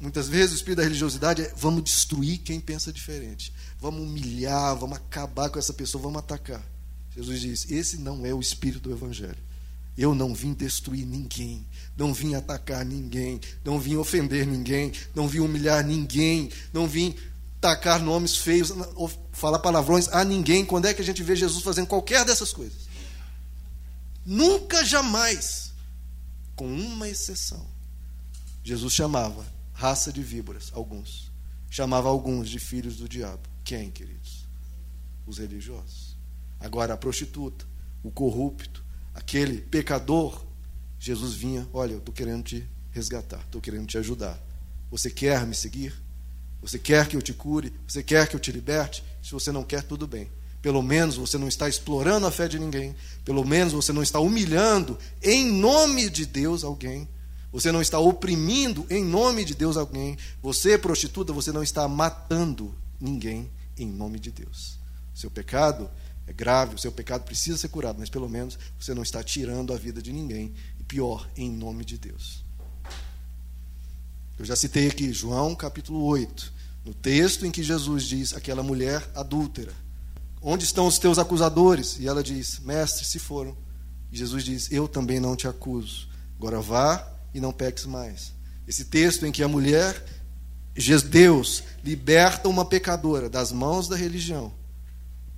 Muitas 0.00 0.28
vezes 0.28 0.52
o 0.52 0.54
espírito 0.56 0.76
da 0.78 0.84
religiosidade 0.84 1.42
é 1.42 1.52
vamos 1.56 1.82
destruir 1.82 2.38
quem 2.38 2.60
pensa 2.60 2.92
diferente, 2.92 3.52
vamos 3.80 4.02
humilhar, 4.02 4.76
vamos 4.76 4.96
acabar 4.96 5.50
com 5.50 5.58
essa 5.58 5.72
pessoa, 5.72 6.02
vamos 6.02 6.20
atacar. 6.20 6.64
Jesus 7.16 7.40
diz: 7.40 7.70
esse 7.70 7.96
não 7.96 8.24
é 8.24 8.32
o 8.32 8.40
espírito 8.40 8.80
do 8.80 8.92
evangelho. 8.92 9.48
Eu 9.96 10.14
não 10.14 10.32
vim 10.32 10.52
destruir 10.54 11.04
ninguém, 11.04 11.66
não 11.96 12.14
vim 12.14 12.36
atacar 12.36 12.84
ninguém, 12.84 13.40
não 13.64 13.80
vim 13.80 13.96
ofender 13.96 14.46
ninguém, 14.46 14.92
não 15.12 15.26
vim 15.26 15.40
humilhar 15.40 15.84
ninguém, 15.84 16.52
não 16.72 16.86
vim 16.86 17.16
tacar 17.60 18.00
nomes 18.00 18.36
feios, 18.36 18.72
falar 19.32 19.58
palavrões 19.58 20.06
a 20.08 20.22
ninguém. 20.22 20.64
Quando 20.64 20.86
é 20.86 20.94
que 20.94 21.02
a 21.02 21.04
gente 21.04 21.24
vê 21.24 21.34
Jesus 21.34 21.64
fazendo 21.64 21.88
qualquer 21.88 22.24
dessas 22.24 22.52
coisas? 22.52 22.86
Nunca, 24.24 24.84
jamais, 24.84 25.72
com 26.54 26.72
uma 26.72 27.08
exceção. 27.08 27.66
Jesus 28.62 28.94
chamava 28.94 29.57
raça 29.78 30.12
de 30.12 30.20
víboras, 30.24 30.72
alguns. 30.74 31.30
Chamava 31.70 32.08
alguns 32.08 32.48
de 32.48 32.58
filhos 32.58 32.96
do 32.96 33.08
diabo. 33.08 33.48
Quem, 33.62 33.92
queridos? 33.92 34.44
Os 35.24 35.38
religiosos. 35.38 36.16
Agora, 36.58 36.94
a 36.94 36.96
prostituta, 36.96 37.64
o 38.02 38.10
corrupto, 38.10 38.84
aquele 39.14 39.60
pecador, 39.60 40.44
Jesus 40.98 41.34
vinha: 41.34 41.68
Olha, 41.72 41.92
eu 41.92 41.98
estou 41.98 42.12
querendo 42.12 42.42
te 42.42 42.68
resgatar, 42.90 43.38
estou 43.38 43.60
querendo 43.60 43.86
te 43.86 43.96
ajudar. 43.96 44.36
Você 44.90 45.10
quer 45.10 45.46
me 45.46 45.54
seguir? 45.54 45.94
Você 46.60 46.76
quer 46.76 47.06
que 47.06 47.16
eu 47.16 47.22
te 47.22 47.32
cure? 47.32 47.72
Você 47.86 48.02
quer 48.02 48.26
que 48.26 48.34
eu 48.34 48.40
te 48.40 48.50
liberte? 48.50 49.04
Se 49.22 49.30
você 49.30 49.52
não 49.52 49.62
quer, 49.62 49.84
tudo 49.84 50.08
bem. 50.08 50.28
Pelo 50.60 50.82
menos 50.82 51.14
você 51.14 51.38
não 51.38 51.46
está 51.46 51.68
explorando 51.68 52.26
a 52.26 52.32
fé 52.32 52.48
de 52.48 52.58
ninguém. 52.58 52.96
Pelo 53.24 53.46
menos 53.46 53.72
você 53.72 53.92
não 53.92 54.02
está 54.02 54.18
humilhando 54.18 54.98
em 55.22 55.46
nome 55.46 56.10
de 56.10 56.26
Deus 56.26 56.64
alguém. 56.64 57.08
Você 57.50 57.72
não 57.72 57.80
está 57.80 57.98
oprimindo 57.98 58.86
em 58.90 59.04
nome 59.04 59.44
de 59.44 59.54
Deus 59.54 59.76
alguém. 59.76 60.18
Você, 60.42 60.76
prostituta, 60.76 61.32
você 61.32 61.50
não 61.50 61.62
está 61.62 61.88
matando 61.88 62.74
ninguém 63.00 63.50
em 63.76 63.86
nome 63.86 64.18
de 64.18 64.30
Deus. 64.30 64.78
Seu 65.14 65.30
pecado 65.30 65.90
é 66.26 66.32
grave, 66.32 66.74
o 66.74 66.78
seu 66.78 66.92
pecado 66.92 67.24
precisa 67.24 67.56
ser 67.56 67.68
curado, 67.68 67.98
mas 67.98 68.10
pelo 68.10 68.28
menos 68.28 68.58
você 68.78 68.92
não 68.92 69.02
está 69.02 69.22
tirando 69.22 69.72
a 69.72 69.78
vida 69.78 70.02
de 70.02 70.12
ninguém. 70.12 70.52
E 70.78 70.84
pior, 70.84 71.28
em 71.36 71.50
nome 71.50 71.84
de 71.84 71.96
Deus. 71.96 72.44
Eu 74.38 74.44
já 74.44 74.54
citei 74.54 74.86
aqui 74.86 75.12
João 75.12 75.54
capítulo 75.54 76.04
8, 76.04 76.52
no 76.84 76.94
texto 76.94 77.44
em 77.44 77.50
que 77.50 77.62
Jesus 77.62 78.04
diz 78.04 78.34
aquela 78.34 78.62
mulher 78.62 79.10
adúltera: 79.14 79.72
Onde 80.40 80.64
estão 80.64 80.86
os 80.86 80.98
teus 80.98 81.18
acusadores? 81.18 81.98
E 81.98 82.06
ela 82.06 82.22
diz: 82.22 82.60
Mestre, 82.60 83.04
se 83.04 83.18
foram. 83.18 83.56
E 84.12 84.16
Jesus 84.18 84.44
diz: 84.44 84.70
Eu 84.70 84.86
também 84.86 85.18
não 85.18 85.34
te 85.34 85.48
acuso. 85.48 86.08
Agora 86.36 86.60
vá 86.60 87.17
e 87.38 87.40
não 87.40 87.52
peques 87.52 87.86
mais. 87.86 88.32
Esse 88.66 88.84
texto 88.84 89.24
em 89.24 89.32
que 89.32 89.42
a 89.42 89.48
mulher, 89.48 90.04
Deus, 91.08 91.62
liberta 91.82 92.48
uma 92.48 92.64
pecadora 92.64 93.30
das 93.30 93.50
mãos 93.50 93.88
da 93.88 93.96
religião 93.96 94.52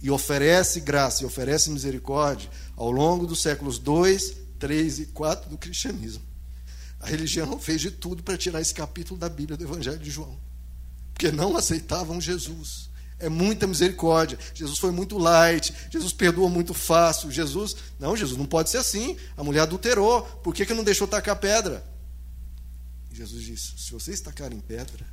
e 0.03 0.11
oferece 0.11 0.81
graça 0.81 1.23
e 1.23 1.27
oferece 1.27 1.71
misericórdia 1.71 2.51
ao 2.77 2.91
longo 2.91 3.27
dos 3.27 3.41
séculos 3.41 3.79
2, 3.79 4.35
3 4.59 4.99
e 4.99 5.07
4 5.07 5.49
do 5.49 5.59
cristianismo. 5.59 6.23
A 6.99 7.07
religião 7.07 7.59
fez 7.59 7.81
de 7.81 7.91
tudo 7.91 8.23
para 8.23 8.37
tirar 8.37 8.61
esse 8.61 8.75
capítulo 8.75 9.19
da 9.19 9.29
Bíblia 9.29 9.57
do 9.57 9.65
Evangelho 9.65 9.99
de 9.99 10.11
João, 10.11 10.39
porque 11.13 11.31
não 11.31 11.57
aceitavam 11.57 12.21
Jesus. 12.21 12.90
É 13.21 13.29
muita 13.29 13.67
misericórdia. 13.67 14.39
Jesus 14.55 14.79
foi 14.79 14.91
muito 14.91 15.19
light. 15.19 15.73
Jesus 15.91 16.13
perdoa 16.13 16.49
muito 16.49 16.75
fácil. 16.75 17.31
Jesus, 17.31 17.77
não, 17.99 18.17
Jesus 18.17 18.37
não 18.37 18.47
pode 18.47 18.71
ser 18.71 18.79
assim. 18.79 19.17
A 19.37 19.45
mulher 19.45 19.61
adulterou. 19.61 20.23
Por 20.23 20.55
que, 20.55 20.67
que 20.67 20.75
não 20.75 20.83
deixou 20.83 21.07
tacar 21.07 21.37
pedra? 21.37 21.85
Jesus 23.13 23.45
disse: 23.45 23.79
se 23.79 23.93
vocês 23.93 24.21
tacarem 24.21 24.59
pedra, 24.59 25.07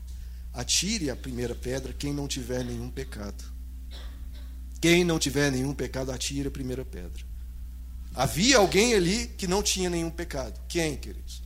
atire 0.53 1.09
a 1.09 1.15
primeira 1.15 1.53
pedra 1.53 1.93
quem 1.93 2.13
não 2.13 2.27
tiver 2.27 2.63
nenhum 2.63 2.89
pecado. 2.89 3.43
Quem 4.79 5.03
não 5.03 5.19
tiver 5.19 5.51
nenhum 5.51 5.73
pecado, 5.73 6.11
atire 6.11 6.47
a 6.47 6.51
primeira 6.51 6.85
pedra. 6.85 7.23
Havia 8.13 8.57
alguém 8.57 8.93
ali 8.93 9.27
que 9.27 9.47
não 9.47 9.61
tinha 9.61 9.89
nenhum 9.89 10.09
pecado. 10.09 10.59
Quem, 10.67 10.95
queridos? 10.97 11.43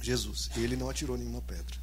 Jesus. 0.00 0.50
Ele 0.56 0.76
não 0.76 0.88
atirou 0.88 1.16
nenhuma 1.16 1.42
pedra. 1.42 1.76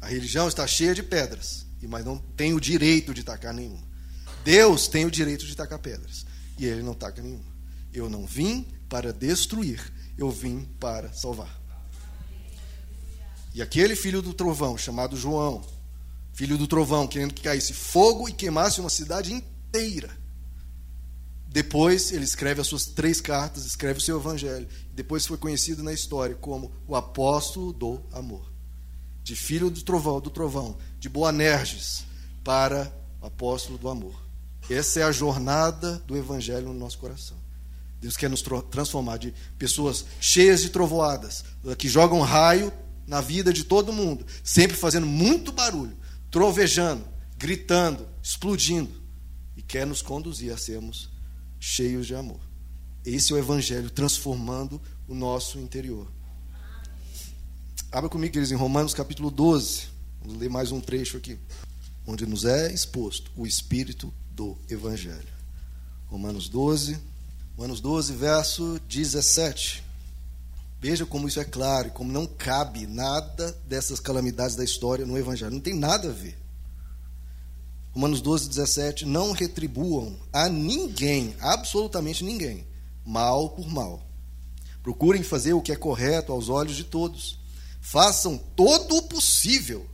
A 0.00 0.08
religião 0.08 0.48
está 0.48 0.66
cheia 0.66 0.94
de 0.94 1.02
pedras, 1.02 1.65
mas 1.86 2.04
não 2.04 2.18
tem 2.18 2.52
o 2.54 2.60
direito 2.60 3.14
de 3.14 3.22
tacar 3.22 3.52
nenhuma. 3.52 3.84
Deus 4.44 4.86
tem 4.86 5.04
o 5.04 5.10
direito 5.10 5.44
de 5.44 5.56
tacar 5.56 5.78
pedras, 5.78 6.24
e 6.58 6.64
ele 6.66 6.82
não 6.82 6.94
taca 6.94 7.20
nenhuma. 7.20 7.56
Eu 7.92 8.08
não 8.08 8.26
vim 8.26 8.66
para 8.88 9.12
destruir, 9.12 9.92
eu 10.16 10.30
vim 10.30 10.64
para 10.78 11.12
salvar. 11.12 11.60
E 13.54 13.62
aquele 13.62 13.96
filho 13.96 14.20
do 14.20 14.34
trovão, 14.34 14.76
chamado 14.76 15.16
João, 15.16 15.64
filho 16.32 16.58
do 16.58 16.66
trovão, 16.66 17.06
querendo 17.06 17.32
que 17.32 17.42
caísse 17.42 17.72
fogo 17.72 18.28
e 18.28 18.32
queimasse 18.32 18.80
uma 18.80 18.90
cidade 18.90 19.32
inteira. 19.32 20.16
Depois 21.48 22.12
ele 22.12 22.24
escreve 22.24 22.60
as 22.60 22.66
suas 22.66 22.84
três 22.84 23.18
cartas, 23.18 23.64
escreve 23.64 23.98
o 23.98 24.02
seu 24.02 24.18
evangelho. 24.18 24.68
Depois 24.92 25.26
foi 25.26 25.38
conhecido 25.38 25.82
na 25.82 25.92
história 25.92 26.36
como 26.36 26.70
o 26.86 26.94
apóstolo 26.94 27.72
do 27.72 28.02
amor. 28.12 28.55
De 29.26 29.34
filho 29.34 29.68
do 29.68 29.82
trovão, 29.82 30.20
do 30.20 30.30
trovão, 30.30 30.78
de 31.00 31.08
Boanerges 31.08 32.04
para 32.44 32.96
apóstolo 33.20 33.76
do 33.76 33.88
amor. 33.88 34.14
Essa 34.70 35.00
é 35.00 35.02
a 35.02 35.10
jornada 35.10 35.98
do 36.06 36.16
evangelho 36.16 36.68
no 36.68 36.74
nosso 36.74 36.96
coração. 36.98 37.36
Deus 38.00 38.16
quer 38.16 38.30
nos 38.30 38.40
transformar 38.70 39.16
de 39.16 39.34
pessoas 39.58 40.04
cheias 40.20 40.62
de 40.62 40.70
trovoadas, 40.70 41.44
que 41.76 41.88
jogam 41.88 42.20
raio 42.20 42.72
na 43.04 43.20
vida 43.20 43.52
de 43.52 43.64
todo 43.64 43.92
mundo, 43.92 44.24
sempre 44.44 44.76
fazendo 44.76 45.08
muito 45.08 45.50
barulho, 45.50 45.98
trovejando, 46.30 47.04
gritando, 47.36 48.06
explodindo, 48.22 49.02
e 49.56 49.62
quer 49.62 49.88
nos 49.88 50.02
conduzir 50.02 50.52
a 50.52 50.56
sermos 50.56 51.10
cheios 51.58 52.06
de 52.06 52.14
amor. 52.14 52.38
Esse 53.04 53.32
é 53.32 53.34
o 53.34 53.38
Evangelho 53.40 53.90
transformando 53.90 54.80
o 55.08 55.16
nosso 55.16 55.58
interior. 55.58 56.14
Abra 57.96 58.10
comigo, 58.10 58.34
queridos, 58.34 58.52
em 58.52 58.56
Romanos 58.56 58.92
capítulo 58.92 59.30
12. 59.30 59.84
Vamos 60.20 60.38
ler 60.38 60.50
mais 60.50 60.70
um 60.70 60.82
trecho 60.82 61.16
aqui. 61.16 61.38
onde 62.06 62.26
nos 62.26 62.44
é 62.44 62.70
exposto 62.70 63.30
o 63.34 63.46
espírito 63.46 64.12
do 64.32 64.54
evangelho. 64.68 65.32
Romanos 66.06 66.46
12, 66.46 66.98
Romanos 67.56 67.80
12, 67.80 68.12
verso 68.12 68.78
17. 68.86 69.82
Veja 70.78 71.06
como 71.06 71.26
isso 71.26 71.40
é 71.40 71.44
claro, 71.46 71.88
e 71.88 71.90
como 71.90 72.12
não 72.12 72.26
cabe 72.26 72.86
nada 72.86 73.58
dessas 73.66 73.98
calamidades 73.98 74.56
da 74.56 74.62
história 74.62 75.06
no 75.06 75.16
evangelho, 75.16 75.52
não 75.52 75.60
tem 75.60 75.72
nada 75.72 76.10
a 76.10 76.12
ver. 76.12 76.36
Romanos 77.94 78.20
12, 78.20 78.50
17, 78.50 79.06
não 79.06 79.32
retribuam 79.32 80.14
a 80.34 80.50
ninguém, 80.50 81.34
absolutamente 81.40 82.22
ninguém, 82.22 82.66
mal 83.06 83.48
por 83.48 83.66
mal. 83.66 84.06
Procurem 84.82 85.22
fazer 85.22 85.54
o 85.54 85.62
que 85.62 85.72
é 85.72 85.76
correto 85.76 86.30
aos 86.30 86.50
olhos 86.50 86.76
de 86.76 86.84
todos. 86.84 87.45
Façam 87.88 88.36
todo 88.36 88.96
o 88.96 89.02
possível 89.02 89.88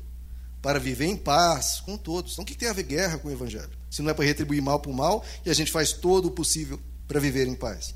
para 0.62 0.80
viver 0.80 1.04
em 1.04 1.16
paz 1.16 1.78
com 1.80 1.98
todos. 1.98 2.32
Então, 2.32 2.42
o 2.42 2.46
que 2.46 2.54
tem 2.54 2.70
a 2.70 2.72
ver 2.72 2.84
guerra 2.84 3.18
com 3.18 3.28
o 3.28 3.30
Evangelho? 3.30 3.68
Se 3.90 4.00
não 4.00 4.10
é 4.10 4.14
para 4.14 4.24
retribuir 4.24 4.62
mal 4.62 4.80
por 4.80 4.94
mal 4.94 5.22
e 5.44 5.50
a 5.50 5.54
gente 5.54 5.70
faz 5.70 5.92
todo 5.92 6.28
o 6.28 6.30
possível 6.30 6.80
para 7.06 7.20
viver 7.20 7.46
em 7.46 7.54
paz. 7.54 7.94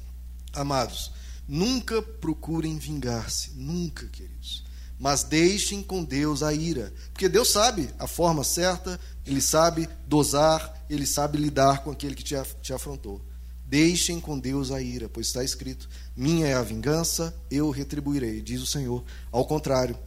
Amados, 0.53 1.13
nunca 1.49 2.03
procurem 2.03 2.77
vingar-se, 2.77 3.53
nunca, 3.53 4.07
queridos. 4.09 4.67
Mas 4.99 5.23
deixem 5.23 5.83
com 5.83 6.05
Deus 6.05 6.43
a 6.43 6.53
ira, 6.53 6.93
porque 7.15 7.27
Deus 7.27 7.49
sabe 7.51 7.89
a 7.99 8.07
forma 8.07 8.45
certa, 8.45 9.01
Ele 9.25 9.41
sabe 9.41 9.89
dosar, 10.07 10.85
Ele 10.91 11.07
sabe 11.07 11.39
lidar 11.39 11.83
com 11.83 11.91
aquele 11.91 12.15
que 12.15 12.23
te, 12.23 12.35
te 12.61 12.75
afrontou. 12.75 13.25
Deixem 13.67 14.21
com 14.21 14.39
Deus 14.39 14.71
a 14.71 14.81
ira, 14.81 15.09
pois 15.09 15.27
está 15.27 15.43
escrito: 15.43 15.89
Minha 16.17 16.47
é 16.47 16.55
a 16.55 16.63
vingança, 16.63 17.35
eu 17.51 17.71
retribuirei, 17.71 18.41
diz 18.41 18.63
o 18.63 18.67
Senhor. 18.67 19.05
Ao 19.33 19.45
contrário, 19.45 19.99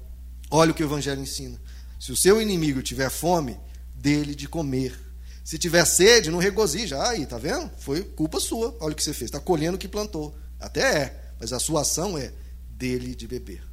olha 0.49 0.71
o 0.71 0.73
que 0.73 0.83
o 0.83 0.87
Evangelho 0.87 1.21
ensina. 1.21 1.59
Se 1.99 2.11
o 2.11 2.15
seu 2.15 2.41
inimigo 2.41 2.81
tiver 2.81 3.09
fome, 3.09 3.59
dele 3.93 4.33
de 4.33 4.47
comer. 4.47 4.97
Se 5.43 5.57
tiver 5.57 5.83
sede, 5.85 6.31
não 6.31 6.39
regozija. 6.39 7.01
Aí, 7.03 7.25
tá 7.25 7.37
vendo? 7.37 7.69
Foi 7.79 8.01
culpa 8.03 8.39
sua. 8.39 8.75
Olha 8.79 8.93
o 8.93 8.95
que 8.95 9.03
você 9.03 9.13
fez. 9.13 9.29
Está 9.29 9.39
colhendo 9.39 9.75
o 9.75 9.79
que 9.79 9.87
plantou. 9.87 10.35
Até 10.59 11.03
é, 11.03 11.33
mas 11.39 11.51
a 11.51 11.59
sua 11.59 11.81
ação 11.81 12.17
é 12.17 12.31
dele 12.69 13.13
de 13.13 13.27
beber. 13.27 13.63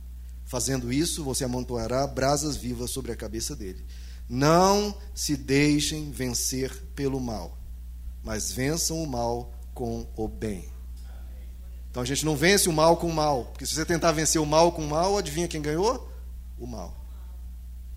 Fazendo 0.45 0.93
isso, 0.93 1.23
você 1.23 1.45
amontoará 1.45 2.07
brasas 2.07 2.57
vivas 2.57 2.91
sobre 2.91 3.13
a 3.13 3.17
cabeça 3.17 3.55
dele. 3.55 3.85
Não 4.29 4.97
se 5.15 5.37
deixem 5.37 6.11
vencer 6.11 6.73
pelo 6.95 7.21
mal, 7.21 7.57
mas 8.25 8.51
vençam 8.51 9.03
o 9.03 9.07
mal 9.07 9.53
com 9.77 10.09
o 10.17 10.27
bem. 10.27 10.65
Então 11.91 12.03
a 12.03 12.07
gente 12.07 12.25
não 12.25 12.35
vence 12.35 12.67
o 12.67 12.73
mal 12.73 12.97
com 12.97 13.09
o 13.09 13.15
mal, 13.15 13.45
porque 13.45 13.67
se 13.67 13.75
você 13.75 13.85
tentar 13.85 14.11
vencer 14.11 14.41
o 14.41 14.47
mal 14.47 14.73
com 14.73 14.83
o 14.83 14.89
mal, 14.89 15.19
adivinha 15.19 15.47
quem 15.47 15.61
ganhou? 15.61 16.11
O 16.59 16.67
mal. 16.67 17.05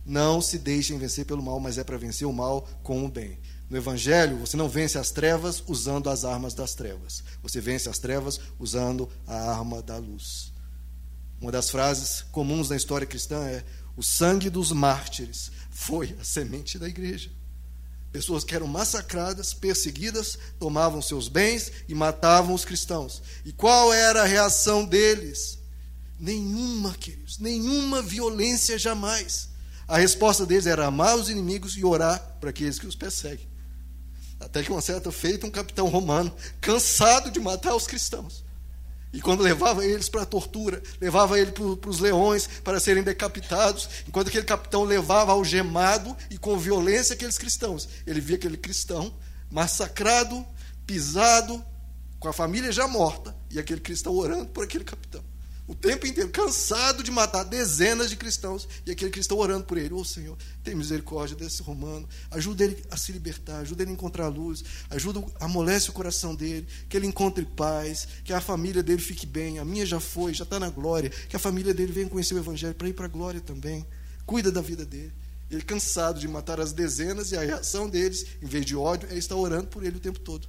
Não 0.05 0.41
se 0.41 0.59
deixem 0.59 0.97
vencer 0.97 1.25
pelo 1.25 1.41
mal, 1.41 1.57
mas 1.57 1.77
é 1.77 1.84
para 1.84 1.97
vencer 1.97 2.27
o 2.27 2.34
mal 2.34 2.67
com 2.84 3.05
o 3.05 3.09
bem. 3.09 3.39
No 3.69 3.77
Evangelho, 3.77 4.38
você 4.38 4.57
não 4.57 4.67
vence 4.67 4.97
as 4.97 5.09
trevas 5.09 5.63
usando 5.67 6.09
as 6.09 6.25
armas 6.25 6.53
das 6.53 6.73
trevas. 6.73 7.23
Você 7.41 7.61
vence 7.61 7.88
as 7.88 7.97
trevas 7.97 8.41
usando 8.59 9.09
a 9.25 9.51
arma 9.51 9.82
da 9.82 9.97
luz. 9.97 10.51
Uma 11.39 11.51
das 11.51 11.69
frases 11.69 12.23
comuns 12.32 12.69
na 12.69 12.75
história 12.75 13.07
cristã 13.07 13.45
é: 13.47 13.63
o 13.95 14.03
sangue 14.03 14.49
dos 14.49 14.73
mártires 14.73 15.49
foi 15.69 16.13
a 16.19 16.25
semente 16.25 16.77
da 16.77 16.89
igreja. 16.89 17.38
Pessoas 18.12 18.43
que 18.43 18.55
eram 18.55 18.66
massacradas, 18.66 19.53
perseguidas, 19.53 20.38
tomavam 20.60 21.01
seus 21.01 21.28
bens 21.28 21.72
e 21.88 21.93
matavam 21.93 22.55
os 22.55 22.66
cristãos. 22.66 23.22
E 23.45 23.51
qual 23.51 23.93
era 23.93 24.24
a 24.24 24.26
reação 24.26 24.84
deles? 24.84 25.60
Nenhuma, 26.20 26.93
queridos, 26.95 27.38
nenhuma 27.38 28.01
violência 28.01 28.80
jamais. 28.80 29.49
A 29.88 29.97
resposta 29.97 30.45
deles 30.45 30.66
era 30.66 30.88
amar 30.88 31.18
os 31.18 31.30
inimigos 31.30 31.78
e 31.78 31.86
orar 31.86 32.38
para 32.39 32.49
aqueles 32.49 32.80
que 32.80 32.88
os 32.88 32.95
perseguem. 32.95 33.47
Até 34.39 34.64
que 34.64 34.72
uma 34.72 34.82
certa 34.82 35.12
feita, 35.12 35.45
um 35.45 35.51
capitão 35.51 35.88
romano, 35.88 36.34
cansado 36.60 37.30
de 37.30 37.39
matar 37.39 37.76
os 37.76 37.86
cristãos, 37.86 38.43
e 39.12 39.22
quando 39.22 39.41
levava 39.41 39.86
eles 39.86 40.07
para 40.07 40.22
a 40.22 40.26
tortura, 40.26 40.82
levava 41.01 41.39
eles 41.39 41.53
para 41.53 41.89
os 41.89 41.99
leões 41.99 42.47
para 42.64 42.80
serem 42.80 43.03
decapitados, 43.03 43.89
enquanto 44.07 44.28
aquele 44.28 44.45
capitão 44.45 44.84
levava 44.84 45.32
algemado 45.32 46.16
e 46.30 46.38
com 46.38 46.57
violência 46.57 47.14
aqueles 47.14 47.38
cristãos, 47.38 47.88
ele 48.05 48.22
via 48.22 48.36
aquele 48.36 48.57
cristão 48.57 49.14
massacrado, 49.49 50.45
pisado, 50.86 51.64
com 52.20 52.28
a 52.28 52.34
família 52.34 52.72
já 52.72 52.88
morta, 52.88 53.36
e 53.49 53.57
aquele 53.57 53.82
cristão 53.82 54.14
orando 54.14 54.47
por 54.47 54.64
aquele 54.64 54.84
capitão 54.84 55.28
o 55.70 55.76
tempo 55.76 56.07
inteiro, 56.07 56.32
cansado 56.32 57.03
de 57.03 57.11
matar 57.11 57.43
dezenas 57.43 58.09
de 58.09 58.15
cristãos, 58.15 58.67
e 58.88 58.91
aquele 58.91 59.11
cristão 59.11 59.38
orando 59.38 59.65
por 59.65 59.78
ele: 59.78 59.93
Ô 59.93 59.99
oh, 59.99 60.03
Senhor, 60.03 60.36
tem 60.63 60.74
misericórdia 60.74 61.38
desse 61.38 61.61
romano, 61.61 62.09
ajuda 62.32 62.63
ele 62.63 62.84
a 62.89 62.97
se 62.97 63.11
libertar, 63.11 63.59
ajuda 63.59 63.84
ele 63.84 63.91
a 63.91 63.93
encontrar 63.93 64.26
a 64.26 64.30
luz, 64.30 64.63
ajuda, 64.89 65.24
amolece 65.39 65.91
o 65.91 65.93
coração 65.93 66.34
dele, 66.34 66.67
que 66.89 66.97
ele 66.97 67.05
encontre 67.05 67.45
paz, 67.45 68.07
que 68.24 68.34
a 68.34 68.41
família 68.41 68.82
dele 68.82 68.99
fique 68.99 69.28
bem. 69.28 69.59
A 69.59 69.65
minha 69.65 69.86
já 69.86 69.99
foi, 69.99 70.34
já 70.34 70.43
está 70.43 70.59
na 70.59 70.72
glória, 70.72 71.11
que 71.11 71.36
a 71.36 71.39
família 71.39 71.72
dele 71.72 71.91
venha 71.91 72.09
conhecer 72.09 72.34
o 72.34 72.39
Evangelho 72.39 72.74
para 72.74 72.89
ir 72.89 72.93
para 72.93 73.05
a 73.05 73.09
glória 73.09 73.39
também. 73.39 73.86
Cuida 74.26 74.51
da 74.51 74.61
vida 74.61 74.84
dele. 74.84 75.13
Ele 75.51 75.61
cansado 75.61 76.20
de 76.20 76.28
matar 76.28 76.59
as 76.59 76.74
dezenas, 76.74 77.32
e 77.32 77.38
a 77.38 77.41
reação 77.41 77.88
deles, 77.88 78.26
em 78.41 78.47
vez 78.47 78.65
de 78.65 78.76
ódio, 78.76 79.07
é 79.11 79.17
estar 79.20 79.36
orando 79.36 79.67
por 79.67 79.84
ele 79.84 79.97
o 79.97 79.99
tempo 79.99 80.20
todo. 80.20 80.47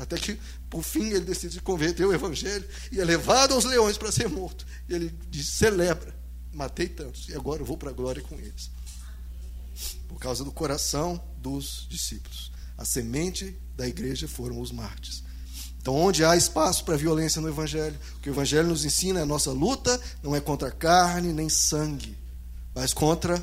Até 0.00 0.16
que, 0.16 0.38
por 0.70 0.82
fim, 0.82 1.10
ele 1.10 1.20
decide 1.20 1.60
converter 1.60 2.04
ao 2.04 2.12
Evangelho 2.12 2.66
e 2.90 2.98
é 2.98 3.04
levado 3.04 3.52
aos 3.52 3.64
leões 3.64 3.98
para 3.98 4.10
ser 4.10 4.28
morto. 4.28 4.66
E 4.88 4.94
ele 4.94 5.14
diz: 5.28 5.48
celebra, 5.48 6.14
matei 6.52 6.88
tantos, 6.88 7.28
e 7.28 7.34
agora 7.34 7.60
eu 7.60 7.66
vou 7.66 7.76
para 7.76 7.90
a 7.90 7.92
glória 7.92 8.22
com 8.22 8.34
eles. 8.36 8.70
Por 10.08 10.18
causa 10.18 10.42
do 10.42 10.50
coração 10.50 11.22
dos 11.36 11.86
discípulos. 11.90 12.50
A 12.78 12.84
semente 12.84 13.54
da 13.76 13.86
igreja 13.86 14.26
foram 14.26 14.58
os 14.58 14.72
mártires. 14.72 15.22
Então, 15.80 15.94
onde 15.94 16.24
há 16.24 16.34
espaço 16.34 16.84
para 16.84 16.96
violência 16.96 17.40
no 17.40 17.48
Evangelho, 17.48 17.98
o 18.16 18.20
que 18.20 18.30
o 18.30 18.32
Evangelho 18.32 18.68
nos 18.68 18.84
ensina 18.84 19.20
é 19.20 19.22
a 19.22 19.26
nossa 19.26 19.50
luta 19.50 20.00
não 20.22 20.34
é 20.34 20.40
contra 20.40 20.70
carne 20.70 21.32
nem 21.32 21.48
sangue, 21.48 22.16
mas 22.74 22.94
contra 22.94 23.42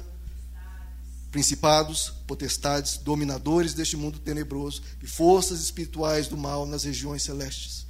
principados, 1.38 2.10
potestades, 2.26 2.98
dominadores 2.98 3.76
deste 3.76 3.96
mundo 3.96 4.18
tenebroso 4.18 4.82
e 5.04 5.06
forças 5.06 5.62
espirituais 5.62 6.28
do 6.28 6.36
mal 6.36 6.66
nas 6.66 6.84
regiões 6.84 7.22
celestes. 7.22 7.86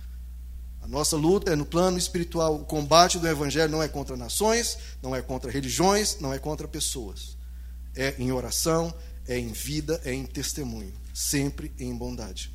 A 0.82 0.88
nossa 0.88 1.16
luta 1.16 1.54
é 1.54 1.56
no 1.56 1.66
plano 1.66 1.98
espiritual. 1.98 2.56
O 2.56 2.66
combate 2.66 3.18
do 3.18 3.26
Evangelho 3.26 3.72
não 3.72 3.82
é 3.82 3.88
contra 3.88 4.18
nações, 4.18 4.78
não 5.02 5.16
é 5.16 5.22
contra 5.22 5.50
religiões, 5.50 6.18
não 6.20 6.34
é 6.34 6.40
contra 6.40 6.68
pessoas. 6.68 7.38
É 7.96 8.16
em 8.20 8.34
oração, 8.34 8.94
é 9.26 9.40
em 9.40 9.54
vida, 9.54 10.02
é 10.04 10.12
em 10.14 10.26
testemunho, 10.26 10.94
sempre 11.14 11.72
em 11.80 11.96
bondade. 11.96 12.52